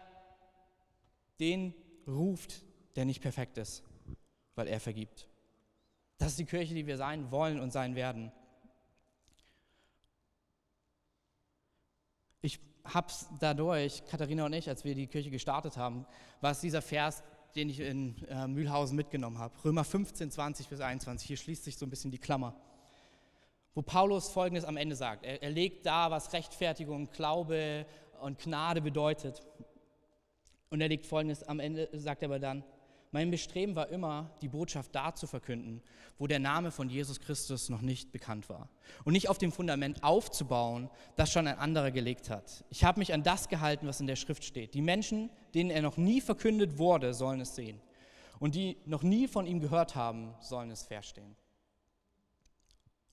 den 1.40 1.72
ruft, 2.06 2.65
der 2.96 3.04
nicht 3.04 3.20
perfekt 3.20 3.58
ist, 3.58 3.82
weil 4.54 4.66
er 4.68 4.80
vergibt. 4.80 5.28
Das 6.18 6.28
ist 6.28 6.38
die 6.38 6.46
Kirche, 6.46 6.74
die 6.74 6.86
wir 6.86 6.96
sein 6.96 7.30
wollen 7.30 7.60
und 7.60 7.70
sein 7.72 7.94
werden. 7.94 8.32
Ich 12.40 12.58
habe 12.84 13.08
es 13.08 13.28
dadurch, 13.38 14.04
Katharina 14.06 14.46
und 14.46 14.52
ich, 14.54 14.68
als 14.68 14.84
wir 14.84 14.94
die 14.94 15.06
Kirche 15.06 15.30
gestartet 15.30 15.76
haben, 15.76 16.06
war 16.40 16.52
es 16.52 16.60
dieser 16.60 16.80
Vers, 16.80 17.22
den 17.54 17.68
ich 17.68 17.80
in 17.80 18.16
äh, 18.28 18.46
Mühlhausen 18.46 18.96
mitgenommen 18.96 19.38
habe. 19.38 19.54
Römer 19.64 19.84
15, 19.84 20.30
20 20.30 20.68
bis 20.68 20.80
21. 20.80 21.26
Hier 21.26 21.36
schließt 21.36 21.64
sich 21.64 21.76
so 21.76 21.86
ein 21.86 21.90
bisschen 21.90 22.10
die 22.10 22.18
Klammer. 22.18 22.54
Wo 23.74 23.82
Paulus 23.82 24.30
Folgendes 24.30 24.64
am 24.64 24.76
Ende 24.76 24.96
sagt. 24.96 25.24
Er, 25.24 25.42
er 25.42 25.50
legt 25.50 25.84
da, 25.84 26.10
was 26.10 26.32
Rechtfertigung, 26.32 27.10
Glaube 27.10 27.86
und 28.20 28.38
Gnade 28.38 28.80
bedeutet. 28.80 29.42
Und 30.70 30.80
er 30.80 30.88
legt 30.88 31.06
Folgendes 31.06 31.42
am 31.42 31.60
Ende, 31.60 31.88
sagt 31.92 32.22
er 32.22 32.28
aber 32.28 32.38
dann, 32.38 32.64
Mein 33.16 33.30
Bestreben 33.30 33.74
war 33.74 33.88
immer, 33.88 34.30
die 34.42 34.48
Botschaft 34.48 34.94
da 34.94 35.14
zu 35.14 35.26
verkünden, 35.26 35.80
wo 36.18 36.26
der 36.26 36.38
Name 36.38 36.70
von 36.70 36.90
Jesus 36.90 37.18
Christus 37.18 37.70
noch 37.70 37.80
nicht 37.80 38.12
bekannt 38.12 38.50
war. 38.50 38.68
Und 39.04 39.14
nicht 39.14 39.30
auf 39.30 39.38
dem 39.38 39.52
Fundament 39.52 40.04
aufzubauen, 40.04 40.90
das 41.14 41.32
schon 41.32 41.46
ein 41.46 41.58
anderer 41.58 41.92
gelegt 41.92 42.28
hat. 42.28 42.66
Ich 42.68 42.84
habe 42.84 42.98
mich 42.98 43.14
an 43.14 43.22
das 43.22 43.48
gehalten, 43.48 43.86
was 43.86 44.00
in 44.00 44.06
der 44.06 44.16
Schrift 44.16 44.44
steht. 44.44 44.74
Die 44.74 44.82
Menschen, 44.82 45.30
denen 45.54 45.70
er 45.70 45.80
noch 45.80 45.96
nie 45.96 46.20
verkündet 46.20 46.76
wurde, 46.76 47.14
sollen 47.14 47.40
es 47.40 47.54
sehen. 47.54 47.80
Und 48.38 48.54
die 48.54 48.76
noch 48.84 49.02
nie 49.02 49.28
von 49.28 49.46
ihm 49.46 49.60
gehört 49.60 49.94
haben, 49.94 50.34
sollen 50.40 50.70
es 50.70 50.82
verstehen. 50.82 51.36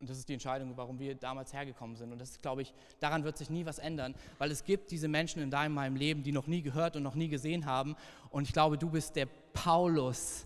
Und 0.04 0.10
das 0.10 0.18
ist 0.18 0.28
die 0.28 0.34
Entscheidung, 0.34 0.76
warum 0.76 1.00
wir 1.00 1.16
damals 1.16 1.54
hergekommen 1.54 1.96
sind. 1.96 2.12
Und 2.12 2.20
das 2.20 2.32
ist, 2.32 2.42
glaube 2.42 2.62
ich, 2.62 2.74
daran 3.00 3.24
wird 3.24 3.38
sich 3.38 3.50
nie 3.50 3.66
was 3.66 3.80
ändern, 3.80 4.16
weil 4.38 4.52
es 4.52 4.66
gibt 4.66 4.92
diese 4.92 5.08
Menschen 5.08 5.42
in 5.42 5.50
deinem, 5.50 5.74
meinem 5.74 5.96
Leben, 5.96 6.24
die 6.24 6.34
noch 6.34 6.46
nie 6.46 6.62
gehört 6.62 6.98
und 6.98 7.04
noch 7.04 7.16
nie 7.16 7.30
gesehen 7.30 7.66
haben. 7.66 7.96
Und 8.30 8.44
ich 8.44 8.52
glaube, 8.52 8.78
du 8.78 8.89
bist 8.89 9.16
der 9.16 9.28
Paulus, 9.54 10.46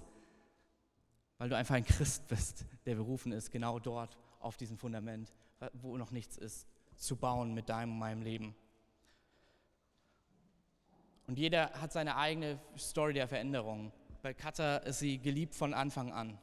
weil 1.40 1.50
du 1.50 1.58
einfach 1.58 1.74
ein 1.74 1.86
Christ 1.86 2.28
bist, 2.28 2.66
der 2.86 2.94
berufen 2.94 3.32
ist, 3.32 3.50
genau 3.50 3.80
dort 3.80 4.16
auf 4.42 4.58
diesem 4.58 4.78
Fundament, 4.78 5.34
wo 5.74 5.98
noch 5.98 6.12
nichts 6.12 6.38
ist, 6.38 6.68
zu 6.96 7.16
bauen 7.16 7.56
mit 7.56 7.68
deinem 7.68 7.94
und 7.94 7.98
meinem 7.98 8.22
Leben. 8.22 8.56
Und 11.26 11.40
jeder 11.40 11.72
hat 11.82 11.92
seine 11.92 12.16
eigene 12.16 12.60
Story 12.78 13.14
der 13.14 13.28
Veränderung. 13.28 13.92
Bei 14.22 14.36
Katha 14.36 14.78
ist 14.78 15.00
sie 15.00 15.18
geliebt 15.18 15.56
von 15.56 15.74
Anfang 15.74 16.12
an 16.14 16.38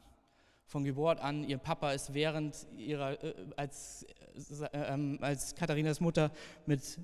von 0.65 0.83
Geburt 0.83 1.19
an. 1.19 1.43
Ihr 1.43 1.57
Papa 1.57 1.91
ist 1.91 2.13
während 2.13 2.67
ihrer, 2.75 3.23
äh, 3.23 3.33
als, 3.55 4.03
äh, 4.03 4.67
ähm, 4.73 5.19
als 5.21 5.55
Katharinas 5.55 5.99
Mutter 5.99 6.31
mit 6.65 6.99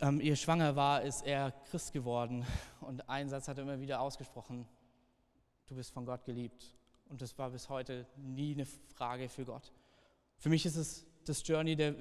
ähm, 0.00 0.20
ihr 0.20 0.36
schwanger 0.36 0.76
war, 0.76 1.02
ist 1.02 1.26
er 1.26 1.52
Christ 1.70 1.92
geworden. 1.92 2.46
Und 2.80 3.08
einen 3.08 3.28
Satz 3.28 3.48
hat 3.48 3.58
er 3.58 3.64
immer 3.64 3.80
wieder 3.80 4.00
ausgesprochen, 4.00 4.66
du 5.66 5.74
bist 5.74 5.92
von 5.92 6.06
Gott 6.06 6.24
geliebt. 6.24 6.74
Und 7.08 7.22
das 7.22 7.36
war 7.38 7.50
bis 7.50 7.68
heute 7.68 8.06
nie 8.16 8.54
eine 8.54 8.66
Frage 8.94 9.28
für 9.28 9.44
Gott. 9.44 9.72
Für 10.38 10.48
mich 10.48 10.64
ist 10.64 10.76
es 10.76 11.06
das 11.24 11.46
Journey, 11.46 11.76
der, 11.76 11.94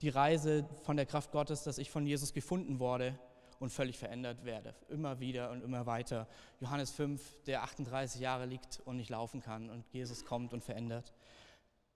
die 0.00 0.08
Reise 0.08 0.68
von 0.82 0.96
der 0.96 1.06
Kraft 1.06 1.32
Gottes, 1.32 1.64
dass 1.64 1.78
ich 1.78 1.90
von 1.90 2.06
Jesus 2.06 2.32
gefunden 2.32 2.78
wurde 2.78 3.18
und 3.58 3.70
völlig 3.70 3.98
verändert 3.98 4.44
werde. 4.44 4.74
Immer 4.88 5.20
wieder 5.20 5.50
und 5.50 5.62
immer 5.62 5.86
weiter. 5.86 6.28
Johannes 6.60 6.90
5, 6.90 7.42
der 7.44 7.62
38 7.62 8.20
Jahre 8.20 8.46
liegt 8.46 8.80
und 8.84 8.96
nicht 8.96 9.10
laufen 9.10 9.40
kann 9.40 9.70
und 9.70 9.84
Jesus 9.92 10.24
kommt 10.24 10.52
und 10.52 10.62
verändert. 10.62 11.14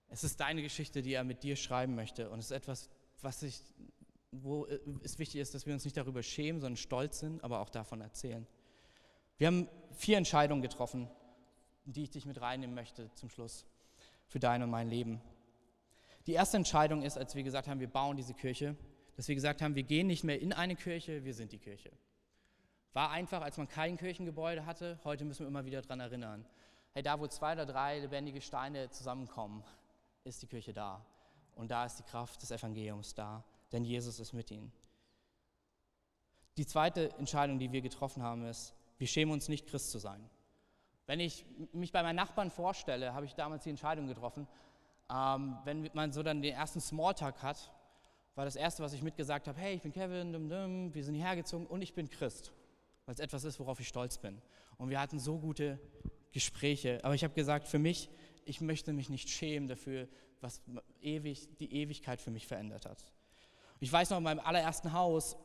Es 0.08 0.24
ist 0.24 0.40
deine 0.40 0.62
Geschichte, 0.62 1.02
die 1.02 1.14
er 1.14 1.24
mit 1.24 1.42
dir 1.42 1.56
schreiben 1.56 1.94
möchte 1.94 2.30
und 2.30 2.38
es 2.38 2.46
ist 2.46 2.50
etwas, 2.52 2.90
was 3.20 3.42
ich, 3.42 3.60
wo 4.32 4.66
es 5.02 5.18
wichtig 5.18 5.40
ist, 5.40 5.54
dass 5.54 5.66
wir 5.66 5.74
uns 5.74 5.84
nicht 5.84 5.96
darüber 5.96 6.22
schämen, 6.22 6.60
sondern 6.60 6.76
stolz 6.76 7.20
sind, 7.20 7.42
aber 7.44 7.60
auch 7.60 7.70
davon 7.70 8.00
erzählen. 8.00 8.46
Wir 9.38 9.46
haben 9.46 9.68
vier 9.92 10.18
Entscheidungen 10.18 10.62
getroffen, 10.62 11.08
die 11.84 12.04
ich 12.04 12.10
dich 12.10 12.26
mit 12.26 12.40
reinnehmen 12.40 12.74
möchte 12.74 13.12
zum 13.14 13.28
Schluss 13.28 13.66
für 14.26 14.38
dein 14.38 14.62
und 14.62 14.70
mein 14.70 14.88
Leben. 14.88 15.20
Die 16.26 16.32
erste 16.32 16.56
Entscheidung 16.56 17.02
ist, 17.02 17.18
als 17.18 17.34
wir 17.34 17.42
gesagt 17.42 17.68
haben, 17.68 17.80
wir 17.80 17.90
bauen 17.90 18.16
diese 18.16 18.34
Kirche, 18.34 18.76
dass 19.22 19.28
wir 19.28 19.36
gesagt 19.36 19.62
haben, 19.62 19.76
wir 19.76 19.84
gehen 19.84 20.08
nicht 20.08 20.24
mehr 20.24 20.40
in 20.40 20.52
eine 20.52 20.74
Kirche, 20.74 21.22
wir 21.22 21.32
sind 21.32 21.52
die 21.52 21.60
Kirche. 21.60 21.92
War 22.92 23.10
einfach, 23.10 23.40
als 23.40 23.56
man 23.56 23.68
kein 23.68 23.96
Kirchengebäude 23.96 24.66
hatte. 24.66 24.98
Heute 25.04 25.24
müssen 25.24 25.44
wir 25.44 25.46
immer 25.46 25.64
wieder 25.64 25.80
daran 25.80 26.00
erinnern. 26.00 26.44
Hey, 26.92 27.04
da 27.04 27.20
wo 27.20 27.28
zwei 27.28 27.52
oder 27.52 27.64
drei 27.64 28.00
lebendige 28.00 28.40
Steine 28.40 28.90
zusammenkommen, 28.90 29.62
ist 30.24 30.42
die 30.42 30.48
Kirche 30.48 30.72
da. 30.72 31.06
Und 31.54 31.70
da 31.70 31.84
ist 31.84 32.00
die 32.00 32.02
Kraft 32.02 32.42
des 32.42 32.50
Evangeliums 32.50 33.14
da, 33.14 33.44
denn 33.70 33.84
Jesus 33.84 34.18
ist 34.18 34.32
mit 34.32 34.50
ihnen. 34.50 34.72
Die 36.56 36.66
zweite 36.66 37.16
Entscheidung, 37.16 37.60
die 37.60 37.70
wir 37.70 37.80
getroffen 37.80 38.24
haben, 38.24 38.44
ist, 38.44 38.74
wir 38.98 39.06
schämen 39.06 39.32
uns 39.32 39.48
nicht, 39.48 39.68
Christ 39.68 39.92
zu 39.92 40.00
sein. 40.00 40.28
Wenn 41.06 41.20
ich 41.20 41.46
mich 41.72 41.92
bei 41.92 42.02
meinen 42.02 42.16
Nachbarn 42.16 42.50
vorstelle, 42.50 43.14
habe 43.14 43.26
ich 43.26 43.36
damals 43.36 43.62
die 43.62 43.70
Entscheidung 43.70 44.08
getroffen, 44.08 44.48
ähm, 45.08 45.58
wenn 45.62 45.88
man 45.94 46.10
so 46.10 46.24
dann 46.24 46.42
den 46.42 46.54
ersten 46.54 46.80
Smalltalk 46.80 47.40
hat, 47.40 47.70
war 48.34 48.44
das 48.44 48.56
Erste, 48.56 48.82
was 48.82 48.92
ich 48.92 49.02
mitgesagt 49.02 49.48
habe, 49.48 49.58
hey, 49.60 49.74
ich 49.74 49.82
bin 49.82 49.92
Kevin, 49.92 50.32
dum, 50.32 50.48
dum, 50.48 50.94
wir 50.94 51.04
sind 51.04 51.14
hierher 51.14 51.36
gezogen 51.36 51.66
und 51.66 51.82
ich 51.82 51.94
bin 51.94 52.08
Christ, 52.08 52.52
weil 53.06 53.14
es 53.14 53.20
etwas 53.20 53.44
ist, 53.44 53.60
worauf 53.60 53.78
ich 53.80 53.88
stolz 53.88 54.18
bin. 54.18 54.40
Und 54.78 54.90
wir 54.90 55.00
hatten 55.00 55.18
so 55.18 55.38
gute 55.38 55.78
Gespräche. 56.32 57.00
Aber 57.04 57.14
ich 57.14 57.24
habe 57.24 57.34
gesagt, 57.34 57.68
für 57.68 57.78
mich, 57.78 58.08
ich 58.44 58.60
möchte 58.60 58.92
mich 58.92 59.10
nicht 59.10 59.28
schämen 59.28 59.68
dafür, 59.68 60.08
was 60.40 60.60
ewig, 61.00 61.56
die 61.58 61.72
Ewigkeit 61.74 62.20
für 62.20 62.30
mich 62.30 62.46
verändert 62.46 62.86
hat. 62.86 63.04
Ich 63.80 63.92
weiß 63.92 64.10
noch, 64.10 64.18
in 64.18 64.24
meinem 64.24 64.40
allerersten 64.40 64.92
Haus 64.92 65.36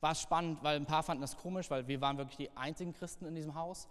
war 0.00 0.12
es 0.12 0.22
spannend, 0.22 0.62
weil 0.62 0.76
ein 0.76 0.86
paar 0.86 1.02
fanden 1.02 1.20
das 1.20 1.36
komisch, 1.36 1.70
weil 1.70 1.86
wir 1.86 2.00
waren 2.00 2.16
wirklich 2.16 2.36
die 2.36 2.56
einzigen 2.56 2.94
Christen 2.94 3.26
in 3.26 3.34
diesem 3.34 3.54
Haus. 3.54 3.88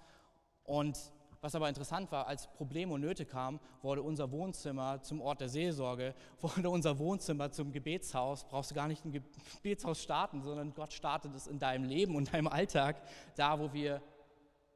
Und 0.63 0.97
was 1.41 1.55
aber 1.55 1.69
interessant 1.69 2.11
war, 2.11 2.27
als 2.27 2.47
Probleme 2.47 2.93
und 2.93 3.01
Nöte 3.01 3.25
kamen, 3.25 3.59
wurde 3.81 4.01
unser 4.01 4.31
Wohnzimmer 4.31 5.01
zum 5.01 5.21
Ort 5.21 5.41
der 5.41 5.49
Seelsorge, 5.49 6.13
wurde 6.41 6.69
unser 6.69 6.99
Wohnzimmer 6.99 7.51
zum 7.51 7.71
Gebetshaus. 7.71 8.43
Brauchst 8.43 8.71
du 8.71 8.75
gar 8.75 8.87
nicht 8.87 9.05
ein 9.05 9.11
Gebetshaus 9.61 10.01
starten, 10.01 10.41
sondern 10.41 10.73
Gott 10.73 10.93
startet 10.93 11.33
es 11.35 11.47
in 11.47 11.59
deinem 11.59 11.85
Leben 11.85 12.15
und 12.15 12.33
deinem 12.33 12.47
Alltag, 12.47 13.01
da 13.35 13.59
wo 13.59 13.71
wir 13.73 14.01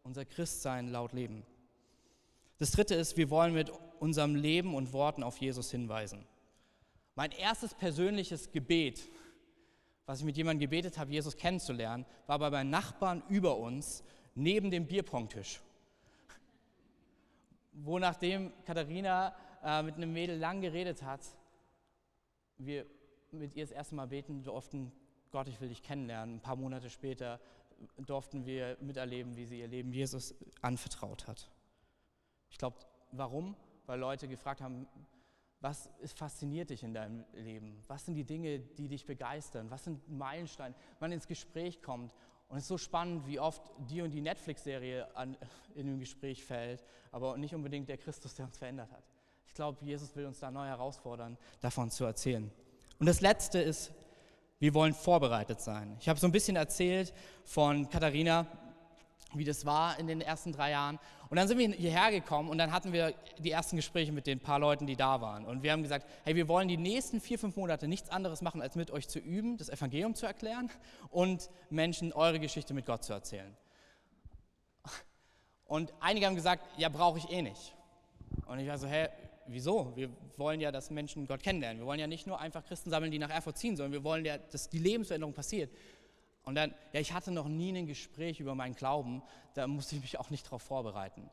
unser 0.04 0.26
Christsein 0.26 0.89
laut 0.89 1.13
leben. 1.13 1.45
Das 2.60 2.71
dritte 2.71 2.95
ist, 2.95 3.17
wir 3.17 3.30
wollen 3.30 3.54
mit 3.54 3.71
unserem 3.99 4.36
Leben 4.36 4.76
und 4.76 4.93
Worten 4.93 5.23
auf 5.23 5.38
Jesus 5.38 5.71
hinweisen. 5.71 6.26
Mein 7.15 7.32
erstes 7.32 7.73
persönliches 7.73 8.52
Gebet, 8.52 9.10
was 10.06 10.19
ich 10.19 10.26
mit 10.26 10.38
jemandem 10.38 10.62
gebetet 10.62 10.97
habe, 10.97 11.12
Jesus 11.12 11.36
kennenzulernen, 11.36 12.06
war 12.28 12.39
bei 12.39 12.49
meinen 12.49 12.69
Nachbarn 12.69 13.21
über 13.30 13.58
uns 13.58 14.04
neben 14.36 14.71
dem 14.71 14.88
Bierpongtisch 14.88 15.62
wo 17.73 17.99
nachdem 17.99 18.51
Katharina 18.65 19.36
äh, 19.63 19.83
mit 19.83 19.95
einem 19.95 20.13
Mädel 20.13 20.38
lang 20.38 20.62
geredet 20.62 21.03
hat, 21.03 21.21
wir 22.57 22.86
mit 23.31 23.55
ihr 23.55 23.63
das 23.63 23.71
erste 23.71 23.95
Mal 23.95 24.07
beten 24.07 24.43
durften, 24.43 24.91
Gott, 25.31 25.47
ich 25.47 25.59
will 25.59 25.69
dich 25.69 25.81
kennenlernen. 25.81 26.36
Ein 26.36 26.41
paar 26.41 26.55
Monate 26.55 26.89
später 26.89 27.39
durften 27.97 28.45
wir 28.45 28.77
miterleben, 28.81 29.36
wie 29.36 29.45
sie 29.45 29.59
ihr 29.59 29.67
Leben 29.67 29.91
Jesus 29.91 30.36
anvertraut 30.62 31.27
hat. 31.27 31.49
Ich 32.49 32.57
glaube, 32.57 32.77
warum? 33.12 33.55
Weil 33.88 33.99
Leute 33.99 34.27
gefragt 34.27 34.62
haben, 34.62 34.88
was 35.59 35.89
fasziniert 36.15 36.69
dich 36.69 36.83
in 36.83 36.93
deinem 36.93 37.25
Leben? 37.33 37.81
Was 37.88 38.05
sind 38.05 38.15
die 38.15 38.25
Dinge, 38.25 38.59
die 38.59 38.88
dich 38.88 39.05
begeistern? 39.05 39.71
Was 39.71 39.86
sind 39.86 40.07
Meilensteine? 40.09 40.75
Man 40.99 41.12
ins 41.12 41.25
Gespräch 41.25 41.81
kommt 41.81 42.13
und 42.54 42.60
es 42.60 42.66
ist 42.66 42.70
so 42.70 42.78
spannend, 42.78 43.26
wie 43.26 43.39
oft 43.39 43.63
die 43.89 44.04
und 44.04 44.12
die 44.12 44.22
Netflix-Serie 44.22 45.08
in 45.76 45.88
dem 45.88 46.00
Gespräch 46.00 46.46
fällt, 46.46 46.86
aber 47.12 47.36
nicht 47.36 47.56
unbedingt 47.56 47.89
der 47.89 47.98
Christus, 47.98 48.36
der 48.36 48.46
uns 48.46 48.60
verändert 48.60 48.92
hat. 48.92 49.04
Ich 49.48 49.56
glaube, 49.56 49.84
Jesus 49.84 50.16
will 50.16 50.28
uns 50.28 50.39
da 50.39 50.52
neu 50.52 50.68
herausfordern, 50.68 51.36
davon 51.62 51.89
zu 51.89 52.06
erzählen. 52.06 52.52
Und 53.00 53.08
das 53.08 53.22
Letzte 53.22 53.58
ist, 53.58 53.92
wir 54.60 54.76
wollen 54.76 54.94
vorbereitet 54.94 55.62
sein. 55.62 55.98
Ich 56.00 56.08
habe 56.08 56.20
so 56.20 56.28
ein 56.28 56.32
bisschen 56.32 56.56
erzählt 56.56 57.12
von 57.44 57.89
Katharina, 57.89 58.46
wie 59.38 59.43
das 59.43 59.65
war 59.65 60.00
in 60.00 60.08
den 60.08 60.22
ersten 60.22 60.52
drei 60.52 60.72
Jahren. 60.72 61.00
Und 61.30 61.38
dann 61.38 61.48
sind 61.48 61.58
wir 61.58 61.69
hierher 61.69 62.12
gekommen 62.12 62.50
und 62.50 62.58
dann 62.58 62.72
hatten 62.72 62.93
wir 62.93 63.13
die 63.39 63.52
ersten 63.52 63.76
Gespräche 63.76 64.12
mit 64.12 64.28
den 64.28 64.39
paar 64.39 64.60
Leuten, 64.60 64.86
die 64.86 64.96
da 64.96 65.22
waren. 65.22 65.46
Und 65.46 65.63
wir 65.63 65.72
haben 65.72 65.84
gesagt, 65.84 66.08
hey, 66.24 66.36
wir 66.36 66.48
wollen 66.48 66.67
die 66.67 66.78
nächsten 66.78 67.19
vier, 67.19 67.39
fünf 67.39 67.56
Monate 67.56 67.88
nichts 67.88 68.10
anderes 68.10 68.41
machen, 68.41 68.62
als 68.62 68.76
mit 68.76 68.91
euch 68.91 69.08
zu 69.08 69.19
üben, 69.19 69.58
das 69.58 69.69
Evangelium 69.69 70.15
zu 70.15 70.26
erklären 70.26 70.69
und 71.10 71.50
Menschen 71.69 72.13
eure 72.13 72.39
Geschichte 72.39 72.74
mit 72.74 72.86
Gott 72.86 73.04
zu 73.04 73.13
erzählen. 73.13 73.56
Und 75.65 75.93
einige 76.00 76.28
haben 76.28 76.36
gesagt, 76.36 76.63
ja, 76.78 76.89
brauche 76.89 77.17
ich 77.17 77.32
eh 77.32 77.41
nicht. 77.41 77.74
Und 78.46 78.60
ich 78.60 78.67
war 78.67 78.78
so, 78.78 78.88
hä, 78.88 79.08
wieso? 79.48 79.96
Wir 79.96 80.10
wollen 80.38 80.60
ja, 80.60 80.72
dass 80.72 80.89
Menschen 80.89 81.28
Gott 81.28 81.41
kennenlernen. 81.41 81.80
Wir 81.80 81.86
wollen 81.86 82.00
ja 82.00 82.08
nicht 82.08 82.28
nur 82.28 82.39
einfach 82.39 82.63
Christen 82.65 82.89
sammeln, 82.89 83.12
die 83.12 83.19
nach 83.19 83.30
Erfurt 83.30 83.58
ziehen, 83.58 83.76
sondern 83.76 83.91
wir 83.93 84.04
wollen 84.04 84.26
ja, 84.26 84.38
dass 84.38 84.69
die 84.69 84.80
Lebensveränderung 84.80 85.34
passiert. 85.34 85.72
Und 86.43 86.56
dann, 86.56 86.73
ja, 86.91 86.99
ich 86.99 87.13
hatte 87.13 87.32
noch 87.32 87.47
nie 87.47 87.75
ein 87.75 87.88
Gespräch 87.88 88.39
über 88.39 88.53
meinen 88.53 88.75
Glauben, 88.75 89.21
da 89.53 89.65
musste 89.67 89.95
ich 89.95 90.01
mich 90.01 90.19
auch 90.19 90.29
nicht 90.29 90.45
darauf 90.45 90.62
vorbereiten. 90.62 91.29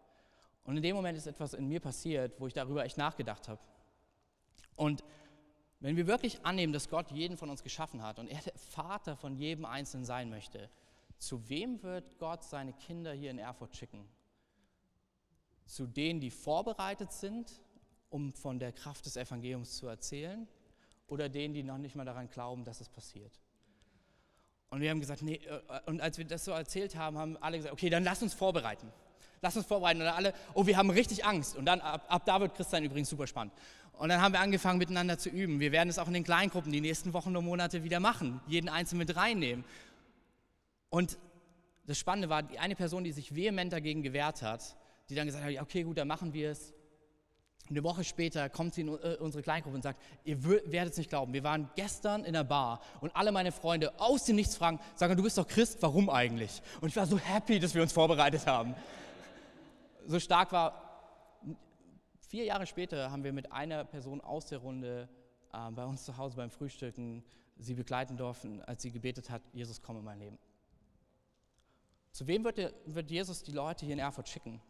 Und 0.64 0.76
in 0.76 0.82
dem 0.82 0.94
Moment 0.94 1.18
ist 1.18 1.26
etwas 1.26 1.54
in 1.54 1.68
mir 1.68 1.80
passiert, 1.80 2.38
wo 2.38 2.46
ich 2.46 2.54
darüber 2.54 2.84
echt 2.84 2.96
nachgedacht 2.96 3.48
habe. 3.48 3.60
Und 4.76 5.02
wenn 5.80 5.96
wir 5.96 6.06
wirklich 6.06 6.44
annehmen, 6.44 6.72
dass 6.72 6.88
Gott 6.88 7.10
jeden 7.10 7.36
von 7.36 7.50
uns 7.50 7.62
geschaffen 7.62 8.02
hat 8.02 8.18
und 8.18 8.28
er 8.28 8.40
der 8.40 8.56
Vater 8.56 9.16
von 9.16 9.34
jedem 9.36 9.64
Einzelnen 9.64 10.04
sein 10.04 10.30
möchte, 10.30 10.70
zu 11.18 11.48
wem 11.48 11.82
wird 11.82 12.18
Gott 12.18 12.44
seine 12.44 12.72
Kinder 12.72 13.12
hier 13.12 13.30
in 13.30 13.38
Erfurt 13.38 13.76
schicken? 13.76 14.06
Zu 15.66 15.86
denen, 15.86 16.20
die 16.20 16.30
vorbereitet 16.30 17.12
sind, 17.12 17.62
um 18.10 18.32
von 18.32 18.58
der 18.58 18.72
Kraft 18.72 19.06
des 19.06 19.16
Evangeliums 19.16 19.76
zu 19.76 19.86
erzählen, 19.86 20.46
oder 21.06 21.28
denen, 21.28 21.54
die 21.54 21.62
noch 21.62 21.78
nicht 21.78 21.96
mal 21.96 22.04
daran 22.04 22.30
glauben, 22.30 22.64
dass 22.64 22.80
es 22.80 22.88
passiert? 22.88 23.40
Und 24.70 24.80
wir 24.80 24.90
haben 24.90 25.00
gesagt, 25.00 25.22
nee, 25.22 25.40
äh, 25.46 25.80
und 25.86 26.00
als 26.00 26.16
wir 26.18 26.24
das 26.24 26.44
so 26.44 26.52
erzählt 26.52 26.96
haben, 26.96 27.18
haben 27.18 27.36
alle 27.38 27.56
gesagt, 27.58 27.72
okay, 27.72 27.90
dann 27.90 28.04
lass 28.04 28.22
uns 28.22 28.34
vorbereiten. 28.34 28.86
Lass 29.42 29.56
uns 29.56 29.66
vorbereiten. 29.66 30.00
Und 30.00 30.06
alle, 30.06 30.32
oh, 30.54 30.66
wir 30.66 30.76
haben 30.76 30.90
richtig 30.90 31.24
Angst. 31.24 31.56
Und 31.56 31.64
dann, 31.66 31.80
ab, 31.80 32.04
ab 32.08 32.22
da 32.24 32.40
wird 32.40 32.54
Christsein 32.54 32.84
übrigens 32.84 33.08
super 33.08 33.26
spannend. 33.26 33.52
Und 33.94 34.08
dann 34.08 34.22
haben 34.22 34.32
wir 34.32 34.40
angefangen, 34.40 34.78
miteinander 34.78 35.18
zu 35.18 35.28
üben. 35.28 35.60
Wir 35.60 35.72
werden 35.72 35.88
es 35.88 35.98
auch 35.98 36.06
in 36.06 36.14
den 36.14 36.24
Kleingruppen 36.24 36.72
die 36.72 36.80
nächsten 36.80 37.12
Wochen 37.12 37.36
und 37.36 37.44
Monate 37.44 37.84
wieder 37.84 38.00
machen. 38.00 38.40
Jeden 38.46 38.68
Einzelnen 38.68 39.06
mit 39.06 39.16
reinnehmen. 39.16 39.64
Und 40.88 41.18
das 41.86 41.98
Spannende 41.98 42.28
war, 42.28 42.42
die 42.42 42.58
eine 42.58 42.76
Person, 42.76 43.04
die 43.04 43.12
sich 43.12 43.34
vehement 43.34 43.72
dagegen 43.72 44.02
gewehrt 44.02 44.42
hat, 44.42 44.76
die 45.08 45.14
dann 45.14 45.26
gesagt 45.26 45.44
hat, 45.44 45.60
okay, 45.60 45.82
gut, 45.82 45.98
dann 45.98 46.08
machen 46.08 46.32
wir 46.32 46.50
es. 46.50 46.72
Eine 47.70 47.84
Woche 47.84 48.02
später 48.02 48.48
kommt 48.48 48.74
sie 48.74 48.80
in 48.80 48.88
äh, 48.88 49.16
unsere 49.20 49.42
Kleingruppe 49.42 49.76
und 49.76 49.82
sagt, 49.82 50.00
ihr 50.24 50.42
werdet 50.44 50.92
es 50.92 50.98
nicht 50.98 51.08
glauben, 51.08 51.32
wir 51.32 51.44
waren 51.44 51.70
gestern 51.76 52.24
in 52.24 52.32
der 52.32 52.42
Bar 52.42 52.80
und 53.00 53.14
alle 53.14 53.30
meine 53.30 53.52
Freunde 53.52 53.98
aus 54.00 54.24
dem 54.24 54.36
Nichts 54.36 54.56
fragen, 54.56 54.80
sagen, 54.96 55.16
du 55.16 55.22
bist 55.22 55.38
doch 55.38 55.46
Christ, 55.46 55.78
warum 55.80 56.10
eigentlich? 56.10 56.62
Und 56.80 56.88
ich 56.88 56.96
war 56.96 57.06
so 57.06 57.18
happy, 57.18 57.60
dass 57.60 57.74
wir 57.74 57.82
uns 57.82 57.92
vorbereitet 57.92 58.46
haben. 58.46 58.74
So 60.06 60.18
stark 60.18 60.50
war, 60.50 60.90
vier 62.28 62.44
Jahre 62.44 62.66
später 62.66 63.12
haben 63.12 63.22
wir 63.22 63.32
mit 63.32 63.52
einer 63.52 63.84
Person 63.84 64.20
aus 64.20 64.46
der 64.46 64.58
Runde 64.58 65.08
äh, 65.52 65.70
bei 65.70 65.84
uns 65.84 66.04
zu 66.04 66.16
Hause 66.16 66.36
beim 66.36 66.50
Frühstücken 66.50 67.22
sie 67.56 67.74
begleiten 67.74 68.16
dürfen, 68.16 68.62
als 68.62 68.82
sie 68.82 68.90
gebetet 68.90 69.30
hat, 69.30 69.42
Jesus, 69.52 69.82
komm 69.82 69.98
in 69.98 70.04
mein 70.04 70.18
Leben. 70.18 70.38
Zu 72.10 72.26
wem 72.26 72.42
wird, 72.42 72.58
der, 72.58 72.72
wird 72.86 73.10
Jesus 73.10 73.42
die 73.42 73.52
Leute 73.52 73.84
hier 73.84 73.92
in 73.92 74.00
Erfurt 74.00 74.28
schicken? 74.28 74.60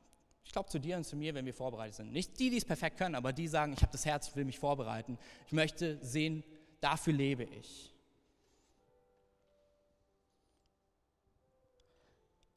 Ich 0.44 0.52
glaube 0.52 0.68
zu 0.68 0.78
dir 0.78 0.96
und 0.96 1.04
zu 1.04 1.16
mir, 1.16 1.34
wenn 1.34 1.46
wir 1.46 1.54
vorbereitet 1.54 1.94
sind. 1.94 2.12
Nicht 2.12 2.38
die, 2.38 2.50
die 2.50 2.56
es 2.56 2.64
perfekt 2.64 2.96
können, 2.96 3.14
aber 3.14 3.32
die 3.32 3.46
sagen, 3.46 3.72
ich 3.72 3.82
habe 3.82 3.92
das 3.92 4.04
Herz, 4.04 4.28
ich 4.28 4.36
will 4.36 4.44
mich 4.44 4.58
vorbereiten. 4.58 5.18
Ich 5.46 5.52
möchte 5.52 5.98
sehen, 6.04 6.42
dafür 6.80 7.12
lebe 7.12 7.44
ich. 7.44 7.94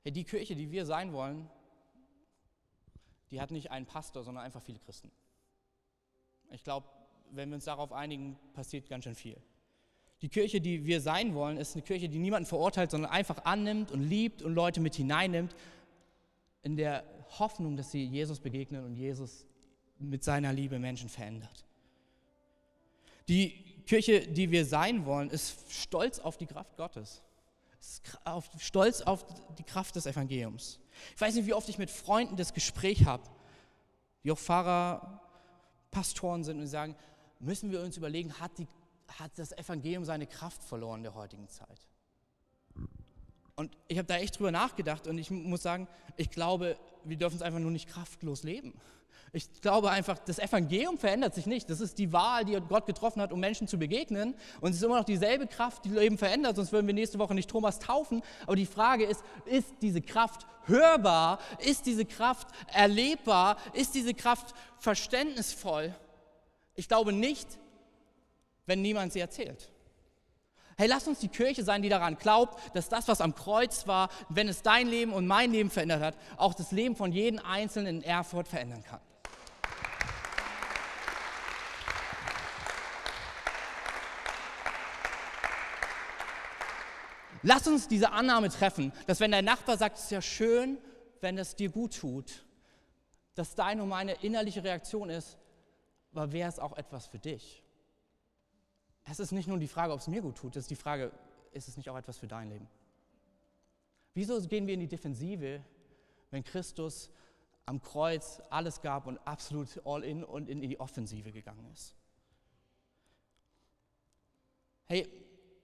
Die 0.06 0.24
Kirche, 0.24 0.56
die 0.56 0.72
wir 0.72 0.86
sein 0.86 1.14
wollen, 1.14 1.50
die 3.32 3.40
hat 3.40 3.52
nicht 3.52 3.72
einen 3.72 3.86
Pastor, 3.86 4.24
sondern 4.24 4.44
einfach 4.44 4.62
viele 4.62 4.80
Christen. 4.80 5.12
Ich 6.52 6.64
glaube, 6.64 6.88
wenn 7.32 7.50
wir 7.50 7.56
uns 7.56 7.66
darauf 7.66 7.92
einigen, 7.92 8.38
passiert 8.54 8.90
ganz 8.90 9.06
schön 9.06 9.16
viel. 9.16 9.38
Die 10.22 10.30
Kirche, 10.30 10.62
die 10.62 10.86
wir 10.86 11.02
sein 11.02 11.34
wollen, 11.34 11.58
ist 11.58 11.76
eine 11.76 11.82
Kirche, 11.82 12.10
die 12.10 12.20
niemanden 12.20 12.48
verurteilt, 12.48 12.92
sondern 12.92 13.12
einfach 13.12 13.44
annimmt 13.46 13.92
und 13.92 14.04
liebt 14.04 14.42
und 14.42 14.54
Leute 14.54 14.82
mit 14.82 14.96
hineinnimmt, 14.96 15.56
in 16.62 16.78
der 16.78 17.04
Hoffnung, 17.40 17.78
dass 17.78 17.92
sie 17.92 18.06
Jesus 18.06 18.40
begegnen 18.40 18.86
und 18.86 18.96
Jesus 18.96 19.46
mit 20.00 20.24
seiner 20.24 20.54
Liebe 20.54 20.80
Menschen 20.80 21.10
verändert. 21.10 21.66
Die 23.28 23.52
Kirche, 23.86 24.28
die 24.28 24.52
wir 24.52 24.66
sein 24.66 25.06
wollen, 25.06 25.30
ist 25.30 25.72
stolz 25.72 26.20
auf 26.20 26.38
die 26.38 26.46
Kraft 26.46 26.78
Gottes. 26.78 27.22
Ist 27.80 28.02
stolz 28.60 29.02
auf 29.02 29.26
die 29.58 29.64
Kraft 29.64 29.96
des 29.96 30.06
Evangeliums. 30.06 30.80
Ich 31.16 31.22
weiß 31.22 31.36
nicht, 31.36 31.46
wie 31.46 31.54
oft 31.54 31.68
ich 31.70 31.78
mit 31.78 31.90
Freunden 31.90 32.36
das 32.36 32.54
Gespräch 32.54 33.06
habe, 33.06 33.24
die 34.24 34.32
auch 34.32 34.38
Pfarrer, 34.38 35.22
Pastoren 35.92 36.44
sind 36.44 36.60
und 36.60 36.68
sagen, 36.68 36.96
müssen 37.40 37.72
wir 37.72 37.82
uns 37.82 37.98
überlegen, 37.98 38.40
hat, 38.40 38.58
die, 38.58 38.68
hat 39.08 39.38
das 39.38 39.52
Evangelium 39.52 40.06
seine 40.06 40.28
Kraft 40.28 40.64
verloren 40.64 41.00
in 41.00 41.04
der 41.04 41.14
heutigen 41.14 41.48
Zeit? 41.50 41.88
Und 43.56 43.76
ich 43.88 43.97
habe 43.97 44.08
da 44.08 44.18
echt 44.18 44.38
drüber 44.38 44.51
nachgedacht 44.51 45.08
und 45.08 45.18
ich 45.18 45.30
muss 45.30 45.62
sagen, 45.62 45.88
ich 46.18 46.32
glaube, 46.32 46.76
wir 47.04 47.18
dürfen 47.18 47.36
es 47.36 47.41
einfach 47.41 47.60
nur 47.60 47.72
nicht 47.72 47.88
kraftlos 47.88 48.43
leben. 48.43 48.74
Ich 49.36 49.62
glaube 49.62 49.89
einfach, 49.89 50.20
das 50.20 50.38
Evangelium 50.38 50.99
verändert 50.99 51.34
sich 51.34 51.47
nicht. 51.47 51.68
Das 51.68 51.82
ist 51.82 51.97
die 51.97 52.14
Wahl, 52.14 52.45
die 52.45 52.54
Gott 52.70 52.86
getroffen 52.86 53.20
hat, 53.20 53.32
um 53.32 53.39
Menschen 53.39 53.68
zu 53.68 53.80
begegnen. 53.80 54.36
Und 54.62 54.72
es 54.72 54.78
ist 54.78 54.84
immer 54.84 54.97
noch 54.97 55.06
dieselbe 55.06 55.47
Kraft, 55.47 55.86
die 55.86 55.89
Leben 55.89 56.20
verändert, 56.20 56.56
sonst 56.56 56.72
würden 56.72 56.86
wir 56.86 56.93
nächste 56.93 57.18
Woche 57.18 57.34
nicht 57.34 57.49
Thomas 57.49 57.80
taufen. 57.80 58.22
Aber 58.45 58.56
die 58.56 58.68
Frage 58.68 59.06
ist, 59.06 59.24
ist 59.45 59.74
diese 59.82 60.01
Kraft 60.01 60.45
hörbar? 60.66 61.39
Ist 61.66 61.88
diese 61.88 62.06
Kraft 62.06 62.47
erlebbar? 62.68 63.58
Ist 63.74 63.95
diese 63.95 64.14
Kraft 64.14 64.54
verständnisvoll? 64.78 65.95
Ich 66.76 66.88
glaube 66.88 67.12
nicht, 67.12 67.47
wenn 68.68 68.84
niemand 68.84 69.14
sie 69.14 69.20
erzählt. 69.20 69.72
Hey, 70.76 70.88
lass 70.88 71.07
uns 71.07 71.19
die 71.19 71.28
Kirche 71.28 71.63
sein, 71.63 71.84
die 71.84 71.89
daran 71.89 72.17
glaubt, 72.17 72.76
dass 72.76 72.89
das, 72.89 73.07
was 73.07 73.21
am 73.21 73.36
Kreuz 73.36 73.86
war, 73.86 74.09
wenn 74.30 74.47
es 74.47 74.63
dein 74.63 74.88
Leben 74.88 75.13
und 75.13 75.28
mein 75.28 75.51
Leben 75.51 75.69
verändert 75.69 76.01
hat, 76.01 76.15
auch 76.38 76.53
das 76.53 76.71
Leben 76.71 76.95
von 76.95 77.11
jedem 77.11 77.39
Einzelnen 77.39 77.97
in 77.97 78.03
Erfurt 78.03 78.47
verändern 78.47 78.84
kann. 78.84 78.99
Lass 87.43 87.67
uns 87.67 87.89
diese 87.89 88.11
Annahme 88.11 88.49
treffen, 88.49 88.93
dass 89.05 89.19
wenn 89.19 89.32
dein 89.32 89.45
Nachbar 89.45 89.78
sagt, 89.78 89.97
es 89.97 90.05
ist 90.05 90.11
ja 90.11 90.21
schön, 90.21 90.78
wenn 91.19 91.38
es 91.38 91.55
dir 91.55 91.69
gut 91.69 91.99
tut, 91.99 92.45
dass 93.36 93.53
deine 93.53 93.84
und 93.84 93.89
meine 93.89 94.13
innerliche 94.24 94.63
Reaktion 94.63 95.09
ist, 95.09 95.38
aber 96.13 96.32
wäre 96.32 96.49
es 96.49 96.57
auch 96.57 96.78
etwas 96.78 97.07
für 97.07 97.19
dich? 97.19 97.62
Es 99.06 99.20
ist 99.20 99.32
nicht 99.32 99.47
nur 99.47 99.58
die 99.58 99.68
Frage, 99.68 99.93
ob 99.93 99.99
es 99.99 100.08
mir 100.08 100.22
gut 100.22 100.38
tut, 100.38 100.56
es 100.56 100.64
ist 100.64 100.72
die 100.72 100.76
Frage, 100.76 101.12
ist 101.51 101.68
es 101.68 101.78
nicht 101.78 101.89
auch 101.89 101.97
etwas 101.97 102.18
für 102.18 102.28
dein 102.28 102.49
Leben? 102.49 102.68
Wieso 104.14 104.39
gehen 104.41 104.68
wir 104.68 104.74
in 104.74 104.80
die 104.80 104.88
Defensive, 104.88 105.64
wenn 106.32 106.43
Christus 106.43 107.10
am 107.66 107.82
Kreuz 107.82 108.41
alles 108.49 108.82
gab 108.82 109.08
und 109.08 109.18
absolut 109.20 109.82
all 109.86 110.04
in 110.04 110.24
und 110.24 110.49
in 110.49 110.62
die 110.62 110.80
Offensive 110.80 111.32
gegangen 111.32 111.66
ist? 111.74 111.95
Hey, 114.86 115.10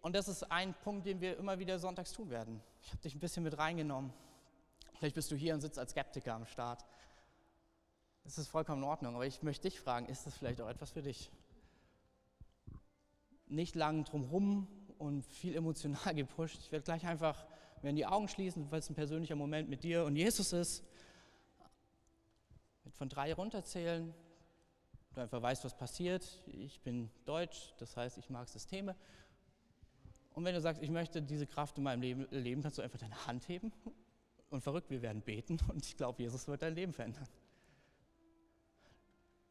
und 0.02 0.16
das 0.16 0.28
ist 0.28 0.44
ein 0.44 0.74
Punkt, 0.74 1.06
den 1.06 1.20
wir 1.22 1.38
immer 1.38 1.60
wieder 1.60 1.78
sonntags 1.78 2.14
tun 2.14 2.30
werden. 2.30 2.62
Ich 2.82 2.90
habe 2.92 3.02
dich 3.02 3.16
ein 3.16 3.20
bisschen 3.20 3.44
mit 3.44 3.58
reingenommen. 3.58 4.14
Vielleicht 4.94 5.16
bist 5.16 5.30
du 5.32 5.36
hier 5.36 5.54
und 5.54 5.62
sitzt 5.62 5.78
als 5.78 5.92
Skeptiker 5.92 6.34
am 6.34 6.46
Start. 6.46 6.86
Das 8.24 8.38
ist 8.38 8.48
vollkommen 8.48 8.84
in 8.84 8.90
Ordnung, 8.90 9.16
aber 9.16 9.26
ich 9.26 9.44
möchte 9.44 9.70
dich 9.70 9.80
fragen, 9.80 10.08
ist 10.08 10.26
das 10.26 10.36
vielleicht 10.36 10.62
auch 10.62 10.70
etwas 10.70 10.92
für 10.92 11.02
dich? 11.02 11.32
Nicht 13.50 13.76
lang 13.76 14.06
drumherum 14.06 14.68
und 14.98 15.26
viel 15.26 15.56
emotional 15.56 16.14
gepusht. 16.16 16.60
Ich 16.62 16.72
werde 16.72 16.84
gleich 16.84 17.06
einfach, 17.06 17.46
werden 17.82 17.96
die 17.96 18.06
Augen 18.06 18.28
schließen, 18.28 18.70
weil 18.72 18.80
es 18.80 18.90
ein 18.90 18.96
persönlicher 18.96 19.36
Moment 19.36 19.70
mit 19.70 19.84
dir 19.84 20.06
und 20.06 20.16
Jesus 20.16 20.54
ist. 20.54 20.84
Mit 22.84 22.94
von 22.96 23.10
drei 23.10 23.34
runterzählen. 23.34 24.14
Du 25.14 25.22
einfach 25.22 25.42
weißt, 25.42 25.66
was 25.66 25.76
passiert. 25.76 26.44
Ich 26.48 26.82
bin 26.82 27.10
deutsch, 27.26 27.74
das 27.78 27.98
heißt, 27.98 28.18
ich 28.18 28.30
mag 28.30 28.48
Systeme. 28.48 28.96
Und 30.34 30.46
wenn 30.46 30.54
du 30.54 30.62
sagst, 30.62 30.82
ich 30.82 30.90
möchte 30.90 31.22
diese 31.22 31.48
Kraft 31.48 31.78
in 31.78 31.84
meinem 31.84 32.02
Leben 32.02 32.32
erleben, 32.32 32.62
kannst 32.62 32.78
du 32.78 32.82
einfach 32.82 33.00
deine 33.00 33.26
Hand 33.26 33.48
heben. 33.48 33.74
Und 34.50 34.62
verrückt, 34.62 34.90
wir 34.90 35.02
werden 35.04 35.22
beten 35.22 35.60
und 35.68 35.86
ich 35.86 35.96
glaube, 35.96 36.24
Jesus 36.24 36.48
wird 36.48 36.64
dein 36.64 36.74
Leben 36.74 36.92
verändern. 36.92 37.28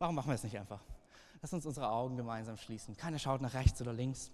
Warum 0.01 0.17
machen 0.17 0.27
wir 0.27 0.35
es 0.35 0.43
nicht 0.43 0.59
einfach? 0.59 0.83
Lass 1.41 1.53
uns 1.53 1.67
unsere 1.67 1.91
Augen 1.91 2.17
gemeinsam 2.17 2.57
schließen. 2.57 2.97
Keiner 2.97 3.19
schaut 3.19 3.41
nach 3.41 3.55
rechts 3.55 3.81
oder 3.81 3.93
links. 3.93 4.33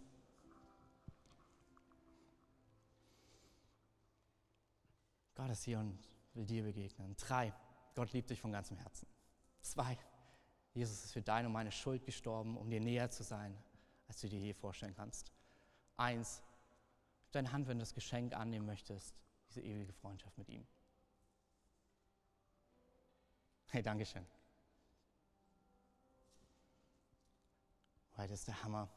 Gott 5.34 5.50
ist 5.50 5.64
hier 5.64 5.78
und 5.78 5.98
will 6.34 6.46
dir 6.46 6.62
begegnen. 6.62 7.14
Drei, 7.16 7.52
Gott 7.94 8.12
liebt 8.12 8.30
dich 8.30 8.40
von 8.40 8.52
ganzem 8.52 8.76
Herzen. 8.76 9.06
Zwei, 9.60 9.98
Jesus 10.72 11.04
ist 11.04 11.12
für 11.12 11.22
deine 11.22 11.48
und 11.48 11.52
meine 11.52 11.72
Schuld 11.72 12.04
gestorben, 12.04 12.56
um 12.56 12.70
dir 12.70 12.80
näher 12.80 13.10
zu 13.10 13.22
sein, 13.22 13.56
als 14.08 14.20
du 14.20 14.28
dir 14.28 14.38
je 14.38 14.52
vorstellen 14.54 14.94
kannst. 14.94 15.32
Eins, 15.96 16.42
deine 17.32 17.52
Hand, 17.52 17.68
wenn 17.68 17.78
du 17.78 17.82
das 17.82 17.94
Geschenk 17.94 18.34
annehmen 18.34 18.66
möchtest, 18.66 19.14
diese 19.48 19.60
ewige 19.60 19.92
Freundschaft 19.92 20.36
mit 20.38 20.48
ihm. 20.48 20.66
Hey, 23.68 23.82
Dankeschön. 23.82 24.24
Weil 28.16 28.28
das 28.28 28.40
ist 28.40 28.48
der 28.48 28.62
Hammer. 28.62 28.88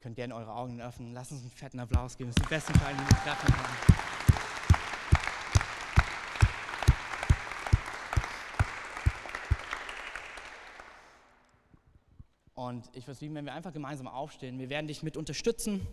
Könnt 0.00 0.16
gerne 0.16 0.34
eure 0.34 0.52
Augen 0.52 0.80
öffnen. 0.80 1.12
Lasst 1.12 1.32
uns 1.32 1.42
einen 1.42 1.50
fetten 1.50 1.78
Applaus 1.80 2.16
geben. 2.16 2.30
Das 2.30 2.36
ist 2.36 2.44
die 2.44 2.54
besten 2.54 2.72
Teile, 2.74 2.96
die 2.96 3.02
wir 3.02 3.18
treffen 3.18 3.56
haben. 3.56 3.98
Und 12.54 12.88
ich 12.88 13.04
würde 13.04 13.12
es 13.12 13.20
lieben, 13.20 13.36
wenn 13.36 13.44
wir 13.44 13.54
einfach 13.54 13.72
gemeinsam 13.72 14.08
aufstehen. 14.08 14.58
Wir 14.58 14.68
werden 14.68 14.88
dich 14.88 15.04
mit 15.04 15.16
unterstützen 15.16 15.86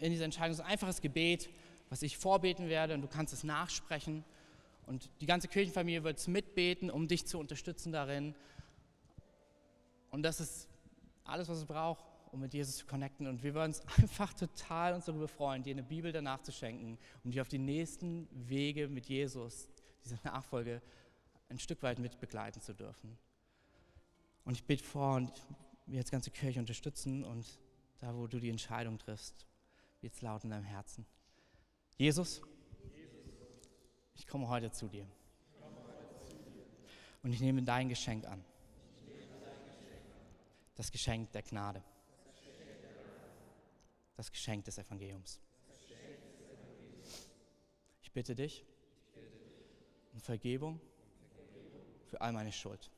in 0.00 0.10
dieser 0.12 0.24
Entscheidung. 0.24 0.52
Es 0.52 0.58
ist 0.58 0.64
ein 0.64 0.70
einfaches 0.70 1.02
Gebet, 1.02 1.50
was 1.90 2.02
ich 2.02 2.16
vorbeten 2.16 2.68
werde 2.68 2.94
und 2.94 3.02
du 3.02 3.08
kannst 3.08 3.34
es 3.34 3.44
nachsprechen. 3.44 4.24
Und 4.86 5.10
die 5.20 5.26
ganze 5.26 5.46
Kirchenfamilie 5.46 6.04
wird 6.04 6.18
es 6.18 6.26
mitbeten, 6.26 6.90
um 6.90 7.06
dich 7.06 7.26
zu 7.26 7.38
unterstützen 7.38 7.92
darin. 7.92 8.34
Und 10.10 10.22
das 10.22 10.40
ist 10.40 10.68
alles, 11.28 11.48
was 11.48 11.58
es 11.58 11.64
braucht, 11.64 12.04
um 12.32 12.40
mit 12.40 12.54
Jesus 12.54 12.78
zu 12.78 12.86
connecten. 12.86 13.26
Und 13.26 13.42
wir 13.42 13.54
wollen 13.54 13.68
uns 13.68 13.80
einfach 13.98 14.32
total 14.34 14.94
uns 14.94 15.06
darüber 15.06 15.28
freuen, 15.28 15.62
dir 15.62 15.72
eine 15.72 15.82
Bibel 15.82 16.12
danach 16.12 16.42
zu 16.42 16.52
schenken, 16.52 16.98
um 17.24 17.30
dich 17.30 17.40
auf 17.40 17.48
die 17.48 17.58
nächsten 17.58 18.28
Wege 18.30 18.88
mit 18.88 19.06
Jesus, 19.06 19.68
diese 20.04 20.18
Nachfolge, 20.24 20.82
ein 21.48 21.58
Stück 21.58 21.82
weit 21.82 21.98
mit 21.98 22.18
begleiten 22.18 22.60
zu 22.60 22.74
dürfen. 22.74 23.16
Und 24.44 24.54
ich 24.54 24.64
bete 24.64 24.84
vor 24.84 25.16
und 25.16 25.32
wir 25.86 25.98
als 25.98 26.10
ganze 26.10 26.30
Kirche 26.30 26.58
unterstützen 26.60 27.24
und 27.24 27.46
da, 27.98 28.14
wo 28.14 28.26
du 28.26 28.40
die 28.40 28.50
Entscheidung 28.50 28.98
triffst, 28.98 29.46
wird 30.00 30.14
es 30.14 30.22
laut 30.22 30.44
in 30.44 30.50
deinem 30.50 30.64
Herzen. 30.64 31.06
Jesus, 31.96 32.42
ich 34.14 34.26
komme 34.26 34.48
heute 34.48 34.70
zu 34.70 34.88
dir. 34.88 35.06
Und 37.22 37.32
ich 37.32 37.40
nehme 37.40 37.62
dein 37.62 37.88
Geschenk 37.88 38.26
an 38.26 38.44
das 40.76 40.92
Geschenk 40.92 41.32
der 41.32 41.42
Gnade. 41.42 41.82
Das 44.14 44.30
Geschenk 44.30 44.64
des 44.64 44.78
Evangeliums. 44.78 45.40
Ich 48.02 48.12
bitte 48.12 48.34
dich 48.34 48.64
um 50.12 50.20
Vergebung 50.20 50.80
für 52.06 52.20
all 52.20 52.32
meine 52.32 52.52
Schuld. 52.52 52.90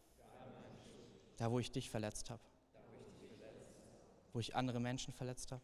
Da, 1.37 1.51
wo 1.51 1.59
ich 1.59 1.71
dich 1.71 1.89
verletzt 1.89 2.31
habe. 2.31 2.43
Wo 4.33 4.41
ich 4.41 4.55
andere 4.55 4.81
Menschen 4.81 5.13
verletzt 5.13 5.53
habe. 5.53 5.63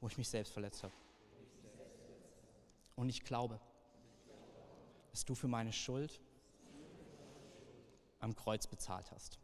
Wo 0.00 0.08
ich 0.08 0.18
mich 0.18 0.28
selbst 0.28 0.52
verletzt 0.52 0.82
habe. 0.82 0.92
Und 2.96 3.08
ich 3.08 3.24
glaube, 3.24 3.60
dass 5.10 5.24
du 5.24 5.34
für 5.34 5.48
meine 5.48 5.72
Schuld 5.72 6.20
am 8.20 8.34
Kreuz 8.34 8.66
bezahlt 8.66 9.10
hast. 9.10 9.41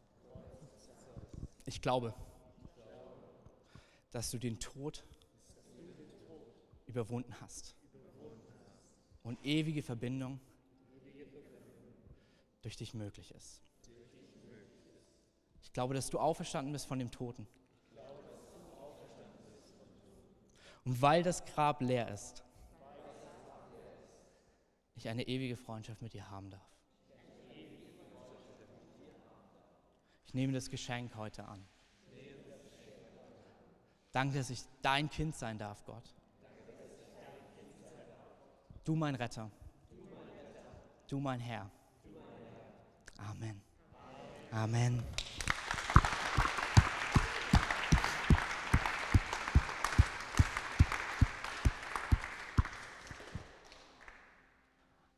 Ich 1.69 1.83
glaube, 1.83 2.14
dass 4.11 4.31
du 4.31 4.39
den 4.39 4.59
Tod 4.59 5.05
überwunden 6.87 7.39
hast 7.43 7.77
und 9.23 9.39
ewige 9.45 9.83
Verbindung 9.83 10.41
durch 12.62 12.77
dich 12.77 12.95
möglich 12.95 13.35
ist. 13.35 13.61
Ich 15.62 15.71
glaube, 15.75 15.93
dass 15.93 16.09
du 16.09 16.19
auferstanden 16.19 16.73
bist 16.73 16.87
von 16.87 16.99
dem 16.99 17.11
Toten. 17.11 17.47
Und 20.87 21.03
weil 21.03 21.23
das 21.23 21.45
Grab 21.45 21.83
leer 21.83 22.09
ist, 22.09 22.45
ich 24.95 25.07
eine 25.07 25.29
ewige 25.29 25.59
Freundschaft 25.59 26.01
mit 26.01 26.14
dir 26.14 26.31
haben 26.31 26.49
darf. 26.49 26.78
Ich 30.29 30.35
nehme 30.35 30.53
das 30.53 30.68
Geschenk 30.68 31.16
heute 31.16 31.43
an. 31.49 31.64
Danke, 34.12 34.37
dass 34.37 34.51
ich 34.51 34.61
dein 34.83 35.09
Kind 35.09 35.35
sein 35.35 35.57
darf, 35.57 35.83
Gott. 35.87 36.05
Du 38.85 38.95
mein 38.95 39.14
Retter. 39.14 39.51
Du 41.09 41.18
mein 41.18 41.41
Herr. 41.41 41.70
Amen. 43.16 43.62
Amen. 44.51 45.03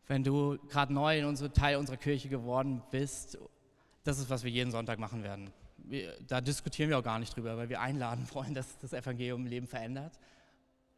Wenn 0.06 0.22
du 0.22 0.56
gerade 0.68 0.94
neu 0.94 1.18
in 1.18 1.24
unsere 1.24 1.52
Teil 1.52 1.78
unserer 1.78 1.96
Kirche 1.96 2.28
geworden 2.28 2.80
bist, 2.92 3.38
das 4.04 4.18
ist, 4.18 4.30
was 4.30 4.44
wir 4.44 4.50
jeden 4.50 4.70
Sonntag 4.70 4.98
machen 4.98 5.22
werden. 5.22 5.50
Wir, 5.76 6.16
da 6.26 6.40
diskutieren 6.40 6.90
wir 6.90 6.98
auch 6.98 7.02
gar 7.02 7.18
nicht 7.18 7.34
drüber, 7.34 7.56
weil 7.56 7.68
wir 7.68 7.80
einladen 7.80 8.26
wollen, 8.32 8.54
dass 8.54 8.78
das 8.78 8.92
Evangelium 8.92 9.46
Leben 9.46 9.66
verändert 9.66 10.18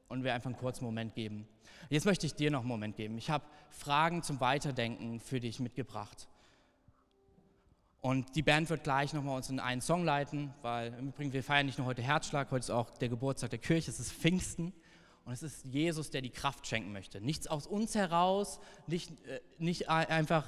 und 0.08 0.24
wir 0.24 0.34
einfach 0.34 0.50
einen 0.50 0.58
kurzen 0.58 0.84
Moment 0.84 1.14
geben. 1.14 1.46
Jetzt 1.88 2.04
möchte 2.04 2.26
ich 2.26 2.34
dir 2.34 2.50
noch 2.50 2.60
einen 2.60 2.68
Moment 2.68 2.96
geben. 2.96 3.16
Ich 3.18 3.30
habe 3.30 3.44
Fragen 3.70 4.22
zum 4.22 4.40
Weiterdenken 4.40 5.20
für 5.20 5.40
dich 5.40 5.58
mitgebracht. 5.60 6.28
Und 8.00 8.34
die 8.34 8.42
Band 8.42 8.68
wird 8.68 8.82
gleich 8.82 9.12
nochmal 9.12 9.36
uns 9.36 9.48
in 9.48 9.60
einen 9.60 9.80
Song 9.80 10.04
leiten, 10.04 10.52
weil 10.60 10.92
im 10.94 11.08
Übrigen, 11.08 11.32
wir 11.32 11.44
feiern 11.44 11.66
nicht 11.66 11.78
nur 11.78 11.86
heute 11.86 12.02
Herzschlag, 12.02 12.50
heute 12.50 12.64
ist 12.64 12.70
auch 12.70 12.90
der 12.90 13.08
Geburtstag 13.08 13.50
der 13.50 13.60
Kirche, 13.60 13.90
es 13.90 14.00
ist 14.00 14.12
Pfingsten. 14.12 14.72
Und 15.24 15.32
es 15.32 15.42
ist 15.44 15.64
Jesus, 15.64 16.10
der 16.10 16.20
die 16.20 16.30
Kraft 16.30 16.66
schenken 16.66 16.92
möchte. 16.92 17.20
Nichts 17.20 17.46
aus 17.46 17.68
uns 17.68 17.94
heraus, 17.94 18.58
nicht, 18.88 19.10
äh, 19.26 19.40
nicht 19.58 19.88
einfach 19.88 20.46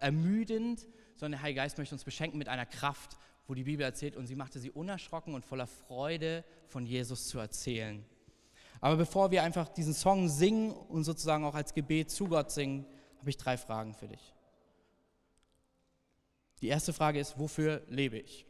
ermüdend, 0.00 0.86
sondern 1.16 1.38
der 1.38 1.42
Heilige 1.42 1.60
Geist 1.60 1.78
möchte 1.78 1.94
uns 1.94 2.04
beschenken 2.04 2.38
mit 2.38 2.48
einer 2.48 2.66
Kraft, 2.66 3.16
wo 3.46 3.54
die 3.54 3.64
Bibel 3.64 3.84
erzählt, 3.84 4.16
und 4.16 4.26
sie 4.26 4.34
machte 4.34 4.58
sie 4.58 4.70
unerschrocken 4.70 5.34
und 5.34 5.44
voller 5.44 5.66
Freude 5.66 6.44
von 6.66 6.86
Jesus 6.86 7.28
zu 7.28 7.38
erzählen. 7.38 8.04
Aber 8.80 8.96
bevor 8.96 9.30
wir 9.30 9.42
einfach 9.42 9.68
diesen 9.68 9.94
Song 9.94 10.28
singen 10.28 10.72
und 10.72 11.04
sozusagen 11.04 11.44
auch 11.44 11.54
als 11.54 11.72
Gebet 11.72 12.10
zu 12.10 12.26
Gott 12.26 12.50
singen, 12.50 12.86
habe 13.18 13.30
ich 13.30 13.36
drei 13.36 13.56
Fragen 13.56 13.94
für 13.94 14.08
dich. 14.08 14.34
Die 16.60 16.68
erste 16.68 16.92
Frage 16.92 17.20
ist, 17.20 17.38
wofür 17.38 17.82
lebe 17.88 18.18
ich? 18.18 18.46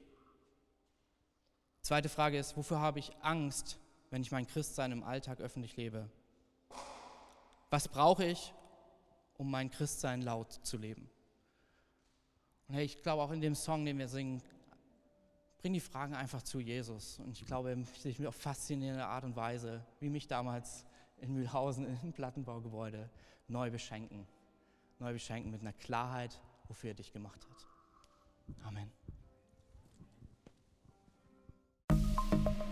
Die 1.78 1.82
zweite 1.82 2.08
Frage 2.08 2.38
ist, 2.38 2.56
wofür 2.56 2.80
habe 2.80 2.98
ich 2.98 3.12
Angst, 3.20 3.78
wenn 4.10 4.22
ich 4.22 4.30
mein 4.30 4.46
Christsein 4.46 4.92
im 4.92 5.04
Alltag 5.04 5.40
öffentlich 5.40 5.76
lebe? 5.76 6.08
Was 7.70 7.88
brauche 7.88 8.24
ich, 8.24 8.54
um 9.36 9.50
mein 9.50 9.70
Christsein 9.70 10.22
laut 10.22 10.52
zu 10.52 10.78
leben? 10.78 11.10
Und 12.68 12.74
hey, 12.74 12.84
ich 12.84 13.02
glaube 13.02 13.22
auch 13.22 13.30
in 13.30 13.40
dem 13.40 13.54
Song, 13.54 13.84
den 13.84 13.98
wir 13.98 14.08
singen, 14.08 14.42
bring 15.58 15.72
die 15.72 15.80
Fragen 15.80 16.14
einfach 16.14 16.42
zu 16.42 16.60
Jesus. 16.60 17.18
Und 17.18 17.38
ich 17.40 17.46
glaube, 17.46 17.76
sich 17.98 18.24
auf 18.26 18.34
faszinierende 18.34 19.06
Art 19.06 19.24
und 19.24 19.36
Weise, 19.36 19.84
wie 20.00 20.08
mich 20.08 20.26
damals 20.26 20.84
in 21.18 21.32
Mühlhausen 21.32 21.86
im 22.02 22.12
Plattenbaugebäude 22.12 23.08
neu 23.48 23.70
beschenken. 23.70 24.26
Neu 24.98 25.12
beschenken 25.12 25.50
mit 25.50 25.60
einer 25.60 25.72
Klarheit, 25.72 26.40
wofür 26.68 26.90
er 26.90 26.94
dich 26.94 27.12
gemacht 27.12 27.40
hat. 27.50 27.66
Amen. 28.64 28.90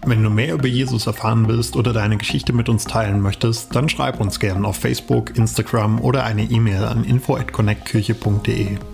Wenn 0.07 0.22
du 0.22 0.28
mehr 0.28 0.55
über 0.55 0.68
Jesus 0.68 1.07
erfahren 1.07 1.49
willst 1.49 1.76
oder 1.76 1.92
deine 1.95 2.18
Geschichte 2.18 2.53
mit 2.53 2.68
uns 2.68 2.84
teilen 2.84 3.20
möchtest, 3.20 3.74
dann 3.74 3.88
schreib 3.88 4.20
uns 4.20 4.38
gerne 4.38 4.66
auf 4.68 4.76
Facebook, 4.76 5.36
Instagram 5.36 6.01
oder 6.01 6.24
eine 6.24 6.45
E-Mail 6.45 6.84
an 6.84 7.05
info@connectkirche.de. 7.05 8.93